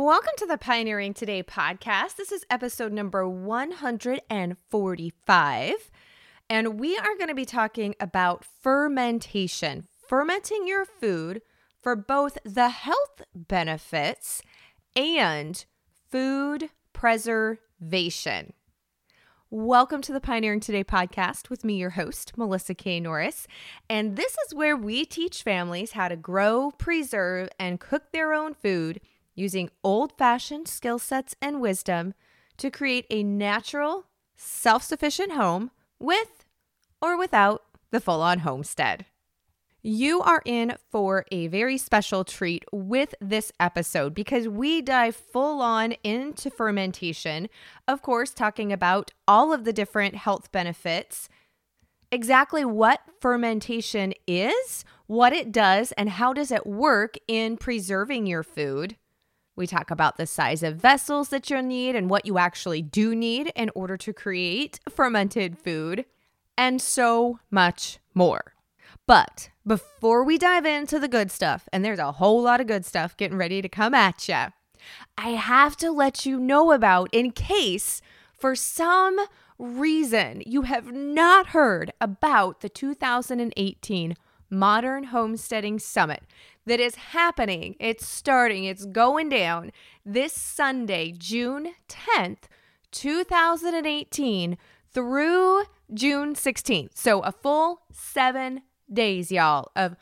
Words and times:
Welcome 0.00 0.34
to 0.36 0.46
the 0.46 0.58
Pioneering 0.58 1.12
Today 1.12 1.42
podcast. 1.42 2.14
This 2.14 2.30
is 2.30 2.46
episode 2.48 2.92
number 2.92 3.28
145. 3.28 5.90
And 6.48 6.78
we 6.78 6.96
are 6.96 7.16
going 7.16 7.26
to 7.26 7.34
be 7.34 7.44
talking 7.44 7.96
about 7.98 8.44
fermentation, 8.44 9.88
fermenting 10.06 10.68
your 10.68 10.84
food 10.84 11.42
for 11.82 11.96
both 11.96 12.38
the 12.44 12.68
health 12.68 13.22
benefits 13.34 14.40
and 14.94 15.64
food 16.12 16.70
preservation. 16.92 18.52
Welcome 19.50 20.00
to 20.02 20.12
the 20.12 20.20
Pioneering 20.20 20.60
Today 20.60 20.84
podcast 20.84 21.50
with 21.50 21.64
me, 21.64 21.74
your 21.74 21.90
host, 21.90 22.38
Melissa 22.38 22.76
K. 22.76 23.00
Norris. 23.00 23.48
And 23.90 24.14
this 24.14 24.36
is 24.46 24.54
where 24.54 24.76
we 24.76 25.04
teach 25.04 25.42
families 25.42 25.90
how 25.92 26.06
to 26.06 26.14
grow, 26.14 26.70
preserve, 26.70 27.48
and 27.58 27.80
cook 27.80 28.12
their 28.12 28.32
own 28.32 28.54
food 28.54 29.00
using 29.38 29.70
old 29.84 30.12
fashioned 30.18 30.68
skill 30.68 30.98
sets 30.98 31.36
and 31.40 31.60
wisdom 31.60 32.14
to 32.56 32.70
create 32.70 33.06
a 33.08 33.22
natural, 33.22 34.06
self 34.36 34.82
sufficient 34.82 35.32
home 35.32 35.70
with 35.98 36.44
or 37.00 37.16
without 37.16 37.62
the 37.90 38.00
full 38.00 38.20
on 38.20 38.40
homestead. 38.40 39.06
You 39.80 40.20
are 40.20 40.42
in 40.44 40.74
for 40.90 41.24
a 41.30 41.46
very 41.46 41.78
special 41.78 42.24
treat 42.24 42.64
with 42.72 43.14
this 43.20 43.52
episode 43.60 44.12
because 44.12 44.48
we 44.48 44.82
dive 44.82 45.14
full 45.14 45.62
on 45.62 45.92
into 46.02 46.50
fermentation. 46.50 47.48
Of 47.86 48.02
course, 48.02 48.32
talking 48.32 48.72
about 48.72 49.12
all 49.28 49.52
of 49.52 49.64
the 49.64 49.72
different 49.72 50.16
health 50.16 50.50
benefits, 50.50 51.28
exactly 52.10 52.64
what 52.64 53.00
fermentation 53.20 54.14
is, 54.26 54.84
what 55.06 55.32
it 55.32 55.52
does, 55.52 55.92
and 55.92 56.10
how 56.10 56.32
does 56.32 56.50
it 56.50 56.66
work 56.66 57.14
in 57.28 57.56
preserving 57.56 58.26
your 58.26 58.42
food. 58.42 58.96
We 59.58 59.66
talk 59.66 59.90
about 59.90 60.16
the 60.16 60.26
size 60.26 60.62
of 60.62 60.76
vessels 60.76 61.30
that 61.30 61.50
you'll 61.50 61.64
need 61.64 61.96
and 61.96 62.08
what 62.08 62.24
you 62.24 62.38
actually 62.38 62.80
do 62.80 63.12
need 63.12 63.52
in 63.56 63.72
order 63.74 63.96
to 63.96 64.12
create 64.12 64.78
fermented 64.88 65.58
food, 65.58 66.04
and 66.56 66.80
so 66.80 67.40
much 67.50 67.98
more. 68.14 68.54
But 69.08 69.50
before 69.66 70.22
we 70.22 70.38
dive 70.38 70.64
into 70.64 71.00
the 71.00 71.08
good 71.08 71.32
stuff, 71.32 71.68
and 71.72 71.84
there's 71.84 71.98
a 71.98 72.12
whole 72.12 72.40
lot 72.40 72.60
of 72.60 72.68
good 72.68 72.84
stuff 72.84 73.16
getting 73.16 73.36
ready 73.36 73.60
to 73.60 73.68
come 73.68 73.94
at 73.94 74.28
you, 74.28 74.46
I 75.18 75.30
have 75.30 75.76
to 75.78 75.90
let 75.90 76.24
you 76.24 76.38
know 76.38 76.70
about 76.70 77.08
in 77.10 77.32
case 77.32 78.00
for 78.32 78.54
some 78.54 79.18
reason 79.58 80.40
you 80.46 80.62
have 80.62 80.92
not 80.92 81.48
heard 81.48 81.92
about 82.00 82.60
the 82.60 82.68
2018 82.68 84.14
Modern 84.50 85.04
Homesteading 85.04 85.78
Summit 85.78 86.22
that 86.66 86.80
is 86.80 86.94
happening. 86.94 87.76
It's 87.78 88.06
starting, 88.06 88.64
it's 88.64 88.86
going 88.86 89.28
down 89.28 89.72
this 90.04 90.32
Sunday, 90.32 91.12
June 91.16 91.72
10th, 91.88 92.44
2018 92.92 94.58
through 94.92 95.62
June 95.92 96.34
16th. 96.34 96.90
So 96.94 97.20
a 97.20 97.32
full 97.32 97.82
seven 97.92 98.62
days, 98.92 99.30
y'all, 99.30 99.70
of 99.76 99.96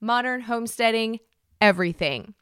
modern 0.00 0.42
homesteading 0.42 1.20
everything. 1.60 2.34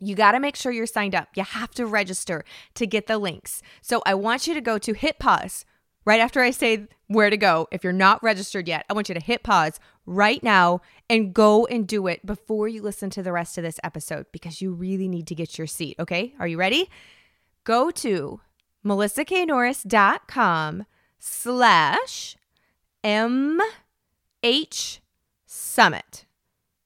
You 0.00 0.16
got 0.16 0.32
to 0.32 0.40
make 0.40 0.56
sure 0.56 0.72
you're 0.72 0.86
signed 0.86 1.14
up. 1.14 1.28
You 1.36 1.44
have 1.44 1.70
to 1.72 1.86
register 1.86 2.44
to 2.74 2.86
get 2.88 3.06
the 3.06 3.18
links. 3.18 3.62
So 3.80 4.02
I 4.04 4.14
want 4.14 4.48
you 4.48 4.54
to 4.54 4.60
go 4.60 4.78
to 4.78 4.94
hit 4.94 5.20
pause 5.20 5.64
right 6.04 6.20
after 6.20 6.40
I 6.40 6.50
say 6.50 6.86
where 7.06 7.30
to 7.30 7.36
go. 7.36 7.68
If 7.70 7.84
you're 7.84 7.92
not 7.92 8.22
registered 8.22 8.68
yet, 8.68 8.84
I 8.88 8.94
want 8.94 9.08
you 9.08 9.14
to 9.14 9.20
hit 9.20 9.42
pause 9.42 9.78
right 10.06 10.42
now 10.42 10.80
and 11.08 11.34
go 11.34 11.66
and 11.66 11.86
do 11.86 12.06
it 12.06 12.24
before 12.24 12.68
you 12.68 12.82
listen 12.82 13.10
to 13.10 13.22
the 13.22 13.32
rest 13.32 13.58
of 13.58 13.64
this 13.64 13.78
episode 13.84 14.26
because 14.32 14.60
you 14.60 14.72
really 14.72 15.08
need 15.08 15.26
to 15.28 15.34
get 15.34 15.58
your 15.58 15.66
seat. 15.66 15.96
Okay. 15.98 16.34
Are 16.38 16.46
you 16.46 16.58
ready? 16.58 16.90
Go 17.64 17.90
to 17.90 18.40
melissaknorris.com 18.84 20.86
slash 21.18 22.36
MH 23.04 25.00
Summit. 25.46 26.26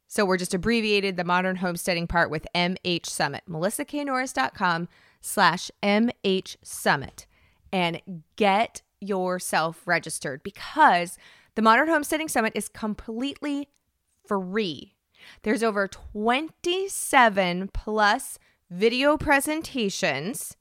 So 0.09 0.25
we're 0.25 0.39
just 0.39 0.55
abbreviated 0.55 1.17
the 1.17 1.25
modern 1.25 1.57
homesteading 1.57 2.07
part 2.07 2.31
with 2.31 2.47
MH 2.55 3.07
Summit. 3.07 3.43
melissaknorris.com 3.49 4.89
slash 5.21 5.71
MH 5.83 6.57
Summit 6.63 7.27
and 7.73 8.01
get 8.37 8.83
yourself 9.01 9.83
registered 9.87 10.43
because 10.43 11.19
the 11.55 11.63
Modern 11.63 11.89
Homesteading 11.89 12.29
Summit 12.29 12.53
is 12.55 12.69
completely 12.69 13.69
free. 14.27 14.95
There's 15.43 15.63
over 15.63 15.89
27 15.89 17.69
plus 17.73 18.39
video 18.71 19.17
presentations 19.17 20.57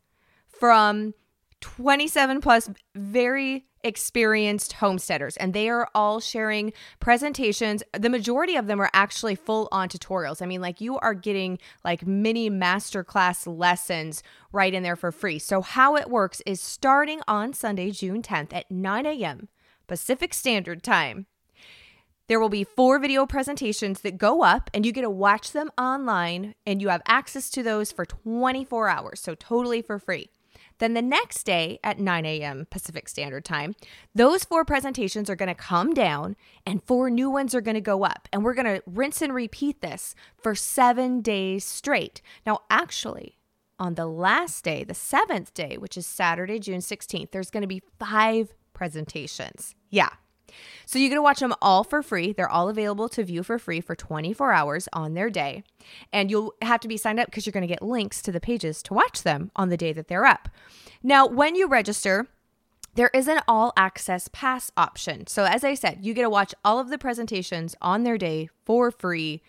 from 0.48 1.14
27 1.62 2.42
plus 2.42 2.70
very 2.96 3.66
experienced 3.86 4.74
homesteaders 4.74 5.38
and 5.38 5.54
they 5.54 5.70
are 5.70 5.88
all 5.96 6.20
sharing 6.20 6.74
presentations. 7.00 7.84
The 7.98 8.10
majority 8.10 8.58
of 8.58 8.68
them 8.68 8.82
are 8.82 8.90
actually 8.94 9.36
full 9.36 9.70
on 9.72 9.88
tutorials. 9.88 10.42
I 10.42 10.46
mean 10.46 10.60
like 10.60 10.82
you 10.82 10.98
are 10.98 11.14
getting 11.14 11.60
like 11.84 12.06
mini 12.06 12.50
masterclass 12.50 13.46
lessons 13.48 14.24
right 14.52 14.74
in 14.74 14.84
there 14.84 14.96
for 14.98 15.12
free. 15.12 15.40
So 15.40 15.62
how 15.62 15.96
it 15.96 16.10
works 16.10 16.42
is 16.46 16.60
starting 16.60 17.22
on 17.28 17.54
sunday 17.54 17.92
june 17.92 18.22
10th 18.22 18.54
at 18.54 18.70
9 18.70 19.06
a.m 19.06 19.48
pacific 19.88 20.34
standard 20.34 20.84
time 20.84 21.28
there 22.28 22.40
will 22.40 22.50
be 22.50 22.64
four 22.64 22.98
video 22.98 23.28
presentations 23.28 24.02
that 24.02 24.18
go 24.18 24.42
up, 24.42 24.72
and 24.74 24.84
you 24.84 24.92
get 24.92 25.02
to 25.02 25.12
watch 25.12 25.52
them 25.52 25.70
online, 25.78 26.56
and 26.66 26.82
you 26.82 26.90
have 26.90 27.04
access 27.08 27.52
to 27.52 27.62
those 27.62 27.92
for 27.92 28.04
24 28.04 28.90
hours, 28.90 29.20
so 29.20 29.36
totally 29.36 29.84
for 29.84 30.00
free. 30.00 30.30
Then 30.80 30.94
the 30.94 31.02
next 31.02 31.44
day 31.46 31.80
at 31.84 32.00
9 32.00 32.26
a.m. 32.26 32.68
Pacific 32.70 33.08
Standard 33.08 33.46
Time, 33.46 33.76
those 34.14 34.44
four 34.44 34.66
presentations 34.66 35.30
are 35.30 35.36
going 35.36 35.48
to 35.48 35.56
come 35.56 35.94
down 35.94 36.36
and 36.66 36.84
four 36.84 37.10
new 37.10 37.30
ones 37.30 37.56
are 37.56 37.62
going 37.62 37.76
to 37.76 37.82
go 37.82 38.04
up. 38.04 38.28
And 38.34 38.44
we're 38.44 38.54
going 38.54 38.66
to 38.66 38.84
rinse 38.86 39.22
and 39.22 39.34
repeat 39.34 39.82
this 39.82 40.16
for 40.38 40.56
seven 40.56 41.22
days 41.22 41.64
straight. 41.64 42.22
Now, 42.46 42.60
actually, 42.70 43.38
on 43.80 43.96
the 43.96 44.06
last 44.06 44.64
day, 44.64 44.84
the 44.84 44.94
seventh 44.94 45.54
day, 45.54 45.78
which 45.78 45.98
is 45.98 46.06
Saturday, 46.06 46.60
June 46.60 46.80
16th, 46.80 47.32
there's 47.32 47.52
going 47.52 47.62
to 47.62 47.68
be 47.68 47.82
five 48.00 48.54
presentations. 48.74 49.76
Yeah, 49.90 50.10
so 50.86 51.00
you 51.00 51.10
get 51.10 51.16
to 51.16 51.22
watch 51.22 51.40
them 51.40 51.54
all 51.62 51.84
for 51.84 52.02
free. 52.02 52.34
They're 52.34 52.50
all 52.50 52.70
available 52.70 53.10
to 53.10 53.24
view 53.24 53.44
for 53.44 53.58
free 53.58 53.82
for 53.82 53.96
24 53.96 54.54
hours 54.54 54.88
on 54.94 55.14
their 55.14 55.30
day. 55.30 55.64
And 56.14 56.30
you'll 56.30 56.54
have 56.62 56.80
to 56.82 56.88
be 56.88 56.98
signed 56.98 57.20
up 57.20 57.28
because 57.28 57.46
you're 57.46 57.52
going 57.52 57.62
to 57.62 57.68
get 57.68 57.82
links 57.82 58.22
to 58.24 58.32
the 58.32 58.40
pages 58.40 58.82
to 58.84 58.94
watch 58.94 59.24
them 59.24 59.52
on 59.56 59.70
the 59.70 59.78
day 59.78 59.94
that 59.94 60.08
they're 60.08 60.26
up. 60.26 60.50
Now, 61.04 61.28
when 61.28 61.56
you 61.56 61.68
register, 61.68 62.28
there 62.96 63.12
is 63.14 63.28
an 63.28 63.42
all 63.48 63.74
access 63.76 64.30
pass 64.30 64.72
option. 64.78 65.28
So, 65.28 65.44
as 65.44 65.64
I 65.64 65.74
said, 65.74 66.00
you 66.02 66.14
get 66.14 66.24
to 66.24 66.30
watch 66.30 66.54
all 66.64 66.80
of 66.80 66.90
the 66.90 66.98
presentations 66.98 67.76
on 67.82 68.04
their 68.04 68.18
day 68.18 68.50
for 68.66 68.90
free 68.92 69.42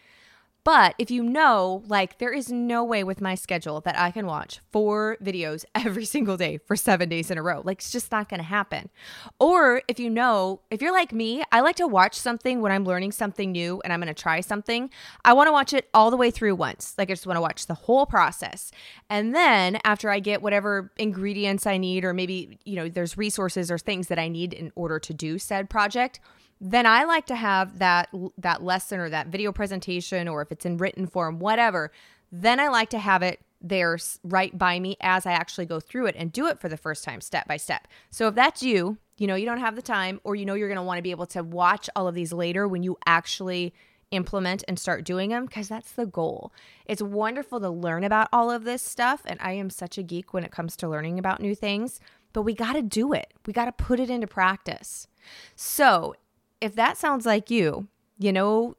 but 0.67 0.97
if 0.99 1.13
you 1.13 1.23
know, 1.23 1.85
like, 1.87 2.19
there 2.19 2.33
is 2.33 2.51
no 2.51 2.83
way 2.83 3.05
with 3.05 3.21
my 3.21 3.37
schedule 3.37 3.81
that 3.83 3.97
I 3.97 4.11
can 4.11 4.27
watch 4.27 4.59
four 4.73 5.17
videos 5.23 5.65
every 5.77 6.05
single 6.05 6.37
day 6.37 6.59
for 6.59 6.75
seven 6.75 7.09
days 7.09 7.31
in 7.31 7.39
a 7.39 7.43
row. 7.43 7.63
Like, 7.65 7.79
it's 7.79 7.93
just 7.93 8.11
not 8.11 8.29
going 8.29 8.41
to 8.41 8.45
happen. 8.45 8.91
Or 9.39 9.83
if 9.87 10.01
you 10.01 10.11
know, 10.11 10.63
if 10.73 10.83
you're 10.83 10.93
like 10.93 11.13
me, 11.13 11.45
I 11.53 11.61
like 11.61 11.77
to 11.77 11.87
watch 11.87 12.17
something 12.17 12.63
when 12.63 12.73
I'm 12.73 12.85
learning 12.85 13.13
something 13.13 13.53
new 13.53 13.81
and 13.85 13.93
I'm 13.93 14.01
going 14.01 14.13
to 14.13 14.23
try 14.23 14.41
something. 14.41 14.91
I 15.25 15.35
want 15.35 15.47
to 15.47 15.53
watch 15.53 15.73
it 15.73 15.89
all 15.95 16.11
the 16.11 16.17
way 16.17 16.33
through 16.33 16.57
once. 16.57 16.95
Like, 16.99 17.11
I 17.11 17.13
just 17.13 17.29
want 17.29 17.37
to 17.37 17.43
watch 17.43 17.67
the 17.69 17.75
whole 17.75 18.05
process. 18.05 18.73
And 19.09 19.37
then 19.37 19.79
after 19.85 20.11
I 20.11 20.19
get 20.19 20.43
whatever 20.43 20.91
ingredients 20.99 21.65
I 21.65 21.77
need, 21.77 22.05
or 22.05 22.13
maybe, 22.13 22.59
you 22.65 22.75
know, 22.75 22.89
there's 22.89 23.17
resources 23.17 23.71
or 23.71 23.79
things 23.79 24.09
that 24.09 24.19
I 24.19 24.27
need 24.27 24.53
in 24.53 24.73
order 24.75 24.99
to 24.99 25.15
do 25.15 25.39
said 25.39 25.71
project, 25.71 26.19
then 26.61 26.87
I 26.87 27.05
like 27.05 27.27
to 27.27 27.37
have 27.37 27.79
that 27.79 28.09
that 28.39 28.63
lesson 28.63 29.01
or 29.01 29.11
that 29.11 29.29
video 29.29 29.53
presentation 29.53 30.29
or 30.29 30.43
if 30.43 30.51
it's 30.51 30.65
in 30.65 30.77
written 30.79 31.07
form 31.07 31.39
whatever 31.39 31.93
then 32.33 32.61
I 32.61 32.69
like 32.69 32.91
to 32.91 32.99
have 32.99 33.23
it 33.23 33.41
there 33.61 33.99
right 34.23 34.57
by 34.57 34.79
me 34.79 34.97
as 35.01 35.27
I 35.27 35.33
actually 35.33 35.67
go 35.67 35.81
through 35.81 36.07
it 36.07 36.17
and 36.19 36.33
do 36.33 36.47
it 36.47 36.61
for 36.61 36.69
the 36.69 36.77
first 36.77 37.05
time 37.05 37.21
step 37.21 37.49
by 37.49 37.57
step. 37.57 37.89
So 38.11 38.29
if 38.29 38.35
that's 38.35 38.63
you, 38.63 38.99
you 39.17 39.27
know 39.27 39.35
you 39.35 39.47
don't 39.47 39.61
have 39.61 39.77
the 39.77 39.83
time 39.83 40.21
or 40.25 40.35
you 40.35 40.45
know 40.45 40.55
you're 40.55 40.69
going 40.69 40.77
to 40.77 40.83
want 40.83 40.99
to 40.99 41.03
be 41.03 41.11
able 41.11 41.27
to 41.27 41.43
watch 41.43 41.89
all 41.97 42.07
of 42.09 42.15
these 42.15 42.33
later 42.33 42.69
when 42.69 42.83
you 42.83 42.99
actually 43.07 43.73
implement 44.13 44.63
and 44.69 44.79
start 44.79 45.05
doing 45.05 45.31
them 45.31 45.47
because 45.47 45.69
that's 45.69 45.93
the 45.93 46.07
goal. 46.07 46.53
It's 46.85 47.03
wonderful 47.03 47.61
to 47.61 47.71
learn 47.71 48.05
about 48.05 48.29
all 48.33 48.51
of 48.51 48.65
this 48.65 48.83
stuff 48.83 49.23
and 49.27 49.39
I 49.41 49.53
am 49.53 49.71
such 49.71 49.99
a 49.99 50.03
geek 50.03 50.33
when 50.33 50.45
it 50.45 50.53
comes 50.53 50.77
to 50.77 50.89
learning 50.89 51.19
about 51.19 51.41
new 51.41 51.55
things, 51.55 51.99
but 52.33 52.43
we 52.43 52.55
got 52.55 52.75
to 52.75 52.83
do 52.83 53.13
it. 53.13 53.33
We 53.47 53.53
got 53.53 53.65
to 53.65 53.73
put 53.73 53.99
it 53.99 54.11
into 54.11 54.27
practice. 54.27 55.09
So, 55.57 56.15
if 56.61 56.75
that 56.75 56.97
sounds 56.97 57.27
like 57.27 57.51
you, 57.51 57.89
you 58.19 58.33
know, 58.33 58.77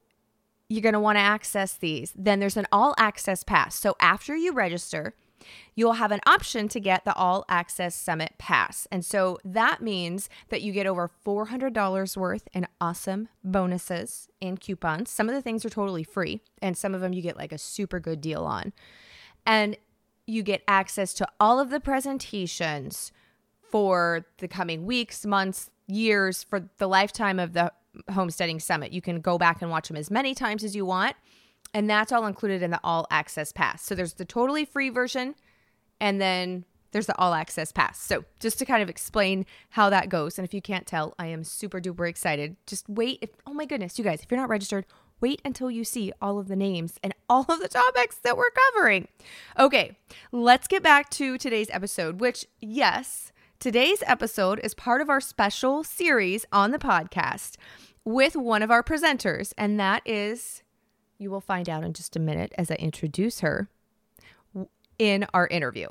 you're 0.69 0.81
going 0.81 0.93
to 0.93 0.99
want 0.99 1.17
to 1.17 1.21
access 1.21 1.73
these, 1.73 2.13
then 2.15 2.39
there's 2.39 2.57
an 2.57 2.67
all 2.71 2.93
access 2.97 3.43
pass. 3.43 3.75
So 3.75 3.95
after 3.99 4.35
you 4.35 4.51
register, 4.51 5.13
you'll 5.75 5.93
have 5.93 6.11
an 6.11 6.19
option 6.25 6.67
to 6.67 6.79
get 6.79 7.05
the 7.05 7.13
All 7.13 7.45
Access 7.47 7.95
Summit 7.95 8.33
Pass. 8.37 8.87
And 8.91 9.05
so 9.05 9.37
that 9.45 9.81
means 9.81 10.29
that 10.49 10.61
you 10.61 10.73
get 10.73 10.87
over 10.87 11.09
$400 11.25 12.17
worth 12.17 12.47
in 12.53 12.67
awesome 12.81 13.29
bonuses 13.43 14.27
and 14.41 14.59
coupons. 14.59 15.09
Some 15.09 15.29
of 15.29 15.35
the 15.35 15.41
things 15.41 15.63
are 15.63 15.69
totally 15.69 16.03
free, 16.03 16.41
and 16.61 16.77
some 16.77 16.93
of 16.93 17.01
them 17.01 17.13
you 17.13 17.21
get 17.21 17.37
like 17.37 17.51
a 17.51 17.57
super 17.57 17.99
good 17.99 18.21
deal 18.21 18.43
on. 18.43 18.73
And 19.45 19.77
you 20.25 20.43
get 20.43 20.63
access 20.67 21.13
to 21.13 21.27
all 21.39 21.59
of 21.59 21.69
the 21.69 21.79
presentations 21.79 23.11
for 23.61 24.25
the 24.39 24.47
coming 24.47 24.85
weeks, 24.85 25.25
months, 25.25 25.69
years, 25.87 26.43
for 26.43 26.69
the 26.77 26.87
lifetime 26.87 27.39
of 27.39 27.53
the 27.53 27.71
Homesteading 28.11 28.59
Summit. 28.59 28.91
You 28.91 29.01
can 29.01 29.21
go 29.21 29.37
back 29.37 29.61
and 29.61 29.71
watch 29.71 29.87
them 29.87 29.97
as 29.97 30.11
many 30.11 30.35
times 30.35 30.63
as 30.63 30.75
you 30.75 30.85
want. 30.85 31.15
And 31.73 31.89
that's 31.89 32.11
all 32.11 32.25
included 32.25 32.63
in 32.63 32.71
the 32.71 32.79
all 32.83 33.07
access 33.11 33.51
pass. 33.51 33.83
So 33.83 33.95
there's 33.95 34.13
the 34.13 34.25
totally 34.25 34.63
free 34.63 34.89
version, 34.89 35.35
and 35.99 36.21
then 36.21 36.63
there's 36.91 37.07
the 37.07 37.17
all 37.17 37.33
access 37.33 37.71
pass. 37.71 38.01
So 38.01 38.23
just 38.39 38.57
to 38.59 38.65
kind 38.65 38.81
of 38.81 38.89
explain 38.89 39.45
how 39.69 39.89
that 39.89 40.07
goes. 40.07 40.37
And 40.37 40.47
if 40.47 40.53
you 40.53 40.61
can't 40.61 40.87
tell, 40.87 41.13
I 41.19 41.27
am 41.27 41.43
super 41.43 41.81
duper 41.81 42.07
excited. 42.07 42.55
Just 42.65 42.87
wait. 42.87 43.19
If, 43.21 43.31
oh 43.45 43.53
my 43.53 43.65
goodness, 43.65 43.99
you 43.99 44.05
guys, 44.05 44.21
if 44.21 44.31
you're 44.31 44.39
not 44.39 44.49
registered, 44.49 44.85
wait 45.19 45.41
until 45.43 45.69
you 45.69 45.83
see 45.83 46.13
all 46.21 46.39
of 46.39 46.47
the 46.47 46.55
names 46.55 46.97
and 47.03 47.13
all 47.27 47.45
of 47.49 47.59
the 47.59 47.67
topics 47.67 48.17
that 48.23 48.37
we're 48.37 48.45
covering. 48.73 49.09
Okay, 49.59 49.97
let's 50.31 50.67
get 50.67 50.81
back 50.83 51.09
to 51.11 51.37
today's 51.37 51.69
episode, 51.71 52.21
which, 52.21 52.45
yes, 52.61 53.33
today's 53.59 54.03
episode 54.05 54.59
is 54.63 54.73
part 54.73 55.01
of 55.01 55.09
our 55.09 55.21
special 55.21 55.83
series 55.83 56.45
on 56.51 56.71
the 56.71 56.79
podcast 56.79 57.55
with 58.03 58.35
one 58.35 58.63
of 58.63 58.71
our 58.71 58.83
presenters, 58.83 59.53
and 59.57 59.79
that 59.79 60.01
is, 60.05 60.63
you 61.17 61.29
will 61.29 61.41
find 61.41 61.69
out 61.69 61.83
in 61.83 61.93
just 61.93 62.15
a 62.15 62.19
minute 62.19 62.53
as 62.57 62.71
I 62.71 62.75
introduce 62.75 63.41
her 63.41 63.69
in 64.97 65.25
our 65.33 65.47
interview. 65.47 65.87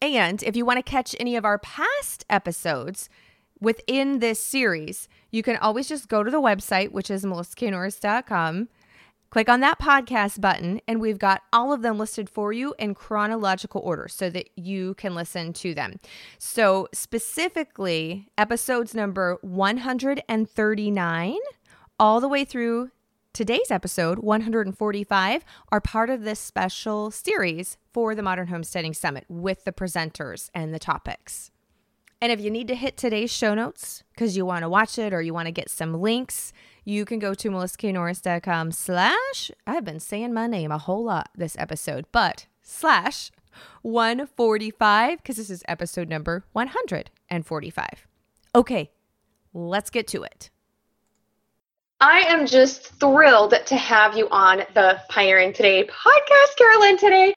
And 0.00 0.42
if 0.42 0.56
you 0.56 0.64
want 0.64 0.78
to 0.78 0.90
catch 0.90 1.14
any 1.18 1.36
of 1.36 1.44
our 1.44 1.58
past 1.58 2.24
episodes 2.28 3.08
within 3.60 4.18
this 4.18 4.40
series, 4.40 5.08
you 5.30 5.42
can 5.42 5.56
always 5.56 5.88
just 5.88 6.08
go 6.08 6.22
to 6.22 6.30
the 6.30 6.40
website, 6.40 6.92
which 6.92 7.10
is 7.10 7.24
melissaknorris.com. 7.24 8.68
Click 9.34 9.48
on 9.48 9.58
that 9.58 9.80
podcast 9.80 10.40
button, 10.40 10.80
and 10.86 11.00
we've 11.00 11.18
got 11.18 11.42
all 11.52 11.72
of 11.72 11.82
them 11.82 11.98
listed 11.98 12.30
for 12.30 12.52
you 12.52 12.72
in 12.78 12.94
chronological 12.94 13.80
order 13.80 14.06
so 14.06 14.30
that 14.30 14.48
you 14.54 14.94
can 14.94 15.16
listen 15.16 15.52
to 15.54 15.74
them. 15.74 15.98
So, 16.38 16.86
specifically, 16.94 18.28
episodes 18.38 18.94
number 18.94 19.38
139 19.40 21.38
all 21.98 22.20
the 22.20 22.28
way 22.28 22.44
through 22.44 22.92
today's 23.32 23.72
episode 23.72 24.20
145 24.20 25.44
are 25.72 25.80
part 25.80 26.10
of 26.10 26.22
this 26.22 26.38
special 26.38 27.10
series 27.10 27.76
for 27.92 28.14
the 28.14 28.22
Modern 28.22 28.46
Homesteading 28.46 28.94
Summit 28.94 29.24
with 29.28 29.64
the 29.64 29.72
presenters 29.72 30.48
and 30.54 30.72
the 30.72 30.78
topics. 30.78 31.50
And 32.20 32.30
if 32.30 32.40
you 32.40 32.52
need 32.52 32.68
to 32.68 32.76
hit 32.76 32.96
today's 32.96 33.32
show 33.32 33.52
notes 33.52 34.04
because 34.14 34.36
you 34.36 34.46
want 34.46 34.62
to 34.62 34.68
watch 34.68 34.96
it 34.96 35.12
or 35.12 35.20
you 35.20 35.34
want 35.34 35.46
to 35.46 35.52
get 35.52 35.68
some 35.68 36.00
links, 36.00 36.52
you 36.84 37.04
can 37.04 37.18
go 37.18 37.34
to 37.34 37.50
melissaknorris.com 37.50 38.72
slash, 38.72 39.50
I've 39.66 39.84
been 39.84 40.00
saying 40.00 40.32
my 40.32 40.46
name 40.46 40.70
a 40.70 40.78
whole 40.78 41.04
lot 41.04 41.30
this 41.36 41.56
episode, 41.58 42.06
but 42.12 42.46
slash 42.62 43.30
145 43.82 45.18
because 45.18 45.36
this 45.36 45.50
is 45.50 45.62
episode 45.68 46.08
number 46.08 46.44
145. 46.52 48.06
Okay, 48.54 48.90
let's 49.52 49.90
get 49.90 50.06
to 50.08 50.22
it. 50.22 50.50
I 52.00 52.20
am 52.20 52.46
just 52.46 52.88
thrilled 53.00 53.54
to 53.66 53.76
have 53.76 54.16
you 54.16 54.28
on 54.30 54.58
the 54.74 55.00
Pioneering 55.08 55.52
Today 55.52 55.84
podcast, 55.84 56.56
Carolyn, 56.58 56.98
today. 56.98 57.34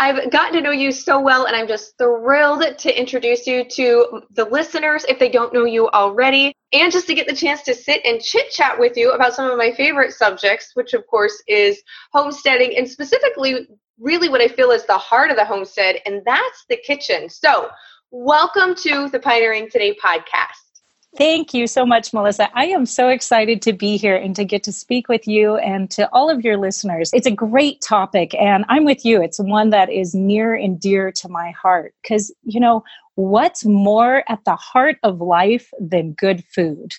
I've 0.00 0.30
gotten 0.30 0.54
to 0.54 0.62
know 0.62 0.70
you 0.70 0.92
so 0.92 1.20
well, 1.20 1.44
and 1.44 1.54
I'm 1.54 1.68
just 1.68 1.98
thrilled 1.98 2.78
to 2.78 2.98
introduce 2.98 3.46
you 3.46 3.64
to 3.68 4.22
the 4.30 4.46
listeners 4.46 5.04
if 5.06 5.18
they 5.18 5.28
don't 5.28 5.52
know 5.52 5.66
you 5.66 5.90
already, 5.90 6.54
and 6.72 6.90
just 6.90 7.06
to 7.08 7.14
get 7.14 7.28
the 7.28 7.36
chance 7.36 7.60
to 7.64 7.74
sit 7.74 8.00
and 8.06 8.18
chit 8.18 8.50
chat 8.50 8.80
with 8.80 8.96
you 8.96 9.12
about 9.12 9.34
some 9.34 9.50
of 9.50 9.58
my 9.58 9.72
favorite 9.72 10.12
subjects, 10.12 10.70
which 10.72 10.94
of 10.94 11.06
course 11.06 11.42
is 11.46 11.82
homesteading, 12.14 12.78
and 12.78 12.88
specifically, 12.88 13.68
really 13.98 14.30
what 14.30 14.40
I 14.40 14.48
feel 14.48 14.70
is 14.70 14.86
the 14.86 14.96
heart 14.96 15.30
of 15.30 15.36
the 15.36 15.44
homestead, 15.44 15.96
and 16.06 16.22
that's 16.24 16.64
the 16.70 16.78
kitchen. 16.78 17.28
So, 17.28 17.68
welcome 18.10 18.74
to 18.76 19.10
the 19.10 19.20
Pioneering 19.20 19.68
Today 19.68 19.94
podcast. 20.02 20.69
Thank 21.16 21.52
you 21.52 21.66
so 21.66 21.84
much, 21.84 22.12
Melissa. 22.12 22.48
I 22.56 22.66
am 22.66 22.86
so 22.86 23.08
excited 23.08 23.60
to 23.62 23.72
be 23.72 23.96
here 23.96 24.14
and 24.14 24.34
to 24.36 24.44
get 24.44 24.62
to 24.64 24.72
speak 24.72 25.08
with 25.08 25.26
you 25.26 25.56
and 25.56 25.90
to 25.90 26.08
all 26.12 26.30
of 26.30 26.44
your 26.44 26.56
listeners. 26.56 27.10
It's 27.12 27.26
a 27.26 27.32
great 27.32 27.80
topic, 27.80 28.32
and 28.34 28.64
I'm 28.68 28.84
with 28.84 29.04
you. 29.04 29.20
It's 29.20 29.40
one 29.40 29.70
that 29.70 29.90
is 29.90 30.14
near 30.14 30.54
and 30.54 30.78
dear 30.78 31.10
to 31.12 31.28
my 31.28 31.50
heart 31.50 31.94
because, 32.02 32.32
you 32.44 32.60
know, 32.60 32.84
what's 33.16 33.64
more 33.64 34.22
at 34.28 34.44
the 34.44 34.54
heart 34.54 34.98
of 35.02 35.20
life 35.20 35.70
than 35.80 36.12
good 36.12 36.44
food? 36.44 36.94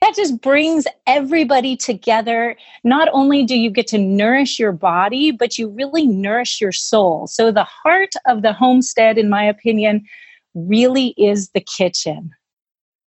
That 0.00 0.16
just 0.16 0.40
brings 0.40 0.86
everybody 1.06 1.76
together. 1.76 2.56
Not 2.84 3.08
only 3.12 3.44
do 3.44 3.56
you 3.56 3.70
get 3.70 3.86
to 3.88 3.98
nourish 3.98 4.58
your 4.58 4.72
body, 4.72 5.30
but 5.30 5.58
you 5.58 5.68
really 5.68 6.06
nourish 6.06 6.58
your 6.58 6.72
soul. 6.72 7.26
So, 7.26 7.52
the 7.52 7.64
heart 7.64 8.14
of 8.26 8.40
the 8.40 8.54
homestead, 8.54 9.18
in 9.18 9.28
my 9.28 9.44
opinion, 9.44 10.06
really 10.54 11.08
is 11.18 11.50
the 11.50 11.60
kitchen 11.60 12.32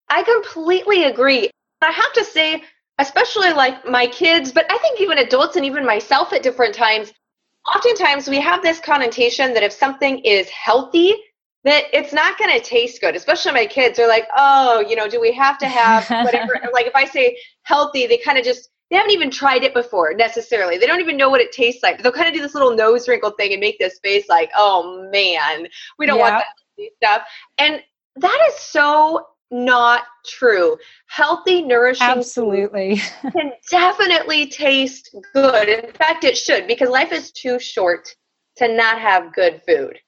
I 0.08 0.22
completely 0.22 1.04
agree. 1.04 1.50
I 1.82 1.90
have 1.90 2.12
to 2.14 2.24
say, 2.24 2.62
especially 2.98 3.52
like 3.52 3.86
my 3.86 4.06
kids, 4.06 4.52
but 4.52 4.66
I 4.70 4.78
think 4.78 5.00
even 5.00 5.18
adults 5.18 5.56
and 5.56 5.64
even 5.64 5.84
myself 5.84 6.32
at 6.32 6.42
different 6.42 6.74
times, 6.74 7.12
oftentimes 7.74 8.28
we 8.28 8.40
have 8.40 8.62
this 8.62 8.80
connotation 8.80 9.54
that 9.54 9.62
if 9.62 9.72
something 9.72 10.18
is 10.20 10.48
healthy, 10.50 11.14
that 11.64 11.84
it's 11.92 12.12
not 12.12 12.38
going 12.38 12.50
to 12.50 12.60
taste 12.60 13.00
good. 13.00 13.16
Especially 13.16 13.52
my 13.52 13.66
kids 13.66 13.98
are 13.98 14.08
like, 14.08 14.26
oh, 14.36 14.84
you 14.86 14.96
know, 14.96 15.08
do 15.08 15.20
we 15.20 15.32
have 15.32 15.58
to 15.58 15.66
have 15.66 16.08
whatever? 16.24 16.60
like 16.72 16.86
if 16.86 16.94
I 16.94 17.06
say 17.06 17.36
healthy, 17.62 18.06
they 18.06 18.18
kind 18.18 18.38
of 18.38 18.44
just 18.44 18.68
they 18.90 18.96
haven't 18.96 19.12
even 19.12 19.30
tried 19.30 19.64
it 19.64 19.72
before 19.72 20.14
necessarily. 20.14 20.76
They 20.76 20.86
don't 20.86 21.00
even 21.00 21.16
know 21.16 21.30
what 21.30 21.40
it 21.40 21.52
tastes 21.52 21.82
like. 21.82 22.02
They'll 22.02 22.12
kind 22.12 22.28
of 22.28 22.34
do 22.34 22.42
this 22.42 22.54
little 22.54 22.76
nose 22.76 23.08
wrinkle 23.08 23.30
thing 23.30 23.52
and 23.52 23.60
make 23.60 23.78
this 23.78 23.98
face 24.00 24.28
like, 24.28 24.50
oh 24.54 25.08
man, 25.10 25.66
we 25.98 26.06
don't 26.06 26.18
yeah. 26.18 26.30
want 26.32 26.44
that 26.76 26.86
stuff. 27.02 27.22
And 27.56 27.82
that 28.16 28.48
is 28.48 28.54
so 28.56 29.26
not 29.50 30.04
true. 30.26 30.76
Healthy, 31.06 31.62
nourishing 31.62 32.06
absolutely 32.06 32.96
can 33.22 33.52
definitely 33.70 34.48
taste 34.48 35.14
good. 35.32 35.68
In 35.68 35.92
fact, 35.92 36.24
it 36.24 36.36
should 36.36 36.66
because 36.66 36.88
life 36.88 37.12
is 37.12 37.30
too 37.30 37.58
short 37.58 38.08
to 38.56 38.74
not 38.74 39.00
have 39.00 39.34
good 39.34 39.62
food. 39.66 39.98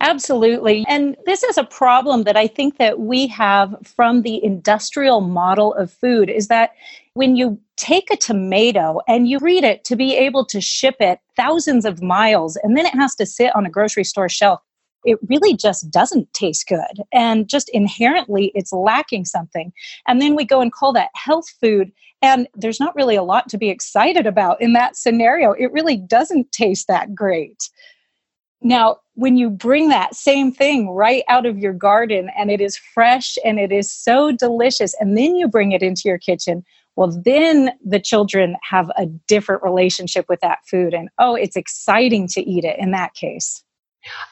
Absolutely. 0.00 0.84
And 0.88 1.16
this 1.26 1.44
is 1.44 1.56
a 1.56 1.64
problem 1.64 2.24
that 2.24 2.36
I 2.36 2.48
think 2.48 2.78
that 2.78 2.98
we 2.98 3.28
have 3.28 3.76
from 3.84 4.22
the 4.22 4.42
industrial 4.42 5.20
model 5.20 5.74
of 5.74 5.92
food 5.92 6.28
is 6.28 6.48
that 6.48 6.72
when 7.14 7.36
you 7.36 7.60
take 7.76 8.10
a 8.10 8.16
tomato 8.16 9.00
and 9.06 9.28
you 9.28 9.38
read 9.38 9.62
it 9.62 9.84
to 9.84 9.96
be 9.96 10.16
able 10.16 10.44
to 10.46 10.60
ship 10.60 10.96
it 10.98 11.20
thousands 11.36 11.84
of 11.84 12.02
miles 12.02 12.56
and 12.56 12.76
then 12.76 12.84
it 12.84 12.94
has 12.94 13.14
to 13.16 13.26
sit 13.26 13.54
on 13.54 13.64
a 13.64 13.70
grocery 13.70 14.04
store 14.04 14.28
shelf 14.28 14.60
it 15.04 15.18
really 15.28 15.56
just 15.56 15.90
doesn't 15.90 16.32
taste 16.32 16.66
good. 16.68 17.02
And 17.12 17.48
just 17.48 17.68
inherently, 17.70 18.52
it's 18.54 18.72
lacking 18.72 19.24
something. 19.24 19.72
And 20.06 20.20
then 20.20 20.34
we 20.34 20.44
go 20.44 20.60
and 20.60 20.72
call 20.72 20.92
that 20.92 21.10
health 21.14 21.48
food. 21.60 21.92
And 22.20 22.48
there's 22.54 22.80
not 22.80 22.94
really 22.94 23.16
a 23.16 23.22
lot 23.22 23.48
to 23.50 23.58
be 23.58 23.68
excited 23.68 24.26
about 24.26 24.60
in 24.60 24.72
that 24.74 24.96
scenario. 24.96 25.52
It 25.52 25.72
really 25.72 25.96
doesn't 25.96 26.52
taste 26.52 26.86
that 26.88 27.14
great. 27.14 27.68
Now, 28.64 28.98
when 29.14 29.36
you 29.36 29.50
bring 29.50 29.88
that 29.88 30.14
same 30.14 30.52
thing 30.52 30.90
right 30.90 31.24
out 31.28 31.46
of 31.46 31.58
your 31.58 31.72
garden 31.72 32.30
and 32.38 32.50
it 32.50 32.60
is 32.60 32.76
fresh 32.76 33.36
and 33.44 33.58
it 33.58 33.72
is 33.72 33.92
so 33.92 34.30
delicious, 34.30 34.94
and 35.00 35.18
then 35.18 35.34
you 35.34 35.48
bring 35.48 35.72
it 35.72 35.82
into 35.82 36.02
your 36.04 36.18
kitchen, 36.18 36.64
well, 36.94 37.20
then 37.24 37.72
the 37.84 38.00
children 38.00 38.56
have 38.62 38.90
a 38.96 39.06
different 39.26 39.62
relationship 39.62 40.26
with 40.28 40.40
that 40.40 40.58
food. 40.70 40.94
And 40.94 41.08
oh, 41.18 41.34
it's 41.34 41.56
exciting 41.56 42.28
to 42.28 42.40
eat 42.48 42.64
it 42.64 42.78
in 42.78 42.92
that 42.92 43.14
case. 43.14 43.64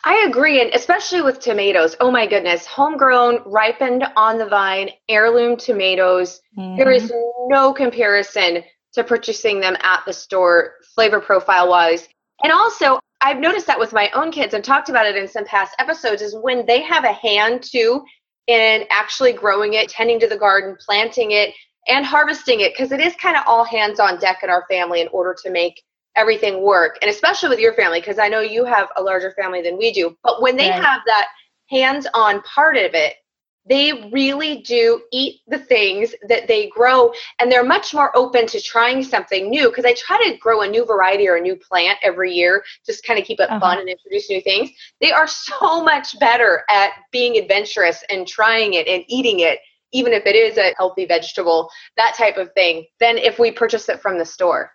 I 0.04 0.24
agree, 0.28 0.60
and 0.60 0.74
especially 0.74 1.22
with 1.22 1.40
tomatoes. 1.40 1.94
Oh 2.00 2.10
my 2.10 2.26
goodness, 2.26 2.66
homegrown, 2.66 3.42
ripened 3.46 4.04
on 4.16 4.38
the 4.38 4.46
vine, 4.46 4.90
heirloom 5.08 5.56
tomatoes. 5.56 6.40
Mm-hmm. 6.58 6.76
There 6.76 6.90
is 6.90 7.12
no 7.46 7.72
comparison 7.72 8.64
to 8.94 9.04
purchasing 9.04 9.60
them 9.60 9.76
at 9.82 10.02
the 10.06 10.12
store, 10.12 10.74
flavor 10.94 11.20
profile 11.20 11.68
wise. 11.68 12.08
And 12.42 12.52
also, 12.52 12.98
I've 13.20 13.38
noticed 13.38 13.66
that 13.66 13.78
with 13.78 13.92
my 13.92 14.10
own 14.14 14.32
kids 14.32 14.54
and 14.54 14.64
talked 14.64 14.88
about 14.88 15.06
it 15.06 15.16
in 15.16 15.28
some 15.28 15.44
past 15.44 15.76
episodes 15.78 16.22
is 16.22 16.34
when 16.34 16.64
they 16.66 16.82
have 16.82 17.04
a 17.04 17.12
hand 17.12 17.62
too 17.62 18.02
in 18.46 18.84
actually 18.90 19.32
growing 19.32 19.74
it, 19.74 19.88
tending 19.88 20.18
to 20.20 20.26
the 20.26 20.38
garden, 20.38 20.76
planting 20.84 21.32
it, 21.32 21.54
and 21.86 22.04
harvesting 22.04 22.60
it, 22.60 22.72
because 22.72 22.92
it 22.92 23.00
is 23.00 23.14
kind 23.16 23.36
of 23.36 23.44
all 23.46 23.64
hands 23.64 24.00
on 24.00 24.18
deck 24.18 24.38
in 24.42 24.50
our 24.50 24.64
family 24.68 25.00
in 25.00 25.08
order 25.08 25.36
to 25.42 25.50
make 25.50 25.82
everything 26.16 26.62
work 26.62 26.98
and 27.02 27.10
especially 27.10 27.48
with 27.48 27.58
your 27.58 27.74
family 27.74 28.00
because 28.00 28.18
i 28.18 28.28
know 28.28 28.40
you 28.40 28.64
have 28.64 28.88
a 28.96 29.02
larger 29.02 29.32
family 29.32 29.62
than 29.62 29.78
we 29.78 29.92
do 29.92 30.16
but 30.22 30.42
when 30.42 30.56
they 30.56 30.70
right. 30.70 30.82
have 30.82 31.00
that 31.06 31.28
hands-on 31.68 32.42
part 32.42 32.76
of 32.76 32.94
it 32.94 33.14
they 33.66 34.08
really 34.10 34.62
do 34.62 35.02
eat 35.12 35.40
the 35.46 35.58
things 35.58 36.14
that 36.28 36.48
they 36.48 36.68
grow 36.70 37.12
and 37.38 37.52
they're 37.52 37.64
much 37.64 37.92
more 37.92 38.16
open 38.16 38.46
to 38.46 38.60
trying 38.60 39.02
something 39.02 39.50
new 39.50 39.68
because 39.68 39.84
i 39.84 39.94
try 39.94 40.18
to 40.18 40.36
grow 40.38 40.62
a 40.62 40.68
new 40.68 40.84
variety 40.84 41.28
or 41.28 41.36
a 41.36 41.40
new 41.40 41.56
plant 41.56 41.98
every 42.02 42.32
year 42.32 42.64
just 42.84 43.04
kind 43.04 43.18
of 43.18 43.24
keep 43.24 43.38
it 43.38 43.50
uh-huh. 43.50 43.60
fun 43.60 43.78
and 43.78 43.88
introduce 43.88 44.28
new 44.30 44.40
things 44.40 44.70
they 45.00 45.12
are 45.12 45.26
so 45.26 45.82
much 45.84 46.18
better 46.18 46.64
at 46.70 46.90
being 47.12 47.36
adventurous 47.36 48.02
and 48.10 48.26
trying 48.26 48.74
it 48.74 48.88
and 48.88 49.04
eating 49.08 49.40
it 49.40 49.58
even 49.92 50.12
if 50.12 50.24
it 50.24 50.36
is 50.36 50.56
a 50.56 50.74
healthy 50.76 51.04
vegetable 51.04 51.68
that 51.96 52.14
type 52.16 52.36
of 52.36 52.52
thing 52.54 52.84
than 52.98 53.18
if 53.18 53.38
we 53.38 53.50
purchase 53.50 53.88
it 53.88 54.00
from 54.00 54.18
the 54.18 54.24
store 54.24 54.72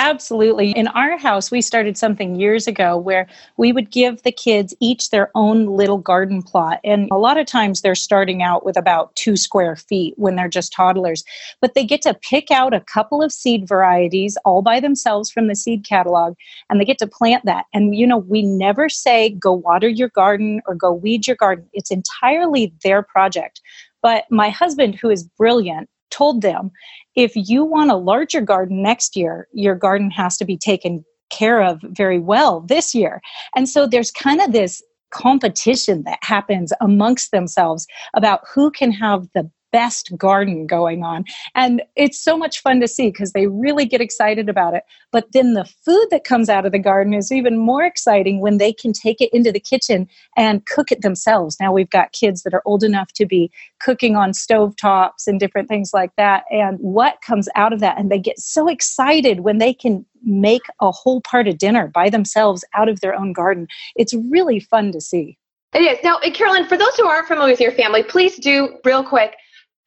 Absolutely. 0.00 0.70
In 0.70 0.86
our 0.86 1.18
house, 1.18 1.50
we 1.50 1.60
started 1.60 1.98
something 1.98 2.38
years 2.38 2.68
ago 2.68 2.96
where 2.96 3.26
we 3.56 3.72
would 3.72 3.90
give 3.90 4.22
the 4.22 4.30
kids 4.30 4.72
each 4.78 5.10
their 5.10 5.28
own 5.34 5.66
little 5.66 5.98
garden 5.98 6.40
plot. 6.40 6.78
And 6.84 7.08
a 7.10 7.18
lot 7.18 7.36
of 7.36 7.46
times 7.46 7.80
they're 7.80 7.96
starting 7.96 8.40
out 8.40 8.64
with 8.64 8.76
about 8.76 9.16
two 9.16 9.36
square 9.36 9.74
feet 9.74 10.14
when 10.16 10.36
they're 10.36 10.48
just 10.48 10.72
toddlers. 10.72 11.24
But 11.60 11.74
they 11.74 11.84
get 11.84 12.00
to 12.02 12.14
pick 12.14 12.52
out 12.52 12.74
a 12.74 12.80
couple 12.80 13.24
of 13.24 13.32
seed 13.32 13.66
varieties 13.66 14.38
all 14.44 14.62
by 14.62 14.78
themselves 14.78 15.32
from 15.32 15.48
the 15.48 15.56
seed 15.56 15.84
catalog 15.84 16.34
and 16.70 16.80
they 16.80 16.84
get 16.84 16.98
to 16.98 17.08
plant 17.08 17.44
that. 17.46 17.64
And, 17.74 17.96
you 17.96 18.06
know, 18.06 18.18
we 18.18 18.42
never 18.42 18.88
say 18.88 19.30
go 19.30 19.52
water 19.52 19.88
your 19.88 20.10
garden 20.10 20.60
or 20.68 20.76
go 20.76 20.92
weed 20.92 21.26
your 21.26 21.34
garden, 21.34 21.68
it's 21.72 21.90
entirely 21.90 22.72
their 22.84 23.02
project. 23.02 23.60
But 24.00 24.26
my 24.30 24.50
husband, 24.50 24.94
who 24.94 25.10
is 25.10 25.24
brilliant, 25.24 25.90
told 26.10 26.42
them 26.42 26.70
if 27.14 27.32
you 27.34 27.64
want 27.64 27.90
a 27.90 27.96
larger 27.96 28.40
garden 28.40 28.82
next 28.82 29.16
year, 29.16 29.48
your 29.52 29.74
garden 29.74 30.10
has 30.10 30.36
to 30.38 30.44
be 30.44 30.56
taken 30.56 31.04
care 31.30 31.62
of 31.62 31.80
very 31.82 32.18
well 32.18 32.60
this 32.60 32.94
year. 32.94 33.20
And 33.54 33.68
so 33.68 33.86
there's 33.86 34.10
kind 34.10 34.40
of 34.40 34.52
this 34.52 34.82
competition 35.10 36.02
that 36.04 36.18
happens 36.22 36.72
amongst 36.80 37.30
themselves 37.30 37.86
about 38.14 38.40
who 38.52 38.70
can 38.70 38.92
have 38.92 39.26
the 39.34 39.50
best 39.72 40.16
garden 40.16 40.66
going 40.66 41.02
on. 41.02 41.24
And 41.54 41.82
it's 41.96 42.22
so 42.22 42.36
much 42.36 42.60
fun 42.60 42.80
to 42.80 42.88
see 42.88 43.10
because 43.10 43.32
they 43.32 43.46
really 43.46 43.86
get 43.86 44.00
excited 44.00 44.48
about 44.48 44.74
it. 44.74 44.84
But 45.12 45.32
then 45.32 45.54
the 45.54 45.64
food 45.64 46.06
that 46.10 46.24
comes 46.24 46.48
out 46.48 46.66
of 46.66 46.72
the 46.72 46.78
garden 46.78 47.14
is 47.14 47.32
even 47.32 47.58
more 47.58 47.84
exciting 47.84 48.40
when 48.40 48.58
they 48.58 48.72
can 48.72 48.92
take 48.92 49.20
it 49.20 49.30
into 49.32 49.52
the 49.52 49.60
kitchen 49.60 50.08
and 50.36 50.64
cook 50.66 50.92
it 50.92 51.02
themselves. 51.02 51.56
Now 51.60 51.72
we've 51.72 51.90
got 51.90 52.12
kids 52.12 52.42
that 52.42 52.54
are 52.54 52.62
old 52.64 52.82
enough 52.82 53.12
to 53.14 53.26
be 53.26 53.50
cooking 53.80 54.16
on 54.16 54.34
stove 54.34 54.76
tops 54.76 55.26
and 55.26 55.40
different 55.40 55.68
things 55.68 55.92
like 55.92 56.14
that. 56.16 56.44
And 56.50 56.78
what 56.78 57.20
comes 57.26 57.48
out 57.54 57.72
of 57.72 57.80
that? 57.80 57.98
And 57.98 58.10
they 58.10 58.18
get 58.18 58.38
so 58.38 58.68
excited 58.68 59.40
when 59.40 59.58
they 59.58 59.72
can 59.72 60.04
make 60.22 60.62
a 60.80 60.90
whole 60.90 61.20
part 61.20 61.48
of 61.48 61.58
dinner 61.58 61.88
by 61.88 62.10
themselves 62.10 62.64
out 62.74 62.88
of 62.88 63.00
their 63.00 63.14
own 63.14 63.32
garden. 63.32 63.68
It's 63.96 64.14
really 64.14 64.60
fun 64.60 64.92
to 64.92 65.00
see. 65.00 65.38
It 65.74 65.80
is. 65.80 65.98
Now, 66.02 66.18
Carolyn, 66.32 66.66
for 66.66 66.78
those 66.78 66.96
who 66.96 67.06
aren't 67.06 67.28
familiar 67.28 67.52
with 67.52 67.60
your 67.60 67.72
family, 67.72 68.02
please 68.02 68.36
do 68.38 68.78
real 68.84 69.04
quick 69.04 69.36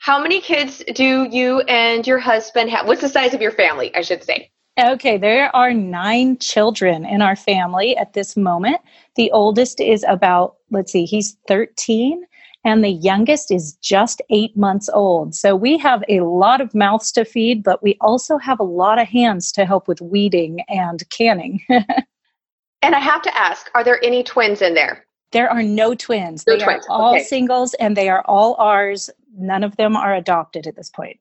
how 0.02 0.20
many 0.20 0.42
kids 0.42 0.84
do 0.96 1.28
you 1.30 1.60
and 1.62 2.08
your 2.08 2.18
husband 2.18 2.72
have? 2.72 2.88
What's 2.88 3.02
the 3.02 3.08
size 3.08 3.36
of 3.36 3.42
your 3.42 3.52
family, 3.52 3.96
I 3.96 4.02
should 4.02 4.24
say? 4.24 4.50
Okay, 4.80 5.16
there 5.16 5.56
are 5.56 5.76
nine 5.76 6.40
children 6.40 7.06
in 7.06 7.22
our 7.22 7.36
family 7.36 7.96
at 7.96 8.14
this 8.14 8.36
moment. 8.36 8.78
The 9.16 9.30
oldest 9.30 9.80
is 9.80 10.04
about, 10.10 10.56
let's 10.72 10.92
see, 10.92 11.06
he's 11.06 11.38
13, 11.48 12.26
and 12.66 12.84
the 12.84 12.90
youngest 12.90 13.52
is 13.52 13.74
just 13.74 14.24
eight 14.32 14.58
months 14.58 14.90
old. 14.92 15.36
So 15.36 15.56
we 15.56 15.78
have 15.78 16.04
a 16.10 16.22
lot 16.22 16.62
of 16.62 16.74
mouths 16.74 17.12
to 17.12 17.24
feed, 17.24 17.64
but 17.64 17.84
we 17.84 17.96
also 18.02 18.40
have 18.40 18.60
a 18.60 18.64
lot 18.64 19.00
of 19.00 19.08
hands 19.08 19.52
to 19.52 19.66
help 19.66 19.88
with 19.88 20.02
weeding 20.02 20.62
and 20.68 21.08
canning. 21.12 21.62
and 21.70 22.96
I 22.96 23.00
have 23.00 23.22
to 23.22 23.38
ask 23.38 23.70
are 23.76 23.84
there 23.84 24.04
any 24.04 24.24
twins 24.24 24.64
in 24.64 24.74
there? 24.74 25.06
There 25.32 25.50
are 25.50 25.64
no 25.64 25.96
twins. 25.96 26.46
No 26.46 26.58
they 26.58 26.64
twins. 26.64 26.86
are 26.88 26.92
all 26.92 27.16
okay. 27.16 27.24
singles 27.24 27.74
and 27.76 27.96
they 27.96 28.10
are 28.10 28.24
all 28.26 28.56
ours 28.60 29.10
none 29.38 29.64
of 29.64 29.76
them 29.78 29.96
are 29.96 30.16
adopted 30.16 30.68
at 30.68 30.76
this 30.76 30.90
point. 30.90 31.20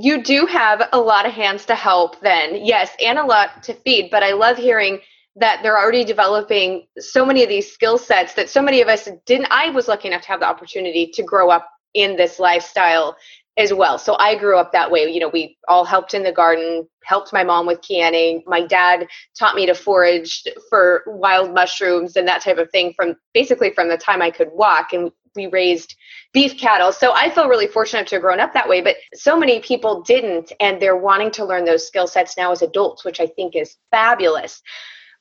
You 0.00 0.22
do 0.22 0.46
have 0.46 0.88
a 0.92 0.98
lot 0.98 1.26
of 1.26 1.32
hands 1.32 1.64
to 1.66 1.74
help, 1.74 2.20
then, 2.20 2.64
yes, 2.64 2.90
and 3.00 3.18
a 3.18 3.24
lot 3.24 3.62
to 3.64 3.74
feed. 3.74 4.10
But 4.10 4.22
I 4.22 4.32
love 4.32 4.56
hearing 4.56 4.98
that 5.36 5.60
they're 5.62 5.78
already 5.78 6.04
developing 6.04 6.86
so 6.98 7.24
many 7.24 7.42
of 7.42 7.48
these 7.48 7.72
skill 7.72 7.98
sets 7.98 8.34
that 8.34 8.48
so 8.48 8.62
many 8.62 8.80
of 8.80 8.88
us 8.88 9.08
didn't. 9.26 9.48
I 9.50 9.70
was 9.70 9.88
lucky 9.88 10.08
enough 10.08 10.22
to 10.22 10.28
have 10.28 10.40
the 10.40 10.46
opportunity 10.46 11.10
to 11.14 11.22
grow 11.22 11.50
up 11.50 11.68
in 11.92 12.16
this 12.16 12.38
lifestyle 12.38 13.16
as 13.56 13.72
well. 13.72 13.98
So 13.98 14.16
I 14.18 14.36
grew 14.36 14.58
up 14.58 14.72
that 14.72 14.90
way. 14.90 15.08
You 15.10 15.20
know, 15.20 15.28
we 15.28 15.56
all 15.68 15.84
helped 15.84 16.14
in 16.14 16.22
the 16.22 16.32
garden, 16.32 16.88
helped 17.04 17.32
my 17.32 17.44
mom 17.44 17.66
with 17.66 17.80
canning. 17.82 18.42
My 18.46 18.66
dad 18.66 19.06
taught 19.38 19.54
me 19.54 19.66
to 19.66 19.74
forage 19.74 20.42
for 20.68 21.04
wild 21.06 21.54
mushrooms 21.54 22.16
and 22.16 22.26
that 22.26 22.42
type 22.42 22.58
of 22.58 22.70
thing 22.70 22.92
from 22.96 23.14
basically 23.32 23.72
from 23.72 23.88
the 23.88 23.96
time 23.96 24.22
I 24.22 24.30
could 24.30 24.48
walk. 24.52 24.92
And 24.92 25.12
we 25.36 25.46
raised 25.46 25.94
beef 26.32 26.58
cattle. 26.58 26.92
So 26.92 27.12
I 27.12 27.30
feel 27.30 27.48
really 27.48 27.66
fortunate 27.66 28.06
to 28.08 28.16
have 28.16 28.22
grown 28.22 28.40
up 28.40 28.52
that 28.54 28.68
way, 28.68 28.80
but 28.80 28.96
so 29.14 29.36
many 29.36 29.60
people 29.60 30.02
didn't, 30.02 30.52
and 30.60 30.80
they're 30.80 30.96
wanting 30.96 31.30
to 31.32 31.44
learn 31.44 31.64
those 31.64 31.86
skill 31.86 32.06
sets 32.06 32.36
now 32.36 32.52
as 32.52 32.62
adults, 32.62 33.04
which 33.04 33.20
I 33.20 33.26
think 33.26 33.56
is 33.56 33.76
fabulous. 33.90 34.62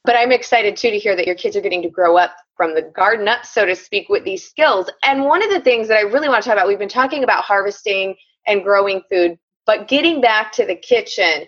But 0.05 0.15
I'm 0.17 0.31
excited 0.31 0.75
too 0.75 0.91
to 0.91 1.00
hear 1.00 1.15
that 1.15 1.25
your 1.25 1.36
kids 1.36 1.55
are 1.55 1.62
getting 1.62 1.81
to 1.83 1.89
grow 1.89 2.17
up 2.17 2.36
from 2.57 2.75
the 2.75 2.81
garden 2.81 3.27
up, 3.27 3.45
so 3.45 3.65
to 3.65 3.75
speak, 3.75 4.10
with 4.10 4.24
these 4.25 4.48
skills. 4.48 4.89
And 5.03 5.25
one 5.25 5.43
of 5.43 5.50
the 5.50 5.62
things 5.62 5.88
that 5.88 5.98
I 5.98 6.01
really 6.01 6.27
want 6.27 6.43
to 6.43 6.50
talk 6.50 6.57
about, 6.57 6.67
we've 6.67 6.79
been 6.79 6.89
talking 6.89 7.24
about 7.24 7.43
harvesting 7.43 8.15
and 8.45 8.63
growing 8.63 9.01
food, 9.10 9.38
but 9.65 9.88
getting 9.88 10.19
back 10.19 10.51
to 10.53 10.65
the 10.65 10.75
kitchen 10.75 11.45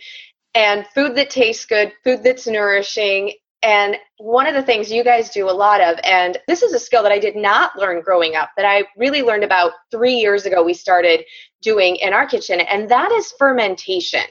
and 0.54 0.88
food 0.96 1.16
that 1.16 1.30
tastes 1.30 1.66
good, 1.66 1.92
food 2.04 2.24
that's 2.24 2.48
nourishing, 2.48 3.34
and 3.62 3.98
one 4.20 4.48
of 4.48 4.54
the 4.54 4.62
things 4.62 4.92
you 4.92 5.04
guys 5.04 5.32
do 5.32 5.50
a 5.50 5.52
lot 5.52 5.82
of, 5.82 6.00
and 6.04 6.38
this 6.48 6.62
is 6.62 6.72
a 6.74 6.80
skill 6.80 7.04
that 7.04 7.12
I 7.12 7.20
did 7.20 7.36
not 7.36 7.78
learn 7.78 8.02
growing 8.02 8.36
up, 8.36 8.52
that 8.58 8.66
I 8.66 8.86
really 8.96 9.24
learned 9.24 9.44
about 9.44 9.72
three 9.92 10.14
years 10.14 10.46
ago, 10.46 10.64
we 10.64 10.74
started 10.74 11.26
doing 11.62 11.96
in 11.98 12.14
our 12.14 12.28
kitchen, 12.28 12.62
and 12.62 12.88
that 12.90 13.12
is 13.12 13.34
fermentation. 13.40 14.24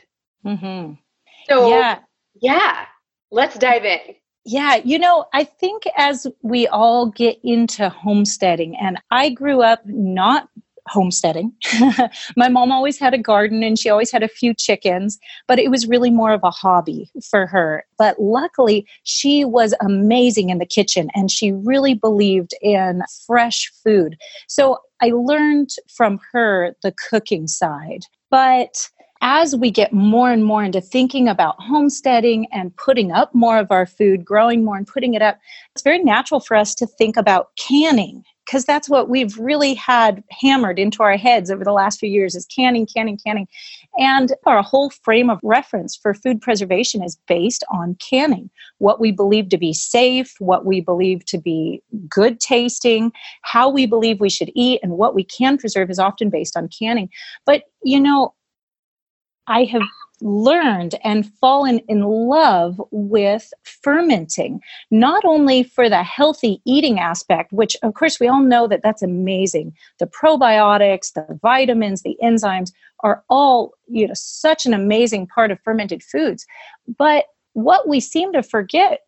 Mm-hmm. 0.46 0.94
So, 1.48 1.68
yeah. 1.68 1.98
yeah, 2.40 2.86
let's 3.30 3.58
dive 3.58 3.84
in. 3.84 3.98
Yeah, 4.46 4.76
you 4.76 4.98
know, 4.98 5.24
I 5.32 5.44
think 5.44 5.84
as 5.96 6.26
we 6.42 6.66
all 6.66 7.06
get 7.06 7.38
into 7.42 7.88
homesteading, 7.88 8.76
and 8.76 9.00
I 9.10 9.30
grew 9.30 9.62
up 9.62 9.80
not 9.86 10.48
homesteading. 10.88 11.52
my 12.36 12.48
mom 12.48 12.70
always 12.70 12.98
had 12.98 13.14
a 13.14 13.18
garden 13.18 13.62
and 13.62 13.78
she 13.78 13.88
always 13.88 14.10
had 14.10 14.22
a 14.22 14.28
few 14.28 14.54
chickens, 14.54 15.18
but 15.48 15.58
it 15.58 15.70
was 15.70 15.86
really 15.86 16.10
more 16.10 16.32
of 16.32 16.42
a 16.44 16.50
hobby 16.50 17.10
for 17.22 17.46
her. 17.46 17.84
But 17.98 18.20
luckily, 18.20 18.86
she 19.04 19.44
was 19.44 19.74
amazing 19.80 20.50
in 20.50 20.58
the 20.58 20.66
kitchen 20.66 21.08
and 21.14 21.30
she 21.30 21.52
really 21.52 21.94
believed 21.94 22.54
in 22.60 23.02
fresh 23.26 23.72
food. 23.82 24.16
So 24.48 24.78
I 25.00 25.10
learned 25.14 25.70
from 25.88 26.20
her 26.32 26.76
the 26.82 26.92
cooking 26.92 27.46
side. 27.46 28.04
But 28.30 28.90
as 29.26 29.56
we 29.56 29.70
get 29.70 29.90
more 29.90 30.30
and 30.30 30.44
more 30.44 30.62
into 30.62 30.82
thinking 30.82 31.28
about 31.30 31.56
homesteading 31.58 32.46
and 32.52 32.76
putting 32.76 33.10
up 33.10 33.34
more 33.34 33.58
of 33.58 33.72
our 33.72 33.86
food, 33.86 34.22
growing 34.22 34.62
more 34.62 34.76
and 34.76 34.86
putting 34.86 35.14
it 35.14 35.22
up, 35.22 35.38
it's 35.74 35.82
very 35.82 35.98
natural 35.98 36.40
for 36.40 36.54
us 36.54 36.74
to 36.74 36.86
think 36.86 37.16
about 37.16 37.48
canning 37.56 38.22
because 38.44 38.66
that's 38.66 38.90
what 38.90 39.08
we've 39.08 39.38
really 39.38 39.72
had 39.72 40.22
hammered 40.30 40.78
into 40.78 41.02
our 41.02 41.16
heads 41.16 41.50
over 41.50 41.64
the 41.64 41.72
last 41.72 41.98
few 41.98 42.10
years 42.10 42.34
is 42.34 42.44
canning 42.44 42.86
canning 42.86 43.18
canning. 43.24 43.48
And 43.96 44.34
our 44.44 44.62
whole 44.62 44.90
frame 44.90 45.30
of 45.30 45.40
reference 45.42 45.96
for 45.96 46.12
food 46.12 46.42
preservation 46.42 47.02
is 47.02 47.16
based 47.26 47.64
on 47.72 47.96
canning 48.06 48.50
what 48.76 49.00
we 49.00 49.10
believe 49.10 49.48
to 49.48 49.56
be 49.56 49.72
safe 49.72 50.34
what 50.38 50.66
we 50.66 50.82
believe 50.82 51.24
to 51.24 51.38
be 51.38 51.82
good 52.10 52.40
tasting 52.40 53.10
how 53.40 53.70
we 53.70 53.86
believe 53.86 54.20
we 54.20 54.28
should 54.28 54.50
eat 54.54 54.80
and 54.82 54.92
what 54.98 55.14
we 55.14 55.24
can 55.24 55.56
preserve 55.56 55.88
is 55.88 55.98
often 55.98 56.28
based 56.28 56.58
on 56.58 56.68
canning. 56.68 57.08
But 57.46 57.62
you 57.82 57.98
know 57.98 58.34
i 59.46 59.64
have 59.64 59.82
learned 60.20 60.94
and 61.04 61.30
fallen 61.40 61.78
in 61.88 62.02
love 62.02 62.80
with 62.90 63.52
fermenting, 63.62 64.60
not 64.90 65.24
only 65.24 65.62
for 65.62 65.88
the 65.88 66.02
healthy 66.02 66.60
eating 66.64 66.98
aspect, 66.98 67.52
which 67.52 67.76
of 67.82 67.94
course 67.94 68.18
we 68.20 68.28
all 68.28 68.42
know 68.42 68.66
that 68.66 68.80
that's 68.82 69.02
amazing. 69.02 69.72
The 69.98 70.06
probiotics, 70.06 71.12
the 71.12 71.38
vitamins, 71.42 72.02
the 72.02 72.16
enzymes 72.22 72.72
are 73.00 73.22
all, 73.28 73.74
you 73.86 74.06
know, 74.06 74.14
such 74.14 74.64
an 74.66 74.72
amazing 74.72 75.26
part 75.26 75.50
of 75.50 75.60
fermented 75.60 76.02
foods. 76.02 76.46
But 76.98 77.26
what 77.54 77.88
we 77.88 78.00
seem 78.00 78.32
to 78.32 78.42
forget 78.42 79.00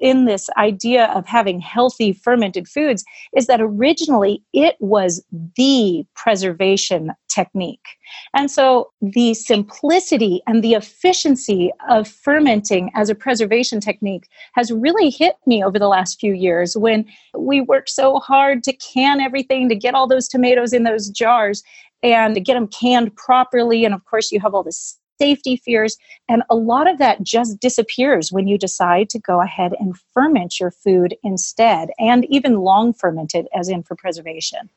in 0.00 0.24
this 0.24 0.48
idea 0.56 1.06
of 1.06 1.26
having 1.26 1.60
healthy 1.60 2.12
fermented 2.12 2.68
foods 2.68 3.04
is 3.36 3.48
that 3.48 3.60
originally 3.60 4.42
it 4.52 4.76
was 4.78 5.22
the 5.56 6.06
preservation 6.14 7.12
technique. 7.28 7.86
And 8.34 8.50
so 8.50 8.90
the 9.02 9.34
simplicity 9.34 10.40
and 10.46 10.62
the 10.62 10.74
efficiency 10.74 11.72
of 11.90 12.08
fermenting 12.08 12.90
as 12.94 13.10
a 13.10 13.16
preservation 13.16 13.80
technique 13.80 14.28
has 14.54 14.70
really 14.70 15.10
hit 15.10 15.34
me 15.44 15.62
over 15.62 15.78
the 15.78 15.88
last 15.88 16.20
few 16.20 16.32
years 16.32 16.76
when 16.76 17.04
we 17.36 17.60
worked 17.60 17.90
so 17.90 18.20
hard 18.20 18.62
to 18.62 18.72
can 18.74 19.20
everything, 19.20 19.68
to 19.68 19.74
get 19.74 19.94
all 19.94 20.06
those 20.06 20.28
tomatoes 20.28 20.72
in 20.72 20.84
those 20.84 21.08
jars 21.08 21.64
and 22.04 22.44
get 22.44 22.54
them 22.54 22.68
canned 22.68 23.14
properly. 23.16 23.84
And 23.84 23.92
of 23.92 24.04
course, 24.04 24.30
you 24.30 24.38
have 24.38 24.54
all 24.54 24.62
this 24.62 24.98
safety 25.20 25.56
fears. 25.56 25.96
And 26.28 26.42
a 26.50 26.56
lot 26.56 26.90
of 26.90 26.98
that 26.98 27.22
just 27.22 27.60
disappears 27.60 28.32
when 28.32 28.46
you 28.46 28.58
decide 28.58 29.08
to 29.10 29.18
go 29.18 29.40
ahead 29.40 29.74
and 29.78 29.96
ferment 30.14 30.60
your 30.60 30.70
food 30.70 31.16
instead, 31.22 31.90
and 31.98 32.24
even 32.26 32.60
long 32.60 32.92
fermented, 32.92 33.48
as 33.54 33.68
in 33.68 33.82
for 33.82 33.96
preservation. 33.96 34.70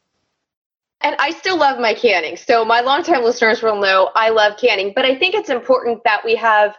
And 1.03 1.15
I 1.17 1.31
still 1.31 1.57
love 1.57 1.79
my 1.79 1.93
canning. 1.93 2.37
So, 2.37 2.63
my 2.63 2.81
longtime 2.81 3.23
listeners 3.23 3.63
will 3.63 3.79
know 3.79 4.11
I 4.15 4.29
love 4.29 4.57
canning, 4.57 4.93
but 4.95 5.03
I 5.03 5.17
think 5.17 5.33
it's 5.33 5.49
important 5.49 6.03
that 6.03 6.23
we 6.23 6.35
have 6.35 6.75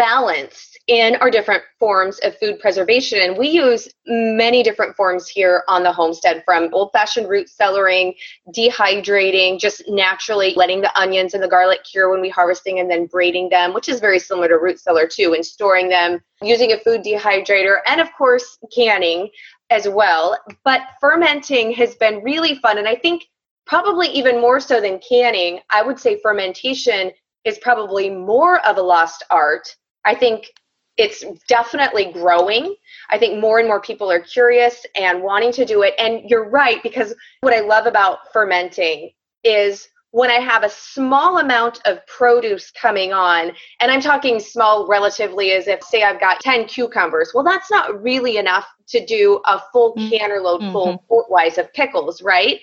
balance 0.00 0.78
in 0.86 1.14
our 1.16 1.30
different 1.30 1.62
forms 1.78 2.18
of 2.20 2.34
food 2.38 2.58
preservation. 2.58 3.20
And 3.20 3.36
we 3.36 3.48
use 3.48 3.86
many 4.06 4.62
different 4.62 4.96
forms 4.96 5.28
here 5.28 5.62
on 5.68 5.82
the 5.82 5.92
homestead 5.92 6.42
from 6.46 6.70
old 6.72 6.90
fashioned 6.94 7.28
root 7.28 7.48
cellaring, 7.48 8.14
dehydrating, 8.56 9.60
just 9.60 9.82
naturally 9.88 10.54
letting 10.56 10.80
the 10.80 10.98
onions 10.98 11.34
and 11.34 11.42
the 11.42 11.48
garlic 11.48 11.84
cure 11.84 12.10
when 12.10 12.22
we 12.22 12.30
harvesting 12.30 12.80
and 12.80 12.90
then 12.90 13.04
braiding 13.04 13.50
them, 13.50 13.74
which 13.74 13.90
is 13.90 14.00
very 14.00 14.18
similar 14.18 14.48
to 14.48 14.54
root 14.54 14.80
cellar 14.80 15.06
too, 15.06 15.34
and 15.34 15.44
storing 15.44 15.90
them 15.90 16.18
using 16.42 16.72
a 16.72 16.78
food 16.78 17.02
dehydrator, 17.02 17.80
and 17.86 18.00
of 18.00 18.08
course, 18.16 18.56
canning 18.74 19.28
as 19.68 19.86
well. 19.86 20.34
But 20.64 20.80
fermenting 20.98 21.72
has 21.74 21.94
been 21.96 22.22
really 22.22 22.54
fun. 22.54 22.78
And 22.78 22.88
I 22.88 22.96
think 22.96 23.26
probably 23.66 24.08
even 24.08 24.40
more 24.40 24.60
so 24.60 24.80
than 24.80 24.98
canning, 25.06 25.60
I 25.70 25.82
would 25.82 26.00
say 26.00 26.18
fermentation 26.22 27.12
is 27.44 27.58
probably 27.58 28.08
more 28.08 28.64
of 28.66 28.78
a 28.78 28.82
lost 28.82 29.24
art. 29.30 29.76
I 30.04 30.14
think 30.14 30.50
it's 30.96 31.24
definitely 31.48 32.12
growing. 32.12 32.74
I 33.08 33.18
think 33.18 33.40
more 33.40 33.58
and 33.58 33.66
more 33.66 33.80
people 33.80 34.10
are 34.10 34.20
curious 34.20 34.84
and 34.96 35.22
wanting 35.22 35.52
to 35.52 35.64
do 35.64 35.82
it. 35.82 35.94
And 35.98 36.28
you're 36.28 36.48
right, 36.48 36.82
because 36.82 37.14
what 37.40 37.54
I 37.54 37.60
love 37.60 37.86
about 37.86 38.32
fermenting 38.32 39.10
is 39.42 39.88
when 40.12 40.30
I 40.30 40.40
have 40.40 40.64
a 40.64 40.68
small 40.68 41.38
amount 41.38 41.80
of 41.86 42.04
produce 42.06 42.70
coming 42.72 43.12
on, 43.12 43.52
and 43.80 43.90
I'm 43.90 44.00
talking 44.00 44.40
small 44.40 44.88
relatively 44.88 45.52
as 45.52 45.68
if, 45.68 45.82
say, 45.84 46.02
I've 46.02 46.20
got 46.20 46.40
10 46.40 46.66
cucumbers. 46.66 47.30
Well, 47.32 47.44
that's 47.44 47.70
not 47.70 48.02
really 48.02 48.36
enough 48.36 48.66
to 48.88 49.04
do 49.06 49.40
a 49.46 49.62
full 49.72 49.94
mm-hmm. 49.94 50.10
canner 50.10 50.40
load 50.40 50.60
full 50.72 50.98
mm-hmm. 51.08 51.60
of 51.60 51.72
pickles, 51.72 52.22
right? 52.22 52.60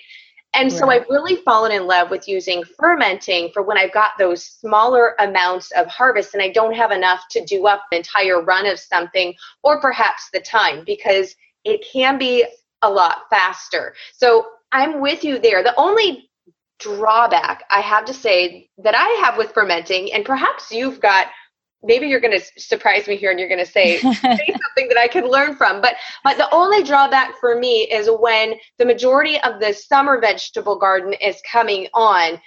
And 0.54 0.72
right. 0.72 0.78
so 0.78 0.90
I've 0.90 1.06
really 1.08 1.36
fallen 1.36 1.72
in 1.72 1.86
love 1.86 2.10
with 2.10 2.26
using 2.26 2.64
fermenting 2.64 3.50
for 3.52 3.62
when 3.62 3.76
I've 3.76 3.92
got 3.92 4.12
those 4.18 4.42
smaller 4.42 5.14
amounts 5.18 5.70
of 5.72 5.86
harvest 5.86 6.34
and 6.34 6.42
I 6.42 6.48
don't 6.48 6.74
have 6.74 6.90
enough 6.90 7.24
to 7.30 7.44
do 7.44 7.66
up 7.66 7.84
an 7.92 7.98
entire 7.98 8.42
run 8.42 8.66
of 8.66 8.78
something 8.78 9.34
or 9.62 9.80
perhaps 9.80 10.30
the 10.32 10.40
time 10.40 10.84
because 10.86 11.34
it 11.64 11.84
can 11.92 12.18
be 12.18 12.46
a 12.82 12.90
lot 12.90 13.24
faster. 13.30 13.94
So 14.14 14.46
I'm 14.72 15.00
with 15.00 15.24
you 15.24 15.38
there. 15.38 15.62
The 15.62 15.74
only 15.76 16.30
drawback 16.78 17.64
I 17.70 17.80
have 17.80 18.04
to 18.06 18.14
say 18.14 18.70
that 18.78 18.94
I 18.96 19.08
have 19.24 19.36
with 19.36 19.52
fermenting, 19.52 20.12
and 20.12 20.24
perhaps 20.24 20.70
you've 20.70 21.00
got 21.00 21.26
maybe 21.82 22.08
you're 22.08 22.20
going 22.20 22.38
to 22.38 22.60
surprise 22.60 23.06
me 23.06 23.16
here 23.16 23.30
and 23.30 23.38
you're 23.38 23.48
going 23.48 23.64
to 23.64 23.70
say, 23.70 23.98
say 24.00 24.12
something 24.12 24.88
that 24.88 24.98
I 24.98 25.08
can 25.08 25.28
learn 25.28 25.56
from. 25.56 25.80
But 25.80 25.94
but 26.24 26.36
the 26.36 26.52
only 26.52 26.82
drawback 26.82 27.38
for 27.40 27.58
me 27.58 27.82
is 27.82 28.08
when 28.20 28.54
the 28.78 28.84
majority 28.84 29.40
of 29.42 29.60
the 29.60 29.72
summer 29.72 30.20
vegetable 30.20 30.78
garden 30.78 31.12
is 31.14 31.40
coming 31.50 31.88
on. 31.94 32.40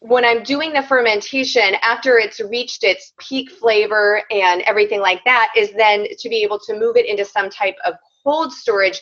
When 0.00 0.24
I'm 0.24 0.42
doing 0.42 0.74
the 0.74 0.82
fermentation, 0.82 1.76
after 1.80 2.18
it's 2.18 2.38
reached 2.38 2.84
its 2.84 3.14
peak 3.18 3.50
flavor 3.50 4.22
and 4.30 4.60
everything 4.62 5.00
like 5.00 5.24
that, 5.24 5.50
is 5.56 5.72
then 5.72 6.06
to 6.18 6.28
be 6.28 6.42
able 6.42 6.58
to 6.66 6.78
move 6.78 6.96
it 6.96 7.06
into 7.06 7.24
some 7.24 7.48
type 7.48 7.76
of 7.86 7.94
cold 8.22 8.52
storage 8.52 9.00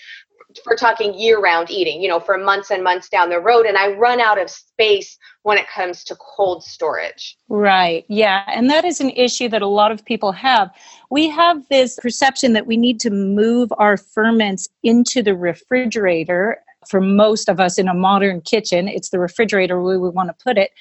for 0.65 0.77
talking 0.77 1.15
year 1.15 1.41
round 1.41 1.71
eating, 1.71 2.03
you 2.03 2.09
know, 2.09 2.21
for 2.21 2.37
months 2.37 2.71
and 2.71 2.83
months 2.85 3.09
down 3.09 3.31
the 3.31 3.41
road. 3.41 3.67
And 3.67 3.77
I 3.77 3.93
run 3.93 4.21
out 4.21 4.41
of 4.41 4.51
space 4.51 5.19
when 5.43 5.59
it 5.59 5.69
comes 5.69 6.05
to 6.05 6.17
cold 6.17 6.63
storage. 6.63 7.37
Right. 7.49 8.05
Yeah. 8.09 8.45
And 8.49 8.71
that 8.71 8.85
is 8.85 9.01
an 9.01 9.11
issue 9.11 9.49
that 9.49 9.63
a 9.63 9.67
lot 9.67 9.93
of 9.93 10.05
people 10.05 10.33
have. 10.33 10.71
We 11.11 11.29
have 11.31 11.67
this 11.69 11.99
perception 12.01 12.53
that 12.53 12.67
we 12.67 12.77
need 12.77 13.01
to 13.01 13.11
move 13.11 13.73
our 13.79 13.97
ferments 13.97 14.69
into 14.83 15.23
the 15.23 15.35
refrigerator. 15.35 16.63
For 16.89 17.01
most 17.01 17.49
of 17.49 17.61
us 17.61 17.79
in 17.79 17.87
a 17.87 17.95
modern 17.95 18.41
kitchen, 18.41 18.89
it's 18.89 19.11
the 19.11 19.21
refrigerator 19.21 19.81
where 19.81 20.01
we 20.01 20.09
want 20.09 20.31
to 20.31 20.45
put 20.45 20.59
it 20.59 20.73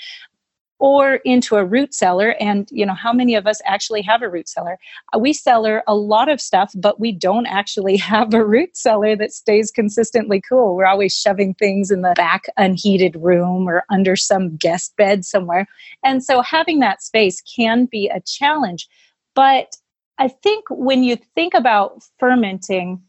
or 0.81 1.15
into 1.23 1.55
a 1.57 1.63
root 1.63 1.93
cellar 1.93 2.35
and 2.39 2.67
you 2.71 2.85
know 2.85 2.95
how 2.95 3.13
many 3.13 3.35
of 3.35 3.45
us 3.45 3.61
actually 3.65 4.01
have 4.01 4.23
a 4.23 4.29
root 4.29 4.49
cellar? 4.49 4.79
Uh, 5.15 5.19
we 5.19 5.31
cellar 5.31 5.83
a 5.87 5.95
lot 5.95 6.27
of 6.27 6.41
stuff 6.41 6.73
but 6.75 6.99
we 6.99 7.11
don't 7.11 7.45
actually 7.45 7.95
have 8.11 8.33
a 8.33 8.43
root 8.43 8.75
cellar 8.75 9.15
that 9.15 9.31
stays 9.31 9.71
consistently 9.71 10.41
cool. 10.41 10.75
We're 10.75 10.87
always 10.87 11.13
shoving 11.13 11.53
things 11.53 11.91
in 11.91 12.01
the 12.01 12.13
back 12.15 12.45
unheated 12.57 13.15
room 13.15 13.69
or 13.69 13.85
under 13.91 14.15
some 14.15 14.57
guest 14.57 14.95
bed 14.97 15.23
somewhere. 15.23 15.67
And 16.03 16.23
so 16.23 16.41
having 16.41 16.79
that 16.79 17.03
space 17.03 17.41
can 17.41 17.85
be 17.85 18.09
a 18.09 18.19
challenge. 18.19 18.89
But 19.35 19.75
i 20.17 20.27
think 20.27 20.65
when 20.69 21.03
you 21.03 21.15
think 21.35 21.53
about 21.53 22.03
fermenting 22.19 23.01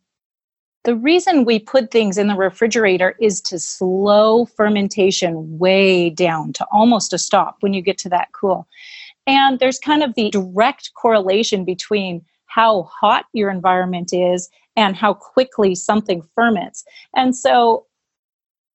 the 0.84 0.96
reason 0.96 1.44
we 1.44 1.58
put 1.58 1.90
things 1.90 2.18
in 2.18 2.26
the 2.26 2.34
refrigerator 2.34 3.14
is 3.20 3.40
to 3.42 3.59
slow 3.59 4.46
fermentation 4.46 5.59
way 5.59 6.11
down 6.11 6.52
to 6.54 6.66
almost 6.72 7.12
a 7.12 7.18
stop 7.18 7.57
when 7.61 7.72
you 7.72 7.83
get 7.83 7.98
to 7.98 8.09
that 8.09 8.33
cool. 8.33 8.66
And 9.26 9.61
there's 9.61 9.78
kind 9.78 10.02
of 10.02 10.14
the 10.14 10.30
direct 10.30 10.92
correlation 10.94 11.64
between 11.64 12.24
how 12.46 12.83
hot 12.83 13.26
your 13.33 13.50
environment 13.50 14.12
is 14.12 14.50
and 14.76 14.96
how 14.96 15.14
quickly 15.14 15.74
something 15.74 16.22
ferments. 16.35 16.85
And 17.14 17.37
so 17.37 17.87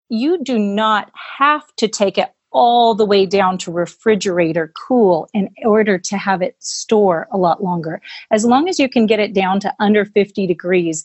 you 0.09 0.41
do 0.41 0.57
not 0.57 1.11
have 1.37 1.63
to 1.75 1.87
take 1.87 2.17
it 2.17 2.29
all 2.51 2.95
the 2.95 3.05
way 3.05 3.25
down 3.25 3.57
to 3.57 3.71
refrigerator 3.71 4.71
cool 4.75 5.27
in 5.33 5.49
order 5.65 5.97
to 5.97 6.17
have 6.17 6.41
it 6.41 6.55
store 6.59 7.27
a 7.31 7.37
lot 7.37 7.61
longer. 7.61 8.01
As 8.31 8.45
long 8.45 8.69
as 8.69 8.79
you 8.79 8.87
can 8.87 9.05
get 9.05 9.19
it 9.19 9.33
down 9.33 9.59
to 9.59 9.73
under 9.79 10.05
50 10.05 10.47
degrees, 10.47 11.03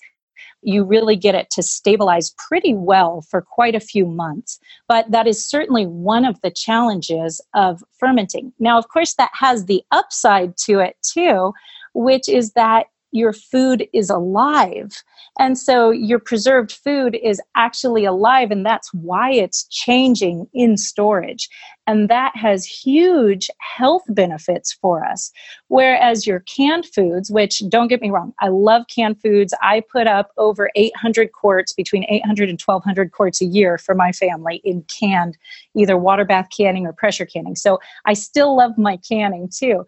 you 0.62 0.85
really 0.85 1.16
get 1.16 1.35
it 1.35 1.50
to 1.50 1.62
stabilize 1.62 2.35
pretty 2.38 2.74
well 2.74 3.22
for 3.22 3.42
quite 3.42 3.74
a 3.74 3.81
few 3.81 4.07
months. 4.07 4.59
But 4.88 5.11
that 5.11 5.26
is 5.26 5.44
certainly 5.44 5.87
one 5.87 6.24
of 6.24 6.40
the 6.40 6.50
challenges 6.50 7.40
of 7.55 7.83
fermenting. 7.98 8.52
Now, 8.59 8.78
of 8.78 8.88
course, 8.88 9.14
that 9.14 9.31
has 9.35 9.66
the 9.66 9.83
upside 9.90 10.57
to 10.59 10.78
it 10.78 10.96
too, 11.02 11.52
which 11.94 12.28
is 12.28 12.52
that 12.52 12.87
your 13.12 13.33
food 13.33 13.87
is 13.92 14.11
alive. 14.11 15.03
And 15.38 15.57
so 15.59 15.90
your 15.90 16.18
preserved 16.18 16.72
food 16.72 17.16
is 17.22 17.40
actually 17.55 18.05
alive, 18.05 18.51
and 18.51 18.66
that's 18.66 18.92
why 18.92 19.33
it's 19.33 19.64
changing 19.68 20.48
in 20.53 20.77
storage. 20.77 21.48
And 21.87 22.09
that 22.09 22.37
has 22.37 22.64
huge 22.64 23.51
health 23.59 24.03
benefits 24.09 24.72
for 24.72 25.05
us. 25.05 25.33
Whereas 25.68 26.27
your 26.27 26.40
canned 26.40 26.87
foods, 26.87 27.31
which 27.31 27.62
don't 27.68 27.88
get 27.88 28.01
me 28.01 28.11
wrong, 28.11 28.33
I 28.40 28.48
love 28.48 28.85
canned 28.94 29.20
foods. 29.20 29.53
I 29.62 29.83
put 29.90 30.07
up 30.07 30.31
over 30.37 30.70
800 30.75 31.33
quarts, 31.33 31.72
between 31.72 32.05
800 32.09 32.48
and 32.48 32.61
1200 32.61 33.12
quarts 33.12 33.40
a 33.40 33.46
year 33.46 33.79
for 33.79 33.94
my 33.94 34.12
family 34.12 34.61
in 34.64 34.83
canned, 34.83 35.37
either 35.77 35.96
water 35.98 36.25
bath 36.25 36.48
canning 36.57 36.87
or 36.87 36.92
pressure 36.92 37.27
canning. 37.27 37.57
So 37.57 37.81
I 38.07 38.14
still 38.14 38.57
love 38.57 38.79
my 38.79 38.96
canning 38.96 39.48
too. 39.48 39.85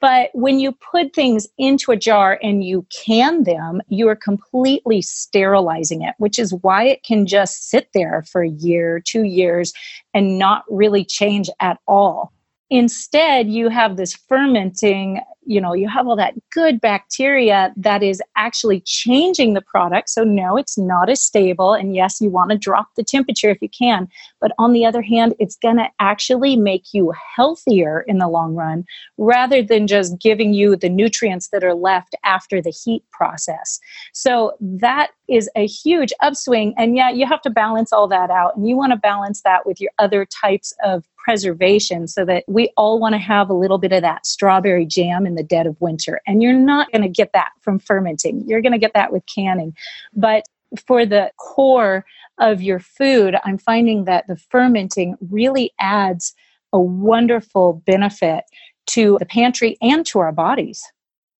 But 0.00 0.30
when 0.34 0.58
you 0.58 0.72
put 0.72 1.14
things 1.14 1.46
into 1.58 1.92
a 1.92 1.96
jar 1.96 2.38
and 2.42 2.64
you 2.66 2.86
can 2.90 3.44
them, 3.44 3.80
you 3.88 4.08
are 4.08 4.16
completely 4.16 5.00
sterilizing 5.00 6.02
it, 6.02 6.14
which 6.18 6.38
is 6.38 6.52
why 6.52 6.84
it 6.84 7.02
can 7.02 7.26
just 7.26 7.70
sit 7.70 7.88
there 7.94 8.24
for 8.30 8.42
a 8.42 8.50
year, 8.50 9.00
two 9.00 9.22
years, 9.22 9.72
and 10.12 10.38
not 10.38 10.64
really 10.68 11.04
change 11.04 11.48
at 11.60 11.78
all. 11.86 12.32
Instead, 12.70 13.48
you 13.48 13.68
have 13.68 13.96
this 13.96 14.14
fermenting 14.14 15.20
you 15.46 15.60
know 15.60 15.72
you 15.72 15.88
have 15.88 16.06
all 16.06 16.16
that 16.16 16.34
good 16.50 16.80
bacteria 16.80 17.72
that 17.76 18.02
is 18.02 18.20
actually 18.36 18.80
changing 18.80 19.54
the 19.54 19.60
product. 19.60 20.10
So 20.10 20.24
no 20.24 20.56
it's 20.56 20.76
not 20.76 21.08
as 21.08 21.22
stable. 21.22 21.72
And 21.72 21.94
yes 21.94 22.20
you 22.20 22.28
want 22.28 22.50
to 22.50 22.58
drop 22.58 22.88
the 22.96 23.04
temperature 23.04 23.50
if 23.50 23.62
you 23.62 23.68
can. 23.68 24.08
But 24.40 24.52
on 24.58 24.72
the 24.72 24.84
other 24.84 25.02
hand 25.02 25.34
it's 25.38 25.56
going 25.56 25.76
to 25.76 25.88
actually 26.00 26.56
make 26.56 26.92
you 26.92 27.12
healthier 27.34 28.02
in 28.02 28.18
the 28.18 28.28
long 28.28 28.54
run 28.54 28.84
rather 29.16 29.62
than 29.62 29.86
just 29.86 30.18
giving 30.20 30.52
you 30.52 30.76
the 30.76 30.88
nutrients 30.88 31.48
that 31.48 31.64
are 31.64 31.74
left 31.74 32.14
after 32.24 32.60
the 32.60 32.70
heat 32.70 33.04
process. 33.12 33.78
So 34.12 34.56
that 34.60 35.10
is 35.28 35.48
a 35.56 35.66
huge 35.66 36.12
upswing. 36.20 36.74
And 36.76 36.96
yeah 36.96 37.10
you 37.10 37.26
have 37.26 37.42
to 37.42 37.50
balance 37.50 37.92
all 37.92 38.08
that 38.08 38.30
out. 38.30 38.56
And 38.56 38.68
you 38.68 38.76
want 38.76 38.92
to 38.92 38.98
balance 38.98 39.42
that 39.42 39.64
with 39.64 39.80
your 39.80 39.92
other 39.98 40.26
types 40.26 40.74
of 40.84 41.04
preservation 41.26 42.06
so 42.06 42.24
that 42.24 42.44
we 42.46 42.70
all 42.76 43.00
want 43.00 43.12
to 43.12 43.18
have 43.18 43.50
a 43.50 43.52
little 43.52 43.78
bit 43.78 43.90
of 43.90 44.00
that 44.00 44.24
strawberry 44.24 44.86
jam 44.86 45.26
in 45.26 45.34
the 45.34 45.42
dead 45.42 45.66
of 45.66 45.76
winter. 45.80 46.20
And 46.24 46.40
you're 46.40 46.52
not 46.52 46.88
going 46.92 47.02
to 47.02 47.08
get 47.08 47.32
that 47.32 47.50
from 47.62 47.80
fermenting, 47.80 48.44
you're 48.46 48.62
going 48.62 48.70
to 48.72 48.78
get 48.78 48.92
that 48.94 49.12
with 49.12 49.24
canning. 49.26 49.74
But 50.14 50.44
for 50.86 51.04
the 51.04 51.32
core 51.36 52.04
of 52.38 52.62
your 52.62 52.78
food, 52.78 53.34
I'm 53.44 53.58
finding 53.58 54.04
that 54.04 54.28
the 54.28 54.36
fermenting 54.36 55.16
really 55.20 55.72
adds 55.80 56.32
a 56.72 56.78
wonderful 56.78 57.82
benefit 57.84 58.44
to 58.90 59.16
the 59.18 59.26
pantry 59.26 59.76
and 59.82 60.06
to 60.06 60.20
our 60.20 60.30
bodies. 60.30 60.80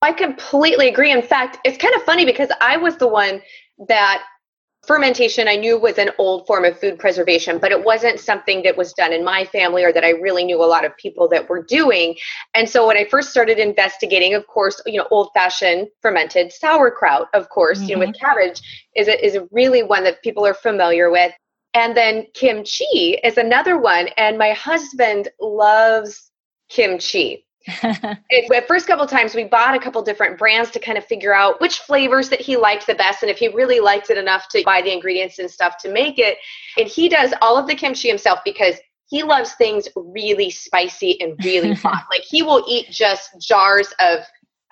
I 0.02 0.12
completely 0.12 0.88
agree. 0.88 1.12
In 1.12 1.22
fact, 1.22 1.58
it's 1.64 1.78
kind 1.78 1.94
of 1.94 2.02
funny 2.02 2.24
because 2.24 2.48
I 2.60 2.76
was 2.76 2.96
the 2.96 3.06
one 3.06 3.40
that 3.86 4.24
fermentation 4.86 5.48
I 5.48 5.56
knew 5.56 5.78
was 5.78 5.98
an 5.98 6.10
old 6.18 6.46
form 6.46 6.64
of 6.64 6.78
food 6.78 6.98
preservation, 6.98 7.58
but 7.58 7.72
it 7.72 7.84
wasn't 7.84 8.20
something 8.20 8.62
that 8.62 8.76
was 8.76 8.92
done 8.92 9.12
in 9.12 9.24
my 9.24 9.44
family 9.44 9.84
or 9.84 9.92
that 9.92 10.04
I 10.04 10.10
really 10.10 10.44
knew 10.44 10.62
a 10.62 10.66
lot 10.66 10.84
of 10.84 10.96
people 10.96 11.28
that 11.28 11.48
were 11.48 11.62
doing. 11.62 12.16
And 12.54 12.68
so 12.68 12.86
when 12.86 12.96
I 12.96 13.04
first 13.04 13.30
started 13.30 13.58
investigating, 13.58 14.34
of 14.34 14.46
course, 14.46 14.80
you 14.86 14.98
know, 14.98 15.08
old 15.10 15.30
fashioned 15.34 15.88
fermented 16.02 16.52
sauerkraut, 16.52 17.28
of 17.34 17.48
course, 17.48 17.78
mm-hmm. 17.78 17.88
you 17.88 17.94
know, 17.96 18.00
with 18.00 18.10
mm-hmm. 18.10 18.26
cabbage 18.26 18.60
is 18.94 19.08
a, 19.08 19.24
is 19.24 19.38
really 19.50 19.82
one 19.82 20.04
that 20.04 20.22
people 20.22 20.46
are 20.46 20.54
familiar 20.54 21.10
with. 21.10 21.32
And 21.74 21.96
then 21.96 22.26
kimchi 22.34 23.18
is 23.22 23.36
another 23.38 23.78
one. 23.78 24.08
And 24.16 24.38
my 24.38 24.52
husband 24.52 25.28
loves 25.40 26.30
kimchi. 26.68 27.45
the 27.82 28.64
first 28.68 28.86
couple 28.86 29.06
times 29.06 29.34
we 29.34 29.44
bought 29.44 29.74
a 29.74 29.78
couple 29.78 30.00
different 30.02 30.38
brands 30.38 30.70
to 30.70 30.78
kind 30.78 30.96
of 30.96 31.04
figure 31.04 31.34
out 31.34 31.60
which 31.60 31.80
flavors 31.80 32.28
that 32.28 32.40
he 32.40 32.56
liked 32.56 32.86
the 32.86 32.94
best 32.94 33.22
and 33.22 33.30
if 33.30 33.38
he 33.38 33.48
really 33.48 33.80
liked 33.80 34.08
it 34.08 34.16
enough 34.16 34.48
to 34.48 34.62
buy 34.64 34.80
the 34.80 34.92
ingredients 34.92 35.38
and 35.38 35.50
stuff 35.50 35.76
to 35.78 35.90
make 35.90 36.18
it. 36.18 36.38
And 36.78 36.86
he 36.86 37.08
does 37.08 37.34
all 37.42 37.58
of 37.58 37.66
the 37.66 37.74
kimchi 37.74 38.08
himself 38.08 38.38
because 38.44 38.76
he 39.08 39.22
loves 39.22 39.52
things 39.54 39.88
really 39.96 40.50
spicy 40.50 41.20
and 41.20 41.36
really 41.44 41.72
hot. 41.74 42.04
Like 42.10 42.22
he 42.22 42.42
will 42.42 42.64
eat 42.68 42.90
just 42.90 43.30
jars 43.40 43.92
of 44.00 44.20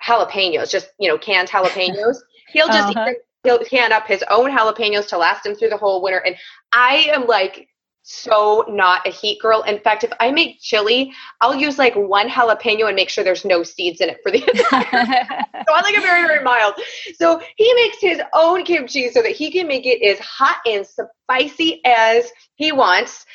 jalapenos, 0.01 0.69
just 0.69 0.89
you 0.99 1.09
know, 1.09 1.17
canned 1.17 1.49
jalapenos. 1.49 2.17
He'll 2.49 2.67
just 2.67 2.95
uh-huh. 2.95 3.11
he'll 3.43 3.59
can 3.59 3.91
up 3.91 4.07
his 4.07 4.23
own 4.29 4.51
jalapenos 4.51 5.07
to 5.09 5.17
last 5.17 5.45
him 5.45 5.55
through 5.55 5.69
the 5.69 5.77
whole 5.77 6.01
winter. 6.01 6.19
And 6.19 6.35
I 6.71 7.09
am 7.13 7.27
like 7.27 7.67
so 8.07 8.63
not 8.69 9.05
a 9.07 9.09
heat 9.09 9.41
girl. 9.41 9.63
In 9.63 9.79
fact, 9.79 10.03
if 10.03 10.11
I 10.19 10.31
make 10.31 10.61
chili, 10.61 11.11
I'll 11.41 11.55
use 11.55 11.79
like 11.79 11.95
one 11.95 12.29
jalapeno 12.29 12.85
and 12.85 12.95
make 12.95 13.09
sure 13.09 13.23
there's 13.23 13.43
no 13.43 13.63
seeds 13.63 13.99
in 13.99 14.09
it 14.09 14.19
for 14.21 14.31
the 14.31 14.47
entire. 14.47 15.25
so 15.67 15.73
I 15.73 15.81
like 15.81 15.97
it 15.97 16.03
very, 16.03 16.21
very 16.27 16.43
mild. 16.43 16.75
So 17.15 17.41
he 17.55 17.73
makes 17.73 17.97
his 17.99 18.21
own 18.33 18.63
kimchi 18.63 19.09
so 19.09 19.23
that 19.23 19.31
he 19.31 19.49
can 19.49 19.67
make 19.67 19.87
it 19.87 20.05
as 20.05 20.19
hot 20.19 20.57
and 20.67 20.85
spicy 20.85 21.81
as 21.83 22.31
he 22.53 22.71
wants. 22.71 23.25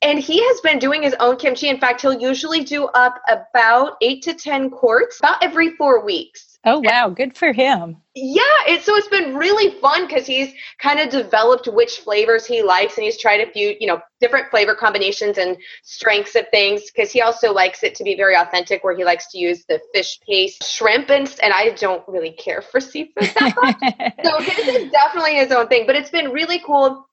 And 0.00 0.20
he 0.20 0.40
has 0.46 0.60
been 0.60 0.78
doing 0.78 1.02
his 1.02 1.16
own 1.18 1.36
kimchi. 1.36 1.68
In 1.68 1.80
fact, 1.80 2.00
he'll 2.00 2.20
usually 2.20 2.62
do 2.62 2.84
up 2.86 3.20
about 3.28 3.96
eight 4.00 4.22
to 4.22 4.34
10 4.34 4.70
quarts 4.70 5.18
about 5.18 5.42
every 5.42 5.70
four 5.70 6.04
weeks. 6.04 6.49
Oh 6.64 6.80
wow, 6.80 7.08
good 7.08 7.36
for 7.36 7.52
him. 7.52 7.96
Yeah, 8.14 8.42
it, 8.66 8.82
so 8.82 8.94
it's 8.96 9.08
been 9.08 9.34
really 9.34 9.80
fun 9.80 10.06
because 10.06 10.26
he's 10.26 10.52
kind 10.78 11.00
of 11.00 11.08
developed 11.08 11.68
which 11.68 12.00
flavors 12.00 12.44
he 12.44 12.62
likes, 12.62 12.96
and 12.98 13.04
he's 13.04 13.16
tried 13.16 13.40
a 13.40 13.50
few, 13.50 13.76
you 13.80 13.86
know, 13.86 14.00
different 14.20 14.50
flavor 14.50 14.74
combinations 14.74 15.38
and 15.38 15.56
strengths 15.84 16.34
of 16.34 16.44
things. 16.50 16.90
Because 16.90 17.10
he 17.10 17.22
also 17.22 17.50
likes 17.50 17.82
it 17.82 17.94
to 17.94 18.04
be 18.04 18.14
very 18.14 18.36
authentic, 18.36 18.84
where 18.84 18.94
he 18.94 19.04
likes 19.04 19.30
to 19.32 19.38
use 19.38 19.64
the 19.66 19.80
fish 19.94 20.20
paste 20.26 20.62
shrimp, 20.70 21.08
and 21.08 21.34
and 21.42 21.54
I 21.54 21.70
don't 21.70 22.06
really 22.06 22.32
care 22.32 22.60
for 22.60 22.78
seafood 22.78 23.30
that 23.38 23.54
much. 23.56 24.14
so 24.24 24.38
this 24.44 24.58
is 24.58 24.90
definitely 24.90 25.36
his 25.36 25.52
own 25.52 25.68
thing. 25.68 25.86
But 25.86 25.96
it's 25.96 26.10
been 26.10 26.30
really 26.30 26.60
cool 26.66 27.08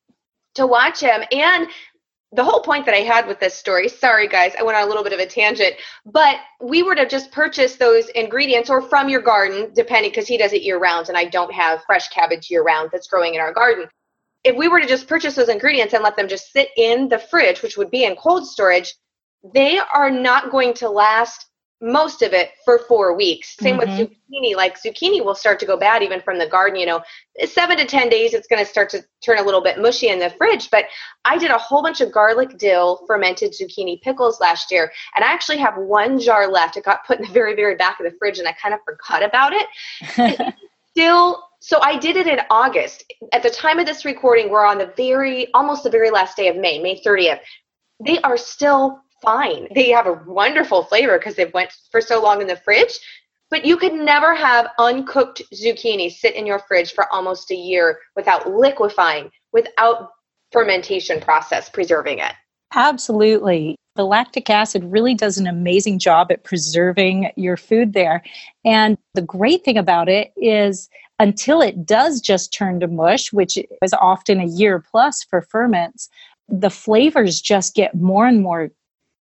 to 0.56 0.68
watch 0.68 1.00
him, 1.00 1.24
and 1.32 1.68
the 2.34 2.44
whole 2.44 2.62
point 2.62 2.86
that 2.86 2.94
I 2.94 3.00
had 3.00 3.28
with 3.28 3.40
this 3.40 3.54
story, 3.54 3.88
sorry 3.88 4.28
guys, 4.28 4.54
I 4.60 4.64
went 4.64 4.78
on 4.78 4.84
a 4.84 4.88
little 4.88 5.04
bit 5.04 5.14
of 5.14 5.20
a 5.20 5.26
tangent, 5.26 5.76
but 6.06 6.36
we 6.62 6.84
were 6.84 6.96
to 6.96 7.08
just 7.08 7.32
purchase 7.32 7.76
those 7.76 8.10
ingredients 8.10 8.70
or 8.70 8.82
from 8.82 9.08
your 9.08 9.22
garden, 9.22 9.72
depending, 9.74 10.12
because 10.12 10.28
he 10.28 10.38
does 10.38 10.52
it 10.52 10.62
year 10.62 10.78
round 10.78 11.08
and 11.08 11.18
I 11.18 11.26
don't 11.26 11.54
have 11.54 11.84
fresh 11.86 12.10
cabbage 12.10 12.50
year 12.50 12.64
round 12.64 12.90
that's 12.92 13.08
growing 13.08 13.36
in 13.36 13.42
our 13.42 13.54
garden. 13.54 13.88
If 14.44 14.56
we 14.56 14.68
were 14.68 14.82
to 14.82 14.88
just 14.88 15.08
purchase 15.08 15.36
those 15.36 15.50
ingredients 15.50 15.94
and 15.94 16.04
let 16.04 16.18
them 16.18 16.28
just 16.28 16.52
sit 16.52 16.70
in 16.76 17.08
the 17.08 17.20
fridge, 17.20 17.62
which 17.62 17.78
would 17.78 17.92
be 17.92 18.04
in 18.04 18.16
cold 18.16 18.46
storage, 18.46 18.94
they 19.54 19.80
are 19.80 20.12
not 20.12 20.52
going 20.52 20.74
to 20.76 20.90
last 20.90 21.47
most 21.80 22.22
of 22.22 22.34
it 22.34 22.52
for 22.66 22.80
four 22.80 23.16
weeks. 23.16 23.56
Same 23.56 23.78
mm-hmm. 23.78 24.00
with 24.00 24.10
zucchini. 24.10 24.56
Like 24.56 24.82
zucchini 24.82 25.24
will 25.24 25.36
start 25.36 25.60
to 25.60 25.66
go 25.66 25.78
bad 25.78 26.02
even 26.02 26.22
from 26.22 26.40
the 26.40 26.48
garden. 26.48 26.80
You 26.80 26.88
know, 26.88 27.02
seven 27.46 27.78
to 27.78 27.86
10 27.86 28.10
days, 28.10 28.34
it's 28.34 28.48
going 28.48 28.64
to 28.64 28.70
start 28.70 28.90
to 28.92 29.04
turn 29.24 29.38
a 29.38 29.44
little 29.44 29.62
bit 29.62 29.80
mushy 29.80 30.10
in 30.10 30.20
the 30.20 30.32
fridge. 30.32 30.70
But 30.72 30.86
I 31.26 31.38
did 31.38 31.52
a 31.52 31.58
whole 31.58 31.84
bunch 31.84 32.02
of 32.02 32.12
garlic 32.12 32.58
dill 32.58 33.04
fermented 33.06 33.54
zucchini 33.54 34.02
pickles 34.02 34.40
last 34.40 34.72
year. 34.72 34.92
And 35.16 35.24
I 35.24 35.32
actually 35.32 35.58
have 35.58 35.78
one 35.78 36.20
jar 36.20 36.52
left. 36.52 36.78
It 36.78 36.84
got 36.84 37.06
put 37.06 37.20
in 37.20 37.26
the 37.26 37.32
very, 37.32 37.56
very 37.56 37.76
back 37.76 38.00
of 38.00 38.06
the 38.06 38.18
fridge 38.18 38.40
and 38.40 38.48
I 38.48 38.54
kind 38.54 38.74
of 38.74 38.80
forgot 38.84 39.24
about 39.24 39.54
it. 39.54 40.56
still, 40.90 41.44
so 41.60 41.80
I 41.82 41.98
did 41.98 42.18
it 42.18 42.26
in 42.26 42.40
August. 42.50 43.04
At 43.34 43.44
the 43.44 43.52
time 43.52 43.78
of 43.78 43.86
this 43.86 44.04
recording, 44.04 44.50
we're 44.50 44.66
on 44.66 44.80
the 44.80 44.92
very, 44.98 45.54
almost 45.54 45.84
the 45.84 45.92
very 45.92 46.10
last 46.10 46.36
day 46.36 46.48
of 46.48 46.56
May, 46.56 46.80
May 46.80 47.00
30th. 47.00 47.40
They 48.04 48.20
are 48.22 48.38
still 48.38 49.00
fine. 49.22 49.68
They 49.74 49.90
have 49.90 50.08
a 50.08 50.22
wonderful 50.26 50.84
flavor 50.84 51.18
because 51.18 51.36
they've 51.36 51.54
went 51.54 51.72
for 51.92 52.02
so 52.02 52.22
long 52.22 52.42
in 52.42 52.48
the 52.48 52.56
fridge. 52.56 53.00
But 53.50 53.66
you 53.66 53.78
could 53.78 53.94
never 53.94 54.36
have 54.36 54.68
uncooked 54.78 55.42
zucchini 55.54 56.12
sit 56.12 56.36
in 56.36 56.46
your 56.46 56.60
fridge 56.60 56.94
for 56.94 57.12
almost 57.14 57.50
a 57.50 57.56
year 57.56 58.00
without 58.16 58.50
liquefying, 58.50 59.32
without 59.54 60.10
fermentation 60.52 61.22
process 61.22 61.70
preserving 61.70 62.20
it. 62.20 62.34
Absolutely. 62.74 63.76
The 63.96 64.06
lactic 64.06 64.50
acid 64.50 64.84
really 64.84 65.16
does 65.16 65.38
an 65.38 65.48
amazing 65.48 66.00
job 66.00 66.32
at 66.32 66.44
preserving 66.44 67.32
your 67.36 67.58
food 67.58 67.94
there. 67.94 68.22
And 68.66 68.98
the 69.14 69.22
great 69.22 69.64
thing 69.64 69.78
about 69.78 70.10
it 70.10 70.34
is 70.36 70.90
until 71.20 71.62
it 71.62 71.86
does 71.86 72.22
just 72.22 72.54
turn 72.54 72.80
to 72.82 72.88
mush, 72.88 73.34
which 73.34 73.58
is 73.82 73.94
often 73.94 74.40
a 74.40 74.46
year 74.46 74.80
plus 74.80 75.24
for 75.24 75.42
ferments, 75.42 76.10
the 76.48 76.70
flavors 76.70 77.42
just 77.42 77.76
get 77.76 77.96
more 77.96 78.28
and 78.28 78.42
more 78.42 78.70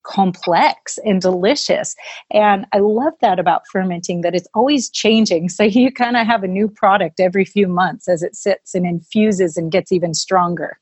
complex 0.05 0.97
and 1.03 1.21
delicious. 1.21 1.95
And 2.31 2.65
I 2.71 2.79
love 2.79 3.13
that 3.21 3.39
about 3.39 3.63
fermenting, 3.71 4.21
that 4.21 4.35
it's 4.35 4.47
always 4.53 4.89
changing. 4.89 5.49
So 5.55 5.63
you 5.63 5.89
kind 5.89 6.17
of 6.17 6.27
have 6.27 6.43
a 6.43 6.47
new 6.49 6.67
product 6.67 7.21
every 7.21 7.45
few 7.45 7.67
months 7.67 8.09
as 8.09 8.21
it 8.21 8.35
sits 8.35 8.75
and 8.75 8.85
infuses 8.85 9.55
and 9.55 9.71
gets 9.71 9.91
even 9.91 10.13
stronger. 10.13 10.79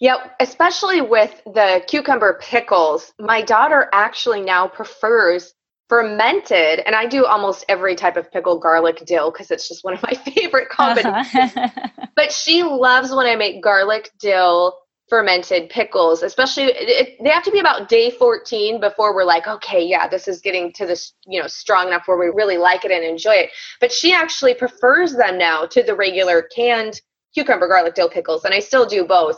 Yeah, 0.00 0.16
especially 0.40 1.02
with 1.02 1.42
the 1.44 1.82
cucumber 1.86 2.38
pickles. 2.40 3.12
My 3.18 3.42
daughter 3.42 3.90
actually 3.92 4.40
now 4.40 4.68
prefers 4.68 5.54
fermented, 5.88 6.80
and 6.80 6.94
I 6.94 7.06
do 7.06 7.26
almost 7.26 7.64
every 7.68 7.94
type 7.94 8.16
of 8.16 8.30
pickle 8.32 8.58
garlic 8.58 9.04
dill 9.04 9.30
because 9.30 9.50
it's 9.50 9.68
just 9.68 9.84
one 9.84 9.92
of 9.92 10.02
my 10.02 10.12
favorite 10.32 10.70
combinations. 10.70 11.56
Uh-huh. 11.56 12.06
but 12.16 12.32
she 12.32 12.62
loves 12.62 13.10
when 13.12 13.26
I 13.26 13.36
make 13.36 13.62
garlic 13.62 14.10
dill 14.18 14.78
fermented 15.10 15.68
pickles, 15.68 16.22
especially 16.22 16.64
it, 16.66 17.16
they 17.22 17.28
have 17.28 17.42
to 17.42 17.50
be 17.50 17.58
about 17.58 17.88
day 17.88 18.10
14 18.10 18.80
before 18.80 19.14
we're 19.14 19.24
like, 19.24 19.46
okay, 19.46 19.84
yeah, 19.84 20.08
this 20.08 20.28
is 20.28 20.40
getting 20.40 20.72
to 20.74 20.86
this, 20.86 21.12
you 21.26 21.40
know, 21.40 21.48
strong 21.48 21.88
enough 21.88 22.04
where 22.06 22.16
we 22.16 22.26
really 22.26 22.56
like 22.56 22.84
it 22.84 22.92
and 22.92 23.04
enjoy 23.04 23.34
it. 23.34 23.50
But 23.80 23.92
she 23.92 24.14
actually 24.14 24.54
prefers 24.54 25.14
them 25.14 25.36
now 25.36 25.66
to 25.66 25.82
the 25.82 25.94
regular 25.94 26.42
canned 26.54 27.00
cucumber 27.34 27.68
garlic 27.68 27.94
dill 27.94 28.08
pickles, 28.08 28.44
and 28.44 28.54
I 28.54 28.60
still 28.60 28.86
do 28.86 29.04
both. 29.04 29.36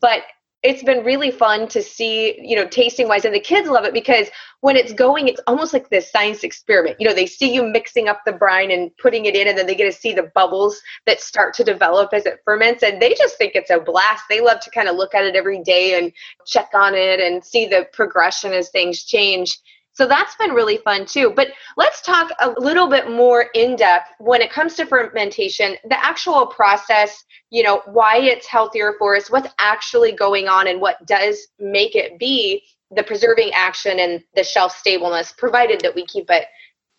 But 0.00 0.22
it's 0.62 0.82
been 0.82 1.04
really 1.04 1.30
fun 1.30 1.68
to 1.68 1.82
see, 1.82 2.36
you 2.42 2.56
know, 2.56 2.66
tasting 2.66 3.06
wise, 3.06 3.24
and 3.24 3.34
the 3.34 3.40
kids 3.40 3.68
love 3.68 3.84
it 3.84 3.94
because 3.94 4.28
when 4.60 4.76
it's 4.76 4.92
going, 4.92 5.28
it's 5.28 5.40
almost 5.46 5.72
like 5.72 5.88
this 5.88 6.10
science 6.10 6.42
experiment. 6.42 6.96
You 6.98 7.06
know, 7.06 7.14
they 7.14 7.26
see 7.26 7.54
you 7.54 7.62
mixing 7.62 8.08
up 8.08 8.22
the 8.26 8.32
brine 8.32 8.72
and 8.72 8.90
putting 8.96 9.26
it 9.26 9.36
in, 9.36 9.46
and 9.46 9.56
then 9.56 9.66
they 9.66 9.76
get 9.76 9.84
to 9.84 9.98
see 9.98 10.12
the 10.12 10.30
bubbles 10.34 10.80
that 11.06 11.20
start 11.20 11.54
to 11.54 11.64
develop 11.64 12.12
as 12.12 12.26
it 12.26 12.40
ferments, 12.44 12.82
and 12.82 13.00
they 13.00 13.14
just 13.14 13.38
think 13.38 13.52
it's 13.54 13.70
a 13.70 13.78
blast. 13.78 14.24
They 14.28 14.40
love 14.40 14.60
to 14.60 14.70
kind 14.70 14.88
of 14.88 14.96
look 14.96 15.14
at 15.14 15.24
it 15.24 15.36
every 15.36 15.62
day 15.62 15.96
and 15.98 16.12
check 16.46 16.70
on 16.74 16.94
it 16.94 17.20
and 17.20 17.44
see 17.44 17.66
the 17.66 17.86
progression 17.92 18.52
as 18.52 18.70
things 18.70 19.04
change. 19.04 19.58
So 19.98 20.06
that's 20.06 20.36
been 20.36 20.52
really 20.52 20.76
fun 20.76 21.06
too. 21.06 21.32
But 21.34 21.48
let's 21.76 22.02
talk 22.02 22.30
a 22.38 22.50
little 22.50 22.86
bit 22.86 23.10
more 23.10 23.46
in 23.54 23.74
depth 23.74 24.12
when 24.20 24.40
it 24.40 24.48
comes 24.48 24.76
to 24.76 24.86
fermentation, 24.86 25.74
the 25.88 26.04
actual 26.04 26.46
process, 26.46 27.24
you 27.50 27.64
know, 27.64 27.82
why 27.86 28.18
it's 28.18 28.46
healthier 28.46 28.94
for 28.96 29.16
us, 29.16 29.28
what's 29.28 29.52
actually 29.58 30.12
going 30.12 30.46
on, 30.46 30.68
and 30.68 30.80
what 30.80 31.04
does 31.08 31.48
make 31.58 31.96
it 31.96 32.16
be 32.16 32.62
the 32.94 33.02
preserving 33.02 33.50
action 33.54 33.98
and 33.98 34.22
the 34.36 34.44
shelf 34.44 34.70
stableness, 34.76 35.32
provided 35.36 35.80
that 35.80 35.96
we 35.96 36.06
keep 36.06 36.30
it 36.30 36.46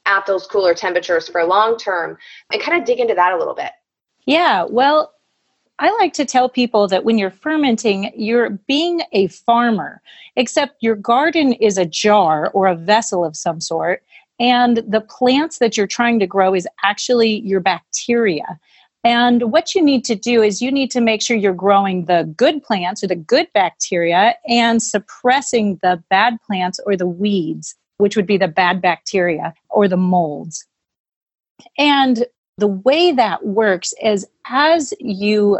at 0.05 0.25
those 0.25 0.45
cooler 0.45 0.73
temperatures 0.73 1.29
for 1.29 1.41
long 1.45 1.77
term, 1.77 2.17
and 2.51 2.61
kind 2.61 2.77
of 2.77 2.85
dig 2.85 2.99
into 2.99 3.15
that 3.15 3.31
a 3.31 3.37
little 3.37 3.55
bit. 3.55 3.71
Yeah, 4.25 4.65
well, 4.69 5.13
I 5.79 5.89
like 5.99 6.11
to 6.13 6.25
tell 6.25 6.49
people 6.49 6.89
that 6.89 7.05
when 7.05 7.17
you're 7.17 7.31
fermenting, 7.31 8.11
you're 8.13 8.49
being 8.67 9.01
a 9.13 9.27
farmer, 9.27 10.01
except 10.35 10.83
your 10.83 10.95
garden 10.95 11.53
is 11.53 11.77
a 11.77 11.85
jar 11.85 12.51
or 12.51 12.67
a 12.67 12.75
vessel 12.75 13.23
of 13.23 13.37
some 13.37 13.61
sort, 13.61 14.03
and 14.39 14.83
the 14.87 14.99
plants 14.99 15.59
that 15.59 15.77
you're 15.77 15.87
trying 15.87 16.19
to 16.19 16.27
grow 16.27 16.53
is 16.53 16.67
actually 16.83 17.39
your 17.41 17.61
bacteria. 17.61 18.59
And 19.05 19.53
what 19.53 19.73
you 19.73 19.81
need 19.81 20.03
to 20.05 20.15
do 20.15 20.41
is 20.41 20.61
you 20.61 20.69
need 20.69 20.91
to 20.91 20.99
make 20.99 21.21
sure 21.21 21.37
you're 21.37 21.53
growing 21.53 22.05
the 22.05 22.31
good 22.35 22.61
plants 22.61 23.01
or 23.01 23.07
the 23.07 23.15
good 23.15 23.47
bacteria 23.53 24.35
and 24.49 24.83
suppressing 24.83 25.79
the 25.81 26.03
bad 26.09 26.37
plants 26.45 26.81
or 26.85 26.97
the 26.97 27.07
weeds, 27.07 27.75
which 27.97 28.17
would 28.17 28.27
be 28.27 28.37
the 28.37 28.49
bad 28.49 28.81
bacteria 28.81 29.53
or 29.69 29.87
the 29.87 29.97
molds. 29.97 30.65
And 31.77 32.25
the 32.59 32.67
way 32.67 33.11
that 33.11 33.45
works 33.45 33.93
is 34.01 34.27
as 34.47 34.93
you 34.99 35.59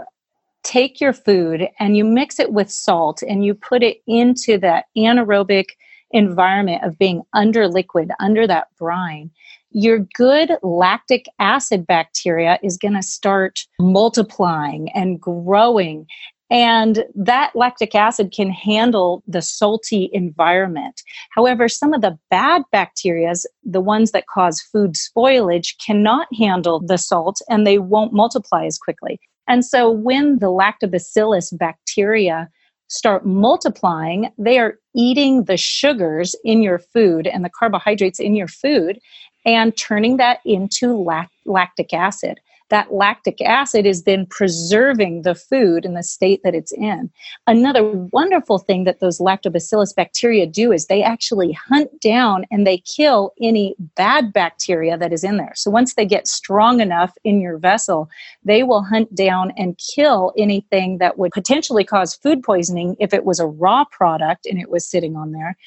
take 0.63 0.99
your 0.99 1.13
food 1.13 1.67
and 1.79 1.95
you 1.95 2.03
mix 2.03 2.39
it 2.39 2.51
with 2.51 2.69
salt 2.69 3.23
and 3.27 3.45
you 3.45 3.53
put 3.53 3.81
it 3.81 4.01
into 4.07 4.57
that 4.57 4.85
anaerobic 4.97 5.67
environment 6.11 6.83
of 6.83 6.97
being 6.97 7.21
under 7.33 7.67
liquid, 7.67 8.11
under 8.19 8.45
that 8.45 8.67
brine, 8.77 9.31
your 9.71 9.99
good 10.15 10.51
lactic 10.63 11.25
acid 11.39 11.85
bacteria 11.85 12.59
is 12.63 12.77
going 12.77 12.95
to 12.95 13.03
start 13.03 13.65
multiplying 13.79 14.89
and 14.91 15.21
growing. 15.21 16.07
And 16.49 17.05
that 17.15 17.55
lactic 17.55 17.93
acid 17.93 18.31
can 18.35 18.49
handle 18.49 19.23
the 19.27 19.41
salty 19.41 20.09
environment. 20.13 21.03
However, 21.31 21.69
some 21.69 21.93
of 21.93 22.01
the 22.01 22.17
bad 22.31 22.63
bacteria, 22.71 23.33
the 23.63 23.81
ones 23.81 24.11
that 24.11 24.27
cause 24.27 24.61
food 24.61 24.95
spoilage, 24.95 25.75
cannot 25.85 26.27
handle 26.35 26.79
the 26.79 26.97
salt 26.97 27.39
and 27.49 27.67
they 27.67 27.77
won't 27.77 28.13
multiply 28.13 28.65
as 28.65 28.79
quickly. 28.79 29.19
And 29.47 29.63
so 29.63 29.89
when 29.89 30.39
the 30.39 30.47
lactobacillus 30.47 31.55
bacteria 31.57 32.49
start 32.87 33.25
multiplying, 33.25 34.31
they 34.37 34.57
are 34.57 34.79
eating 34.95 35.43
the 35.43 35.57
sugars 35.57 36.35
in 36.43 36.63
your 36.63 36.79
food 36.79 37.27
and 37.27 37.45
the 37.45 37.49
carbohydrates 37.49 38.19
in 38.19 38.35
your 38.35 38.47
food 38.47 38.99
and 39.45 39.77
turning 39.77 40.17
that 40.17 40.39
into 40.45 40.95
lact- 40.95 41.33
lactic 41.45 41.93
acid 41.93 42.39
that 42.69 42.93
lactic 42.93 43.41
acid 43.41 43.85
is 43.85 44.03
then 44.03 44.25
preserving 44.25 45.23
the 45.23 45.35
food 45.35 45.85
in 45.85 45.93
the 45.93 46.03
state 46.03 46.41
that 46.43 46.55
it's 46.55 46.71
in. 46.71 47.09
Another 47.47 47.83
wonderful 47.89 48.59
thing 48.59 48.83
that 48.83 48.99
those 48.99 49.19
lactobacillus 49.19 49.95
bacteria 49.95 50.45
do 50.45 50.71
is 50.71 50.85
they 50.85 51.03
actually 51.03 51.51
hunt 51.51 51.99
down 51.99 52.45
and 52.51 52.65
they 52.65 52.77
kill 52.79 53.33
any 53.41 53.75
bad 53.95 54.31
bacteria 54.33 54.97
that 54.97 55.13
is 55.13 55.23
in 55.23 55.37
there. 55.37 55.53
So 55.55 55.71
once 55.71 55.95
they 55.95 56.05
get 56.05 56.27
strong 56.27 56.79
enough 56.79 57.13
in 57.23 57.41
your 57.41 57.57
vessel, 57.57 58.09
they 58.43 58.63
will 58.63 58.83
hunt 58.83 59.13
down 59.15 59.51
and 59.57 59.79
kill 59.93 60.33
anything 60.37 60.99
that 60.99 61.17
would 61.17 61.31
potentially 61.31 61.83
cause 61.83 62.15
food 62.15 62.43
poisoning 62.43 62.95
if 62.99 63.13
it 63.13 63.25
was 63.25 63.39
a 63.39 63.45
raw 63.45 63.83
product 63.85 64.45
and 64.45 64.59
it 64.59 64.69
was 64.69 64.85
sitting 64.85 65.15
on 65.15 65.31
there. 65.31 65.57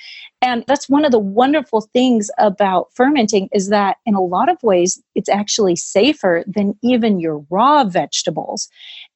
And 0.42 0.64
that's 0.66 0.88
one 0.88 1.04
of 1.04 1.12
the 1.12 1.18
wonderful 1.18 1.82
things 1.92 2.30
about 2.38 2.88
fermenting 2.94 3.48
is 3.52 3.68
that 3.68 3.98
in 4.04 4.14
a 4.14 4.20
lot 4.20 4.48
of 4.48 4.62
ways 4.62 5.00
it's 5.14 5.28
actually 5.28 5.76
safer 5.76 6.44
than 6.46 6.76
even 6.82 7.20
your 7.20 7.44
raw 7.48 7.84
vegetables. 7.84 8.68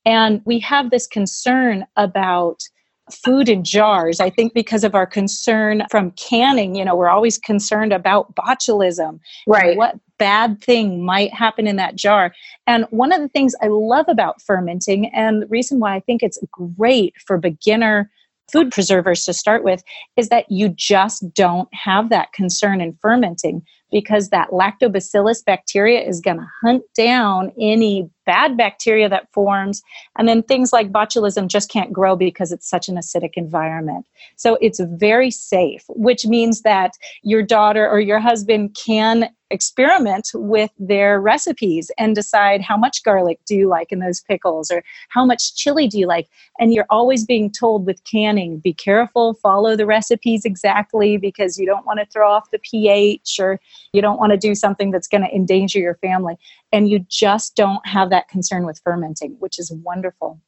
And 0.05 0.41
we 0.45 0.61
have 0.61 0.91
this 0.91 1.07
concern 1.07 1.85
about 1.97 2.63
food 3.11 3.49
in 3.49 3.65
jars. 3.65 4.21
I 4.21 4.31
think 4.31 4.55
because 4.55 4.85
of 4.85 4.95
our 4.95 5.07
concern 5.07 5.83
from 5.91 6.13
canning, 6.13 6.75
you 6.75 6.85
know, 6.85 6.97
we're 6.97 7.09
always 7.09 7.39
concerned 7.39 7.93
about 7.93 8.35
botulism. 8.35 9.21
Right. 9.47 9.77
What 9.77 9.99
bad 10.19 10.63
thing 10.63 11.05
might 11.05 11.33
happen 11.33 11.67
in 11.67 11.77
that 11.77 11.97
jar. 11.97 12.33
And 12.67 12.87
one 12.91 13.13
of 13.13 13.21
the 13.21 13.29
things 13.29 13.55
I 13.63 13.67
love 13.69 14.07
about 14.09 14.41
fermenting, 14.41 15.09
and 15.15 15.43
the 15.43 15.47
reason 15.47 15.79
why 15.79 15.95
I 15.95 16.01
think 16.01 16.23
it's 16.23 16.39
great 16.51 17.15
for 17.27 17.37
beginner 17.37 18.11
food 18.51 18.71
preservers 18.71 19.25
to 19.25 19.35
start 19.35 19.65
with 19.65 19.83
is 20.17 20.29
that 20.29 20.51
you 20.51 20.69
just 20.69 21.25
don't 21.35 21.69
have 21.73 22.09
that 22.11 22.33
concern 22.33 22.81
in 22.81 22.97
fermenting 23.01 23.63
because 23.91 24.31
that 24.31 24.51
lactobacillus 24.51 25.45
bacteria 25.45 26.01
is 26.01 26.21
going 26.21 26.39
to 26.39 26.47
hunt 26.63 26.83
down 26.97 27.53
any 27.61 28.09
bad 28.27 28.57
bacteria 28.57 29.09
that 29.09 29.33
forms. 29.33 29.83
And 30.19 30.29
then 30.29 30.43
things 30.43 30.73
like 30.73 30.93
botulism 30.93 31.47
just 31.47 31.71
can't 31.71 31.93
grow 31.93 32.17
because 32.17 32.53
it's 32.53 32.69
such 32.69 32.89
an 32.89 32.97
acidic 32.97 33.33
environment. 33.35 34.07
So 34.37 34.59
it's 34.61 34.81
very 34.81 35.31
safe, 35.31 35.85
which 35.89 36.27
means 36.27 36.63
that 36.63 36.93
your 37.23 37.43
daughter 37.43 37.89
or 37.89 38.01
your 38.01 38.21
husband 38.21 38.75
can 38.75 39.31
experiment 39.51 40.31
with 40.35 40.71
their 40.79 41.21
recipes 41.21 41.91
and 41.99 42.15
decide 42.15 42.61
how 42.61 42.77
much 42.77 43.05
garlic 43.05 43.39
do 43.47 43.55
you 43.55 43.69
like 43.69 43.93
in 43.93 44.01
those 44.01 44.21
pickles 44.23 44.71
or 44.73 44.83
how 45.09 45.25
much 45.25 45.55
chili 45.55 45.87
do 45.87 45.99
you 45.99 46.07
like 46.07 46.29
and 46.59 46.75
you're 46.75 46.87
always 46.91 47.25
being 47.25 47.51
told 47.51 47.87
with 47.87 48.03
canning 48.03 48.59
be 48.59 48.75
careful 48.75 49.35
follow 49.35 49.77
the 49.77 49.87
recipes 49.87 50.45
exactly 50.45 51.17
because 51.17 51.59
you 51.59 51.65
don't 51.65 51.87
want 51.87 52.01
to 52.01 52.07
throw 52.07 52.29
off 52.29 52.51
the 52.51 52.59
ph 52.59 53.39
or 53.39 53.61
you 53.93 54.03
don't 54.03 54.19
want 54.19 54.33
to 54.33 54.37
do 54.37 54.53
something 54.53 54.91
that's 54.91 55.07
going 55.07 55.23
to 55.23 55.33
endanger 55.33 55.79
your 55.79 55.95
family 55.97 56.37
and 56.73 56.89
you 56.89 57.01
just 57.09 57.57
don't 57.57 57.87
have 57.87 58.11
that 58.11 58.29
concern 58.29 58.67
with 58.67 58.81
fermenting 58.83 59.37
which 59.39 59.59
is 59.59 59.73
wonderful. 59.85 60.41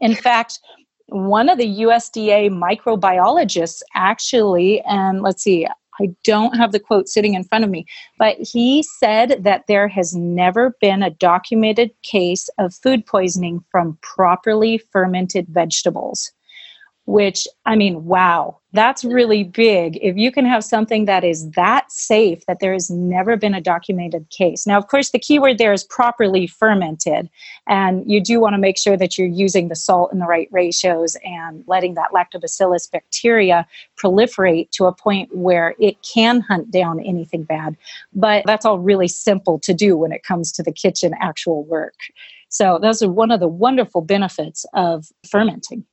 In 0.00 0.14
fact 0.14 0.58
one 1.12 1.48
of 1.48 1.58
the 1.58 1.80
USDA 1.80 2.50
microbiologists 2.50 3.82
actually, 3.94 4.80
and 4.82 5.22
let's 5.22 5.42
see, 5.42 5.66
I 6.00 6.08
don't 6.24 6.56
have 6.56 6.72
the 6.72 6.80
quote 6.80 7.08
sitting 7.08 7.34
in 7.34 7.44
front 7.44 7.64
of 7.64 7.70
me, 7.70 7.84
but 8.18 8.36
he 8.38 8.82
said 8.82 9.44
that 9.44 9.64
there 9.68 9.88
has 9.88 10.14
never 10.14 10.74
been 10.80 11.02
a 11.02 11.10
documented 11.10 11.90
case 12.02 12.48
of 12.58 12.74
food 12.74 13.04
poisoning 13.04 13.62
from 13.70 13.98
properly 14.00 14.78
fermented 14.78 15.46
vegetables 15.48 16.32
which 17.06 17.48
I 17.66 17.74
mean, 17.74 18.04
wow, 18.04 18.58
that's 18.72 19.04
really 19.04 19.42
big. 19.44 19.98
If 20.00 20.16
you 20.16 20.30
can 20.30 20.46
have 20.46 20.64
something 20.64 21.04
that 21.04 21.24
is 21.24 21.50
that 21.50 21.90
safe 21.90 22.46
that 22.46 22.60
there 22.60 22.72
has 22.72 22.90
never 22.90 23.36
been 23.36 23.54
a 23.54 23.60
documented 23.60 24.30
case. 24.30 24.66
Now, 24.66 24.78
of 24.78 24.86
course, 24.86 25.10
the 25.10 25.18
key 25.18 25.38
word 25.38 25.58
there 25.58 25.72
is 25.72 25.84
properly 25.84 26.46
fermented. 26.46 27.28
And 27.66 28.08
you 28.10 28.20
do 28.20 28.40
want 28.40 28.54
to 28.54 28.58
make 28.58 28.78
sure 28.78 28.96
that 28.96 29.18
you're 29.18 29.26
using 29.26 29.68
the 29.68 29.76
salt 29.76 30.12
in 30.12 30.20
the 30.20 30.26
right 30.26 30.48
ratios 30.52 31.16
and 31.24 31.64
letting 31.66 31.94
that 31.94 32.12
lactobacillus 32.12 32.90
bacteria 32.90 33.66
proliferate 34.02 34.70
to 34.70 34.86
a 34.86 34.92
point 34.92 35.36
where 35.36 35.74
it 35.78 35.96
can 36.02 36.40
hunt 36.40 36.70
down 36.70 37.00
anything 37.00 37.42
bad. 37.42 37.76
But 38.12 38.44
that's 38.46 38.64
all 38.64 38.78
really 38.78 39.08
simple 39.08 39.58
to 39.60 39.74
do 39.74 39.96
when 39.96 40.12
it 40.12 40.22
comes 40.22 40.52
to 40.52 40.62
the 40.62 40.72
kitchen 40.72 41.14
actual 41.20 41.64
work. 41.64 41.94
So, 42.48 42.78
those 42.80 43.02
are 43.02 43.10
one 43.10 43.30
of 43.30 43.40
the 43.40 43.48
wonderful 43.48 44.02
benefits 44.02 44.66
of 44.74 45.06
fermenting. 45.26 45.84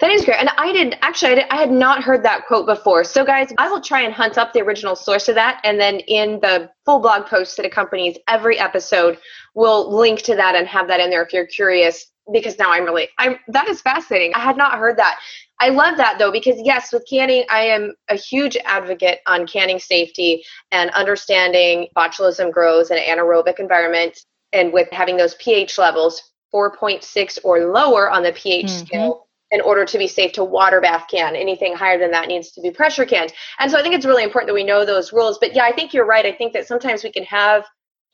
That 0.00 0.10
is 0.10 0.24
great. 0.24 0.38
And 0.38 0.50
I 0.56 0.72
did 0.72 0.98
actually, 1.02 1.32
I, 1.32 1.34
did, 1.36 1.44
I, 1.50 1.56
had 1.56 1.70
not 1.70 2.02
heard 2.02 2.22
that 2.24 2.46
quote 2.46 2.66
before. 2.66 3.04
So, 3.04 3.24
guys, 3.24 3.52
I 3.58 3.68
will 3.68 3.80
try 3.80 4.02
and 4.02 4.12
hunt 4.12 4.38
up 4.38 4.52
the 4.52 4.60
original 4.60 4.96
source 4.96 5.28
of 5.28 5.34
that. 5.36 5.60
And 5.64 5.80
then 5.80 6.00
in 6.00 6.40
the 6.40 6.70
full 6.84 7.00
blog 7.00 7.26
post 7.26 7.56
that 7.56 7.66
accompanies 7.66 8.18
every 8.28 8.58
episode, 8.58 9.18
we'll 9.54 9.94
link 9.94 10.22
to 10.22 10.36
that 10.36 10.54
and 10.54 10.66
have 10.66 10.88
that 10.88 11.00
in 11.00 11.10
there 11.10 11.22
if 11.22 11.32
you're 11.32 11.46
curious. 11.46 12.06
Because 12.32 12.58
now 12.58 12.70
I'm 12.70 12.84
really, 12.84 13.08
I'm, 13.18 13.36
that 13.48 13.68
is 13.68 13.80
fascinating. 13.80 14.32
I 14.34 14.40
had 14.40 14.56
not 14.56 14.78
heard 14.78 14.96
that. 14.98 15.18
I 15.58 15.70
love 15.70 15.96
that 15.96 16.18
though, 16.18 16.30
because 16.30 16.56
yes, 16.62 16.92
with 16.92 17.04
canning, 17.08 17.44
I 17.50 17.62
am 17.62 17.94
a 18.08 18.14
huge 18.14 18.56
advocate 18.64 19.18
on 19.26 19.46
canning 19.46 19.78
safety 19.78 20.44
and 20.70 20.90
understanding 20.90 21.88
botulism 21.96 22.52
grows 22.52 22.90
in 22.90 22.98
an 22.98 23.04
anaerobic 23.04 23.58
environment. 23.58 24.18
And 24.52 24.72
with 24.72 24.88
having 24.90 25.16
those 25.16 25.34
pH 25.36 25.78
levels 25.78 26.22
4.6 26.54 27.38
or 27.44 27.72
lower 27.72 28.10
on 28.10 28.22
the 28.22 28.32
pH 28.32 28.66
mm-hmm. 28.66 28.86
scale 28.86 29.26
in 29.50 29.60
order 29.60 29.84
to 29.84 29.98
be 29.98 30.06
safe 30.06 30.32
to 30.32 30.44
water 30.44 30.80
bath 30.80 31.06
can. 31.10 31.34
Anything 31.36 31.74
higher 31.74 31.98
than 31.98 32.10
that 32.12 32.28
needs 32.28 32.52
to 32.52 32.60
be 32.60 32.70
pressure 32.70 33.04
canned. 33.04 33.32
And 33.58 33.70
so 33.70 33.78
I 33.78 33.82
think 33.82 33.94
it's 33.94 34.06
really 34.06 34.24
important 34.24 34.48
that 34.48 34.54
we 34.54 34.64
know 34.64 34.84
those 34.84 35.12
rules. 35.12 35.38
But 35.38 35.54
yeah, 35.54 35.64
I 35.64 35.72
think 35.72 35.92
you're 35.92 36.06
right. 36.06 36.24
I 36.24 36.32
think 36.32 36.52
that 36.52 36.66
sometimes 36.66 37.02
we 37.02 37.10
can 37.10 37.24
have 37.24 37.64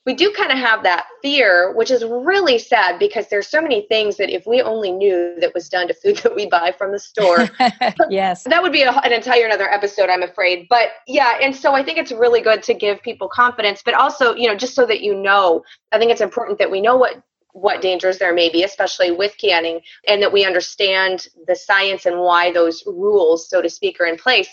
we 0.07 0.13
do 0.13 0.31
kind 0.31 0.53
of 0.53 0.57
have 0.57 0.83
that 0.83 1.05
fear, 1.21 1.73
which 1.75 1.91
is 1.91 2.01
really 2.05 2.57
sad 2.57 2.97
because 2.97 3.27
there's 3.27 3.49
so 3.49 3.61
many 3.61 3.85
things 3.87 4.15
that 4.15 4.29
if 4.33 4.47
we 4.47 4.61
only 4.61 4.89
knew 4.89 5.35
that 5.41 5.53
was 5.53 5.67
done 5.67 5.89
to 5.89 5.93
food 5.93 6.15
that 6.23 6.33
we 6.33 6.47
buy 6.47 6.73
from 6.75 6.93
the 6.93 6.99
store, 6.99 7.49
yes, 8.09 8.43
that 8.45 8.63
would 8.63 8.71
be 8.71 8.83
a, 8.83 8.91
an 8.91 9.11
entire 9.11 9.45
another 9.45 9.69
episode, 9.69 10.09
I'm 10.09 10.23
afraid. 10.23 10.65
But 10.69 10.91
yeah, 11.07 11.37
and 11.41 11.53
so 11.53 11.73
I 11.73 11.83
think 11.83 11.97
it's 11.97 12.13
really 12.13 12.39
good 12.39 12.63
to 12.63 12.73
give 12.73 13.03
people 13.03 13.27
confidence, 13.27 13.81
but 13.83 13.95
also, 13.95 14.33
you 14.33 14.47
know, 14.47 14.55
just 14.55 14.75
so 14.75 14.85
that 14.85 15.01
you 15.01 15.13
know, 15.13 15.61
I 15.91 15.99
think 15.99 16.09
it's 16.09 16.21
important 16.21 16.57
that 16.59 16.71
we 16.71 16.79
know 16.79 16.95
what 16.95 17.21
what 17.57 17.81
dangers 17.81 18.19
there 18.19 18.33
may 18.33 18.49
be, 18.49 18.63
especially 18.63 19.09
with 19.09 19.35
canning, 19.39 19.81
and 20.07 20.21
that 20.21 20.31
we 20.31 20.45
understand 20.45 21.27
the 21.47 21.55
science 21.55 22.05
and 22.05 22.19
why 22.19 22.51
those 22.51 22.83
rules, 22.85 23.49
so 23.49 23.61
to 23.63 23.69
speak, 23.69 23.99
are 23.99 24.05
in 24.05 24.15
place. 24.15 24.49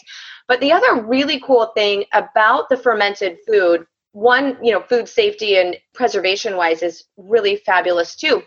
But 0.49 0.61
the 0.61 0.73
other 0.73 1.05
really 1.05 1.38
cool 1.40 1.67
thing 1.75 2.05
about 2.14 2.71
the 2.71 2.79
fermented 2.79 3.37
food, 3.47 3.87
one, 4.12 4.57
you 4.62 4.73
know, 4.73 4.81
food 4.81 5.07
safety 5.07 5.59
and 5.59 5.77
preservation 5.93 6.57
wise, 6.57 6.83
is 6.83 7.05
really 7.19 7.57
fabulous 7.57 8.17
too. 8.17 8.43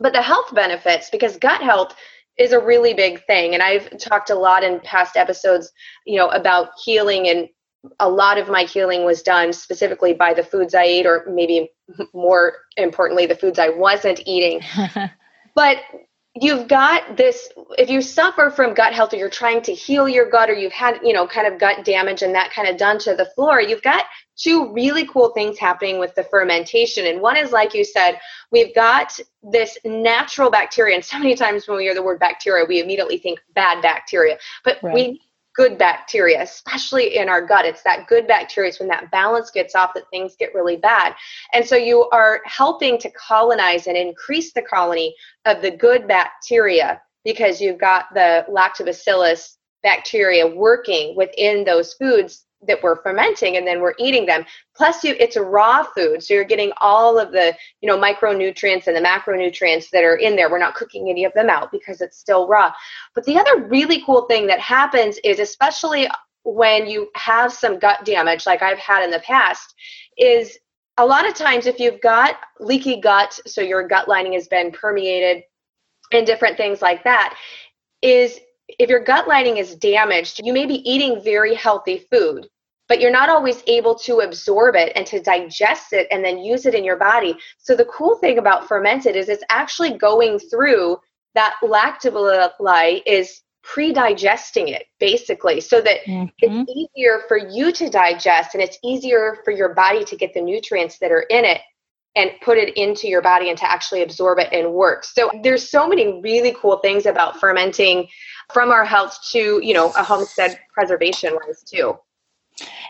But 0.00 0.14
the 0.14 0.22
health 0.22 0.54
benefits, 0.54 1.10
because 1.10 1.36
gut 1.36 1.60
health 1.60 1.94
is 2.38 2.52
a 2.52 2.64
really 2.64 2.94
big 2.94 3.22
thing. 3.26 3.52
And 3.52 3.62
I've 3.62 3.98
talked 3.98 4.30
a 4.30 4.34
lot 4.34 4.64
in 4.64 4.80
past 4.80 5.18
episodes, 5.18 5.70
you 6.06 6.16
know, 6.16 6.28
about 6.28 6.70
healing 6.82 7.28
and 7.28 7.46
a 7.98 8.08
lot 8.08 8.38
of 8.38 8.48
my 8.48 8.62
healing 8.62 9.04
was 9.04 9.22
done 9.22 9.52
specifically 9.52 10.12
by 10.12 10.34
the 10.34 10.44
foods 10.44 10.74
I 10.74 10.84
ate, 10.84 11.06
or 11.06 11.26
maybe 11.28 11.70
more 12.14 12.54
importantly, 12.76 13.26
the 13.26 13.34
foods 13.34 13.58
I 13.58 13.70
wasn't 13.70 14.22
eating. 14.26 14.60
but 15.54 15.78
you've 16.34 16.66
got 16.66 17.16
this 17.16 17.50
if 17.76 17.90
you 17.90 18.00
suffer 18.00 18.50
from 18.50 18.72
gut 18.72 18.94
health 18.94 19.12
or 19.12 19.16
you're 19.16 19.28
trying 19.28 19.60
to 19.60 19.72
heal 19.72 20.08
your 20.08 20.30
gut 20.30 20.48
or 20.48 20.54
you've 20.54 20.72
had 20.72 20.98
you 21.02 21.12
know 21.12 21.26
kind 21.26 21.46
of 21.46 21.60
gut 21.60 21.84
damage 21.84 22.22
and 22.22 22.34
that 22.34 22.50
kind 22.52 22.66
of 22.66 22.78
done 22.78 22.98
to 22.98 23.14
the 23.14 23.28
flora 23.34 23.68
you've 23.68 23.82
got 23.82 24.06
two 24.36 24.72
really 24.72 25.06
cool 25.06 25.28
things 25.34 25.58
happening 25.58 25.98
with 25.98 26.14
the 26.14 26.24
fermentation 26.24 27.06
and 27.06 27.20
one 27.20 27.36
is 27.36 27.52
like 27.52 27.74
you 27.74 27.84
said 27.84 28.18
we've 28.50 28.74
got 28.74 29.18
this 29.42 29.76
natural 29.84 30.50
bacteria 30.50 30.94
and 30.94 31.04
so 31.04 31.18
many 31.18 31.34
times 31.34 31.68
when 31.68 31.76
we 31.76 31.84
hear 31.84 31.94
the 31.94 32.02
word 32.02 32.18
bacteria 32.18 32.64
we 32.66 32.80
immediately 32.80 33.18
think 33.18 33.38
bad 33.54 33.82
bacteria 33.82 34.38
but 34.64 34.78
right. 34.82 34.94
we 34.94 35.20
good 35.54 35.78
bacteria, 35.78 36.42
especially 36.42 37.16
in 37.16 37.28
our 37.28 37.44
gut. 37.44 37.64
It's 37.64 37.82
that 37.82 38.06
good 38.06 38.26
bacteria. 38.26 38.70
It's 38.70 38.78
when 38.78 38.88
that 38.88 39.10
balance 39.10 39.50
gets 39.50 39.74
off 39.74 39.94
that 39.94 40.04
things 40.10 40.34
get 40.38 40.54
really 40.54 40.76
bad. 40.76 41.14
And 41.52 41.64
so 41.64 41.76
you 41.76 42.08
are 42.10 42.40
helping 42.44 42.98
to 42.98 43.10
colonize 43.10 43.86
and 43.86 43.96
increase 43.96 44.52
the 44.52 44.62
colony 44.62 45.14
of 45.44 45.62
the 45.62 45.70
good 45.70 46.08
bacteria 46.08 47.00
because 47.24 47.60
you've 47.60 47.78
got 47.78 48.06
the 48.14 48.44
lactobacillus 48.50 49.56
bacteria 49.82 50.46
working 50.46 51.16
within 51.16 51.64
those 51.64 51.94
foods 51.94 52.44
that 52.66 52.82
we're 52.82 53.02
fermenting 53.02 53.56
and 53.56 53.66
then 53.66 53.80
we're 53.80 53.94
eating 53.98 54.26
them. 54.26 54.44
Plus 54.76 55.02
you 55.04 55.14
it's 55.18 55.36
a 55.36 55.42
raw 55.42 55.82
food 55.82 56.22
so 56.22 56.34
you're 56.34 56.44
getting 56.44 56.72
all 56.80 57.18
of 57.18 57.32
the 57.32 57.54
you 57.80 57.88
know 57.88 57.98
micronutrients 57.98 58.86
and 58.86 58.96
the 58.96 59.00
macronutrients 59.00 59.90
that 59.90 60.04
are 60.04 60.16
in 60.16 60.36
there. 60.36 60.50
We're 60.50 60.58
not 60.58 60.74
cooking 60.74 61.08
any 61.08 61.24
of 61.24 61.32
them 61.34 61.50
out 61.50 61.72
because 61.72 62.00
it's 62.00 62.18
still 62.18 62.46
raw. 62.48 62.72
But 63.14 63.24
the 63.24 63.38
other 63.38 63.64
really 63.66 64.02
cool 64.04 64.22
thing 64.22 64.46
that 64.46 64.60
happens 64.60 65.18
is 65.24 65.38
especially 65.38 66.08
when 66.44 66.86
you 66.86 67.08
have 67.14 67.52
some 67.52 67.78
gut 67.78 68.04
damage 68.04 68.46
like 68.46 68.62
i've 68.62 68.78
had 68.78 69.04
in 69.04 69.10
the 69.10 69.20
past 69.20 69.74
is 70.18 70.58
a 70.98 71.06
lot 71.06 71.26
of 71.26 71.34
times 71.34 71.66
if 71.66 71.78
you've 71.78 72.00
got 72.00 72.36
leaky 72.60 73.00
gut 73.00 73.38
so 73.46 73.60
your 73.60 73.86
gut 73.86 74.08
lining 74.08 74.32
has 74.32 74.48
been 74.48 74.70
permeated 74.72 75.44
and 76.12 76.26
different 76.26 76.56
things 76.56 76.82
like 76.82 77.02
that 77.04 77.36
is 78.02 78.40
if 78.78 78.88
your 78.88 79.00
gut 79.00 79.28
lining 79.28 79.56
is 79.56 79.76
damaged, 79.76 80.40
you 80.42 80.52
may 80.52 80.66
be 80.66 80.88
eating 80.90 81.22
very 81.22 81.54
healthy 81.54 82.06
food, 82.10 82.48
but 82.88 83.00
you're 83.00 83.10
not 83.10 83.28
always 83.28 83.62
able 83.66 83.94
to 83.96 84.20
absorb 84.20 84.74
it 84.74 84.92
and 84.94 85.06
to 85.06 85.22
digest 85.22 85.92
it 85.92 86.06
and 86.10 86.24
then 86.24 86.38
use 86.38 86.66
it 86.66 86.74
in 86.74 86.84
your 86.84 86.96
body. 86.96 87.36
So 87.58 87.74
the 87.74 87.86
cool 87.86 88.16
thing 88.16 88.38
about 88.38 88.68
fermented 88.68 89.16
is 89.16 89.28
it's 89.28 89.44
actually 89.50 89.96
going 89.96 90.38
through 90.38 90.98
that 91.34 91.54
lactobacilli 91.62 93.02
is 93.06 93.40
pre-digesting 93.62 94.68
it 94.68 94.86
basically 94.98 95.60
so 95.60 95.80
that 95.80 95.98
mm-hmm. 96.06 96.26
it's 96.40 96.90
easier 96.96 97.22
for 97.28 97.36
you 97.36 97.70
to 97.72 97.88
digest 97.88 98.54
and 98.54 98.62
it's 98.62 98.78
easier 98.82 99.38
for 99.44 99.52
your 99.52 99.72
body 99.72 100.04
to 100.04 100.16
get 100.16 100.34
the 100.34 100.40
nutrients 100.40 100.98
that 100.98 101.12
are 101.12 101.22
in 101.30 101.44
it 101.44 101.60
and 102.14 102.30
put 102.42 102.58
it 102.58 102.76
into 102.76 103.08
your 103.08 103.22
body 103.22 103.48
and 103.48 103.58
to 103.58 103.70
actually 103.70 104.02
absorb 104.02 104.38
it 104.38 104.48
and 104.52 104.72
work. 104.72 105.04
So 105.04 105.30
there's 105.42 105.70
so 105.70 105.88
many 105.88 106.20
really 106.20 106.54
cool 106.60 106.78
things 106.78 107.06
about 107.06 107.40
fermenting 107.40 108.08
from 108.52 108.70
our 108.70 108.84
health 108.84 109.18
to, 109.32 109.60
you 109.62 109.74
know, 109.74 109.90
a 109.96 110.04
homestead 110.04 110.58
preservation 110.72 111.34
wise 111.44 111.62
too. 111.62 111.98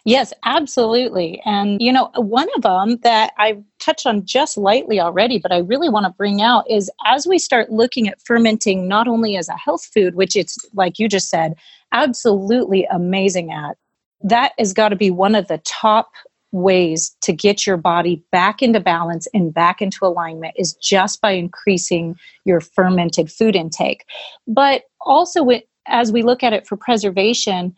Yes, 0.05 0.33
absolutely. 0.44 1.40
And, 1.44 1.81
you 1.81 1.92
know, 1.92 2.11
one 2.16 2.48
of 2.57 2.62
them 2.62 2.98
that 3.05 3.33
I 3.38 3.62
touched 3.79 4.07
on 4.07 4.27
just 4.27 4.57
lightly 4.57 4.98
already, 4.98 5.38
but 5.38 5.53
I 5.53 5.59
really 5.59 5.88
want 5.88 6.07
to 6.07 6.11
bring 6.11 6.42
out 6.42 6.68
is 6.68 6.90
as 7.07 7.27
we 7.27 7.38
start 7.38 7.70
looking 7.70 8.09
at 8.09 8.20
fermenting 8.20 8.88
not 8.88 9.07
only 9.07 9.37
as 9.37 9.48
a 9.48 9.57
health 9.57 9.88
food, 9.94 10.16
which 10.16 10.35
it's, 10.35 10.59
like 10.75 10.98
you 10.98 11.09
just 11.09 11.29
said, 11.29 11.55
absolutely 11.92 12.87
amazing 12.90 13.53
at, 13.53 13.77
that 14.22 14.53
has 14.59 14.72
got 14.72 14.88
to 14.88 14.96
be 14.96 15.11
one 15.11 15.37
of 15.37 15.46
the 15.46 15.59
top 15.59 16.11
ways 16.53 17.17
to 17.23 17.33
get 17.33 17.67
your 17.67 17.77
body 17.77 18.23
back 18.31 18.62
into 18.62 18.79
balance 18.79 19.27
and 19.35 19.53
back 19.53 19.83
into 19.83 20.05
alignment 20.05 20.55
is 20.57 20.75
just 20.75 21.21
by 21.21 21.33
increasing 21.33 22.15
your 22.45 22.61
fermented 22.61 23.33
food 23.33 23.57
intake. 23.57 24.05
But 24.47 24.83
also, 25.01 25.49
as 25.87 26.12
we 26.12 26.23
look 26.23 26.43
at 26.43 26.53
it 26.53 26.67
for 26.67 26.77
preservation, 26.77 27.75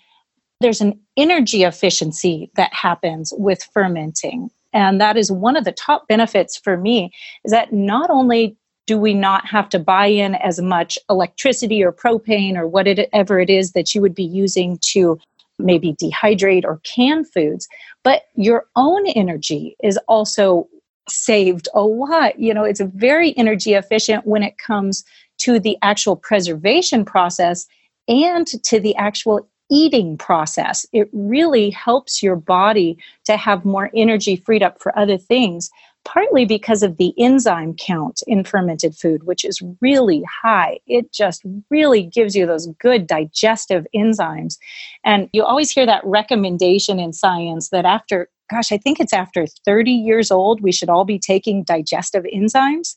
there's 0.60 0.80
an 0.80 0.98
energy 1.16 1.62
efficiency 1.62 2.50
that 2.56 2.72
happens 2.74 3.32
with 3.37 3.62
fermenting. 3.72 4.50
And 4.72 5.00
that 5.00 5.16
is 5.16 5.30
one 5.30 5.56
of 5.56 5.64
the 5.64 5.72
top 5.72 6.08
benefits 6.08 6.56
for 6.56 6.76
me 6.76 7.12
is 7.44 7.52
that 7.52 7.72
not 7.72 8.10
only 8.10 8.56
do 8.87 8.98
we 8.98 9.14
not 9.14 9.46
have 9.46 9.68
to 9.70 9.78
buy 9.78 10.06
in 10.06 10.34
as 10.34 10.60
much 10.60 10.98
electricity 11.08 11.82
or 11.82 11.92
propane 11.92 12.56
or 12.56 12.66
whatever 12.66 13.40
it 13.40 13.48
is 13.48 13.72
that 13.72 13.94
you 13.94 14.02
would 14.02 14.14
be 14.14 14.24
using 14.24 14.78
to 14.82 15.18
maybe 15.58 15.94
dehydrate 15.94 16.64
or 16.64 16.80
can 16.84 17.24
foods, 17.24 17.68
but 18.02 18.22
your 18.34 18.66
own 18.76 19.06
energy 19.08 19.76
is 19.82 19.98
also 20.08 20.68
saved 21.08 21.68
a 21.74 21.82
lot. 21.82 22.38
You 22.38 22.54
know, 22.54 22.64
it's 22.64 22.80
very 22.80 23.36
energy 23.36 23.74
efficient 23.74 24.26
when 24.26 24.42
it 24.42 24.58
comes 24.58 25.04
to 25.38 25.58
the 25.58 25.76
actual 25.82 26.16
preservation 26.16 27.04
process 27.04 27.66
and 28.08 28.46
to 28.64 28.80
the 28.80 28.94
actual 28.96 29.48
eating 29.70 30.16
process. 30.16 30.86
It 30.92 31.08
really 31.12 31.70
helps 31.70 32.22
your 32.22 32.36
body 32.36 32.98
to 33.24 33.36
have 33.36 33.64
more 33.64 33.90
energy 33.94 34.36
freed 34.36 34.62
up 34.62 34.80
for 34.80 34.96
other 34.98 35.18
things 35.18 35.70
partly 36.04 36.44
because 36.44 36.82
of 36.82 36.96
the 36.96 37.14
enzyme 37.18 37.74
count 37.74 38.22
in 38.26 38.44
fermented 38.44 38.94
food, 38.94 39.24
which 39.24 39.44
is 39.44 39.62
really 39.80 40.22
high. 40.42 40.78
It 40.86 41.12
just 41.12 41.42
really 41.70 42.02
gives 42.02 42.36
you 42.36 42.46
those 42.46 42.66
good 42.78 43.06
digestive 43.06 43.86
enzymes. 43.94 44.58
And 45.04 45.28
you 45.32 45.44
always 45.44 45.70
hear 45.70 45.86
that 45.86 46.04
recommendation 46.04 46.98
in 46.98 47.12
science 47.12 47.70
that 47.70 47.84
after, 47.84 48.28
gosh, 48.50 48.72
I 48.72 48.78
think 48.78 49.00
it's 49.00 49.12
after 49.12 49.46
30 49.64 49.90
years 49.90 50.30
old, 50.30 50.60
we 50.60 50.72
should 50.72 50.88
all 50.88 51.04
be 51.04 51.18
taking 51.18 51.64
digestive 51.64 52.24
enzymes. 52.24 52.96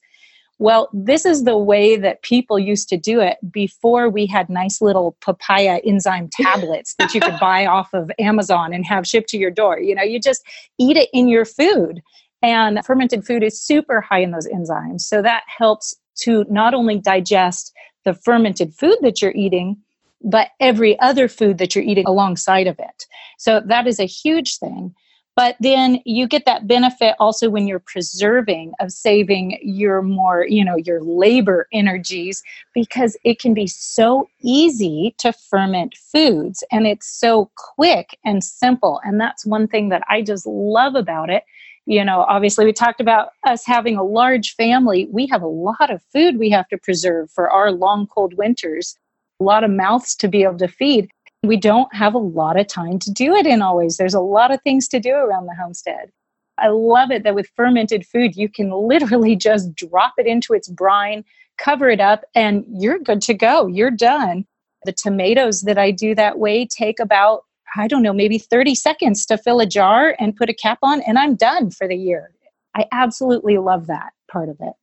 Well, 0.59 0.89
this 0.91 1.25
is 1.25 1.43
the 1.43 1.57
way 1.57 1.97
that 1.97 2.23
people 2.23 2.57
used 2.57 2.89
to 2.89 2.97
do 2.97 3.19
it 3.21 3.37
before 3.51 4.09
we 4.09 4.25
had 4.25 4.49
nice 4.49 4.81
little 4.81 5.15
papaya 5.21 5.79
enzyme 5.85 6.29
tablets 6.41 6.95
that 6.97 7.13
you 7.13 7.21
could 7.21 7.39
buy 7.39 7.65
off 7.67 7.93
of 7.93 8.11
Amazon 8.17 8.73
and 8.73 8.85
have 8.85 9.05
shipped 9.05 9.29
to 9.29 9.37
your 9.37 9.51
door. 9.51 9.79
You 9.79 9.93
know, 9.93 10.03
you 10.03 10.19
just 10.19 10.43
eat 10.79 10.97
it 10.97 11.09
in 11.13 11.27
your 11.27 11.45
food. 11.45 12.01
And 12.41 12.85
fermented 12.85 13.25
food 13.25 13.43
is 13.43 13.61
super 13.61 14.01
high 14.01 14.19
in 14.19 14.31
those 14.31 14.47
enzymes. 14.47 15.01
So 15.01 15.21
that 15.21 15.43
helps 15.47 15.95
to 16.19 16.45
not 16.49 16.73
only 16.73 16.97
digest 16.99 17.73
the 18.05 18.13
fermented 18.13 18.73
food 18.73 18.97
that 19.01 19.21
you're 19.21 19.31
eating, 19.35 19.77
but 20.23 20.49
every 20.59 20.99
other 20.99 21.27
food 21.27 21.57
that 21.57 21.75
you're 21.75 21.83
eating 21.83 22.05
alongside 22.07 22.67
of 22.67 22.79
it. 22.79 23.05
So 23.37 23.61
that 23.65 23.87
is 23.87 23.99
a 23.99 24.05
huge 24.05 24.57
thing. 24.57 24.95
But 25.37 25.55
then 25.59 25.99
you 26.03 26.27
get 26.27 26.45
that 26.45 26.65
benefit 26.65 27.15
also 27.19 27.51
when 27.51 27.67
you're 27.67 27.77
preserving 27.77 28.73
of 28.79 28.91
saving 28.91 29.59
your 29.61 30.01
more, 30.01 30.47
you 30.47 30.65
know, 30.65 30.77
your 30.77 30.99
labor 31.03 31.67
energies 31.71 32.41
because 32.73 33.15
it 33.23 33.39
can 33.39 33.53
be 33.53 33.67
so 33.67 34.27
easy 34.41 35.13
to 35.19 35.31
ferment 35.31 35.95
foods 35.95 36.63
and 36.71 36.87
it's 36.87 37.07
so 37.07 37.51
quick 37.55 38.17
and 38.25 38.43
simple. 38.43 38.99
And 39.03 39.21
that's 39.21 39.45
one 39.45 39.67
thing 39.67 39.89
that 39.89 40.01
I 40.09 40.23
just 40.23 40.47
love 40.47 40.95
about 40.95 41.29
it 41.29 41.43
you 41.87 42.05
know 42.05 42.25
obviously 42.27 42.65
we 42.65 42.73
talked 42.73 43.01
about 43.01 43.29
us 43.45 43.65
having 43.65 43.97
a 43.97 44.03
large 44.03 44.53
family. 44.55 45.07
We 45.11 45.25
have 45.27 45.41
a 45.41 45.47
lot 45.47 45.89
of 45.89 46.03
food 46.13 46.37
we 46.37 46.51
have 46.51 46.67
to 46.69 46.77
preserve 46.77 47.31
for 47.31 47.49
our 47.49 47.71
long 47.71 48.05
cold 48.07 48.35
winters 48.35 48.95
a 49.39 49.43
lot 49.43 49.63
of 49.63 49.71
mouths 49.71 50.15
to 50.15 50.27
be 50.27 50.43
able 50.43 50.57
to 50.57 50.67
feed. 50.67 51.09
We 51.43 51.57
don't 51.57 51.93
have 51.93 52.15
a 52.15 52.19
lot 52.19 52.59
of 52.59 52.67
time 52.67 52.99
to 52.99 53.11
do 53.11 53.35
it 53.35 53.45
in 53.45 53.61
always. 53.61 53.97
There's 53.97 54.13
a 54.13 54.19
lot 54.19 54.51
of 54.51 54.61
things 54.63 54.87
to 54.89 54.99
do 54.99 55.13
around 55.13 55.45
the 55.45 55.55
homestead. 55.55 56.11
I 56.57 56.69
love 56.69 57.11
it 57.11 57.23
that 57.23 57.35
with 57.35 57.51
fermented 57.55 58.05
food 58.05 58.35
you 58.35 58.49
can 58.49 58.71
literally 58.87 59.35
just 59.35 59.75
drop 59.75 60.13
it 60.17 60.27
into 60.27 60.53
its 60.53 60.67
brine 60.67 61.23
cover 61.57 61.89
it 61.89 61.99
up 61.99 62.23
and 62.35 62.63
you're 62.69 62.99
good 62.99 63.21
to 63.23 63.33
go. 63.33 63.65
You're 63.65 63.91
done. 63.91 64.45
The 64.85 64.93
tomatoes 64.93 65.61
that 65.61 65.77
i 65.77 65.91
do 65.91 66.15
that 66.15 66.39
way 66.39 66.65
take 66.65 66.99
about 66.99 67.43
I 67.77 67.87
don't 67.87 68.01
know, 68.01 68.13
maybe 68.13 68.39
30 68.39 68.75
seconds 68.75 69.25
to 69.27 69.37
fill 69.37 69.59
a 69.59 69.65
jar 69.65 70.15
and 70.19 70.35
put 70.35 70.49
a 70.49 70.53
cap 70.53 70.79
on, 70.81 71.01
and 71.01 71.17
I'm 71.19 71.35
done 71.35 71.69
for 71.69 71.87
the 71.87 71.95
year. 71.95 72.31
I 72.75 72.85
absolutely 72.91 73.57
love 73.57 73.87
that 73.87 74.13
part 74.31 74.49
of 74.49 74.57
it. 74.59 74.73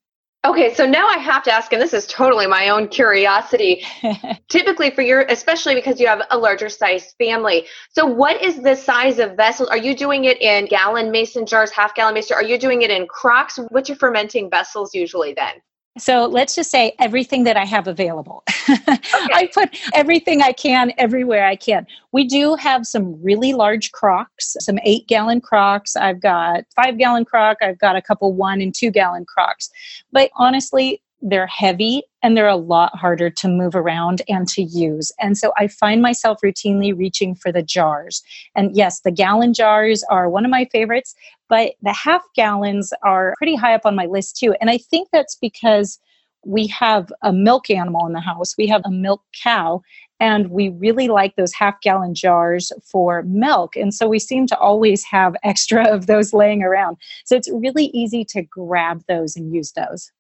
Okay, 0.44 0.74
so 0.74 0.84
now 0.84 1.08
I 1.08 1.16
have 1.16 1.42
to 1.44 1.52
ask, 1.52 1.72
and 1.72 1.80
this 1.80 1.94
is 1.94 2.06
totally 2.06 2.46
my 2.46 2.68
own 2.68 2.88
curiosity. 2.88 3.82
Typically, 4.50 4.90
for 4.90 5.00
your, 5.00 5.22
especially 5.22 5.74
because 5.74 5.98
you 5.98 6.06
have 6.06 6.20
a 6.30 6.36
larger 6.36 6.68
size 6.68 7.14
family. 7.18 7.64
So, 7.92 8.04
what 8.04 8.42
is 8.42 8.62
the 8.62 8.76
size 8.76 9.18
of 9.18 9.38
vessel? 9.38 9.66
Are 9.70 9.78
you 9.78 9.96
doing 9.96 10.24
it 10.26 10.42
in 10.42 10.66
gallon 10.66 11.10
mason 11.10 11.46
jars, 11.46 11.70
half 11.70 11.94
gallon 11.94 12.12
mason? 12.12 12.34
Jars? 12.34 12.44
Are 12.44 12.46
you 12.46 12.58
doing 12.58 12.82
it 12.82 12.90
in 12.90 13.06
crocks? 13.06 13.58
What's 13.70 13.88
your 13.88 13.96
fermenting 13.96 14.50
vessels 14.50 14.94
usually 14.94 15.32
then? 15.32 15.54
So 15.96 16.26
let's 16.26 16.56
just 16.56 16.70
say 16.70 16.94
everything 16.98 17.44
that 17.44 17.56
I 17.56 17.64
have 17.64 17.86
available. 17.86 18.42
okay. 18.68 18.98
I 19.12 19.48
put 19.54 19.78
everything 19.94 20.42
I 20.42 20.52
can 20.52 20.92
everywhere 20.98 21.46
I 21.46 21.54
can. 21.54 21.86
We 22.10 22.24
do 22.24 22.56
have 22.56 22.84
some 22.84 23.22
really 23.22 23.52
large 23.52 23.92
crocks, 23.92 24.56
some 24.58 24.78
eight 24.84 25.06
gallon 25.06 25.40
crocks. 25.40 25.94
I've 25.94 26.20
got 26.20 26.64
five 26.74 26.98
gallon 26.98 27.24
crock. 27.24 27.58
I've 27.62 27.78
got 27.78 27.94
a 27.94 28.02
couple 28.02 28.32
one 28.32 28.60
and 28.60 28.74
two 28.74 28.90
gallon 28.90 29.24
crocks. 29.24 29.70
But 30.10 30.30
honestly, 30.34 31.00
they're 31.24 31.46
heavy 31.46 32.02
and 32.22 32.36
they're 32.36 32.46
a 32.46 32.54
lot 32.54 32.96
harder 32.96 33.30
to 33.30 33.48
move 33.48 33.74
around 33.74 34.20
and 34.28 34.46
to 34.48 34.62
use. 34.62 35.10
And 35.18 35.38
so 35.38 35.52
I 35.56 35.68
find 35.68 36.02
myself 36.02 36.38
routinely 36.44 36.96
reaching 36.96 37.34
for 37.34 37.50
the 37.50 37.62
jars. 37.62 38.22
And 38.54 38.76
yes, 38.76 39.00
the 39.00 39.10
gallon 39.10 39.54
jars 39.54 40.04
are 40.10 40.28
one 40.28 40.44
of 40.44 40.50
my 40.50 40.66
favorites, 40.66 41.14
but 41.48 41.72
the 41.82 41.94
half 41.94 42.22
gallons 42.36 42.92
are 43.02 43.32
pretty 43.38 43.56
high 43.56 43.74
up 43.74 43.86
on 43.86 43.96
my 43.96 44.04
list 44.04 44.36
too. 44.36 44.54
And 44.60 44.68
I 44.68 44.76
think 44.76 45.08
that's 45.12 45.34
because 45.34 45.98
we 46.44 46.66
have 46.66 47.10
a 47.22 47.32
milk 47.32 47.70
animal 47.70 48.06
in 48.06 48.12
the 48.12 48.20
house, 48.20 48.54
we 48.58 48.66
have 48.66 48.82
a 48.84 48.90
milk 48.90 49.22
cow. 49.42 49.80
And 50.20 50.48
we 50.48 50.68
really 50.68 51.08
like 51.08 51.34
those 51.36 51.52
half 51.52 51.80
gallon 51.80 52.14
jars 52.14 52.70
for 52.84 53.22
milk. 53.22 53.76
And 53.76 53.92
so 53.92 54.06
we 54.06 54.18
seem 54.18 54.46
to 54.46 54.58
always 54.58 55.04
have 55.04 55.34
extra 55.42 55.88
of 55.88 56.06
those 56.06 56.34
laying 56.34 56.62
around. 56.62 56.98
So 57.24 57.34
it's 57.34 57.50
really 57.50 57.86
easy 57.86 58.24
to 58.26 58.42
grab 58.42 59.02
those 59.08 59.36
and 59.36 59.52
use 59.52 59.72
those. 59.72 60.12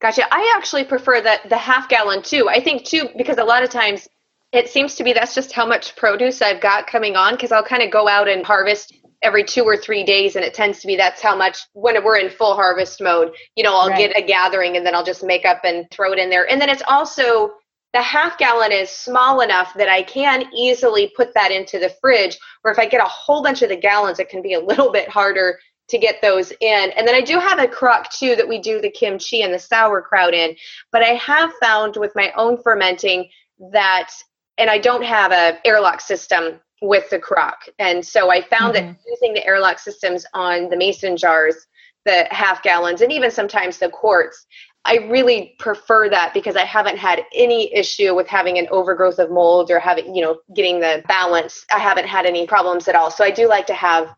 Gotcha. 0.00 0.22
I 0.30 0.52
actually 0.56 0.84
prefer 0.84 1.20
that 1.22 1.48
the 1.48 1.56
half 1.56 1.88
gallon 1.88 2.22
too. 2.22 2.48
I 2.48 2.60
think 2.60 2.84
too 2.84 3.08
because 3.16 3.38
a 3.38 3.44
lot 3.44 3.62
of 3.62 3.70
times 3.70 4.08
it 4.52 4.68
seems 4.68 4.94
to 4.96 5.04
be 5.04 5.12
that's 5.12 5.34
just 5.34 5.52
how 5.52 5.66
much 5.66 5.96
produce 5.96 6.42
I've 6.42 6.60
got 6.60 6.86
coming 6.86 7.16
on 7.16 7.34
because 7.34 7.52
I'll 7.52 7.64
kind 7.64 7.82
of 7.82 7.90
go 7.90 8.06
out 8.08 8.28
and 8.28 8.44
harvest 8.44 8.92
every 9.22 9.44
two 9.44 9.64
or 9.64 9.76
three 9.76 10.04
days 10.04 10.36
and 10.36 10.44
it 10.44 10.54
tends 10.54 10.80
to 10.80 10.86
be 10.86 10.96
that's 10.96 11.22
how 11.22 11.36
much 11.36 11.58
when 11.72 12.02
we're 12.04 12.18
in 12.18 12.30
full 12.30 12.54
harvest 12.54 13.00
mode 13.00 13.32
you 13.56 13.64
know 13.64 13.74
i'll 13.74 13.88
right. 13.88 14.12
get 14.12 14.16
a 14.16 14.24
gathering 14.24 14.76
and 14.76 14.84
then 14.84 14.94
i'll 14.94 15.04
just 15.04 15.24
make 15.24 15.44
up 15.44 15.60
and 15.64 15.90
throw 15.90 16.12
it 16.12 16.18
in 16.18 16.30
there 16.30 16.48
and 16.50 16.60
then 16.60 16.68
it's 16.68 16.82
also 16.86 17.52
the 17.92 18.02
half 18.02 18.36
gallon 18.36 18.72
is 18.72 18.90
small 18.90 19.40
enough 19.40 19.72
that 19.74 19.88
i 19.88 20.02
can 20.02 20.44
easily 20.54 21.12
put 21.16 21.32
that 21.34 21.50
into 21.50 21.78
the 21.78 21.94
fridge 22.00 22.38
or 22.62 22.70
if 22.70 22.78
i 22.78 22.86
get 22.86 23.00
a 23.00 23.08
whole 23.08 23.42
bunch 23.42 23.62
of 23.62 23.68
the 23.68 23.76
gallons 23.76 24.18
it 24.18 24.28
can 24.28 24.42
be 24.42 24.52
a 24.52 24.60
little 24.60 24.92
bit 24.92 25.08
harder 25.08 25.58
to 25.88 25.98
get 25.98 26.20
those 26.20 26.52
in. 26.60 26.90
And 26.96 27.06
then 27.06 27.14
I 27.14 27.20
do 27.20 27.38
have 27.38 27.58
a 27.58 27.68
crock 27.68 28.10
too 28.10 28.36
that 28.36 28.48
we 28.48 28.58
do 28.58 28.80
the 28.80 28.90
kimchi 28.90 29.42
and 29.42 29.52
the 29.52 29.58
sauerkraut 29.58 30.34
in. 30.34 30.56
But 30.92 31.02
I 31.02 31.14
have 31.14 31.52
found 31.60 31.96
with 31.96 32.12
my 32.14 32.32
own 32.36 32.60
fermenting 32.62 33.28
that, 33.72 34.10
and 34.58 34.68
I 34.70 34.78
don't 34.78 35.04
have 35.04 35.32
a 35.32 35.58
airlock 35.66 36.00
system 36.00 36.60
with 36.82 37.08
the 37.10 37.18
crock. 37.18 37.66
And 37.78 38.04
so 38.04 38.30
I 38.30 38.42
found 38.42 38.74
mm-hmm. 38.74 38.88
that 38.88 38.96
using 39.06 39.34
the 39.34 39.46
airlock 39.46 39.78
systems 39.78 40.26
on 40.34 40.68
the 40.68 40.76
mason 40.76 41.16
jars, 41.16 41.66
the 42.04 42.26
half 42.30 42.62
gallons, 42.62 43.00
and 43.00 43.12
even 43.12 43.30
sometimes 43.30 43.78
the 43.78 43.88
quarts, 43.88 44.46
I 44.84 44.98
really 45.08 45.56
prefer 45.58 46.08
that 46.10 46.32
because 46.32 46.54
I 46.54 46.64
haven't 46.64 46.96
had 46.96 47.24
any 47.34 47.74
issue 47.74 48.14
with 48.14 48.28
having 48.28 48.58
an 48.58 48.68
overgrowth 48.70 49.18
of 49.18 49.30
mold 49.30 49.70
or 49.70 49.80
having, 49.80 50.14
you 50.14 50.22
know, 50.22 50.38
getting 50.54 50.78
the 50.78 51.02
balance. 51.08 51.66
I 51.74 51.80
haven't 51.80 52.06
had 52.06 52.24
any 52.24 52.46
problems 52.46 52.86
at 52.86 52.94
all. 52.94 53.10
So 53.10 53.24
I 53.24 53.32
do 53.32 53.48
like 53.48 53.66
to 53.66 53.74
have 53.74 54.14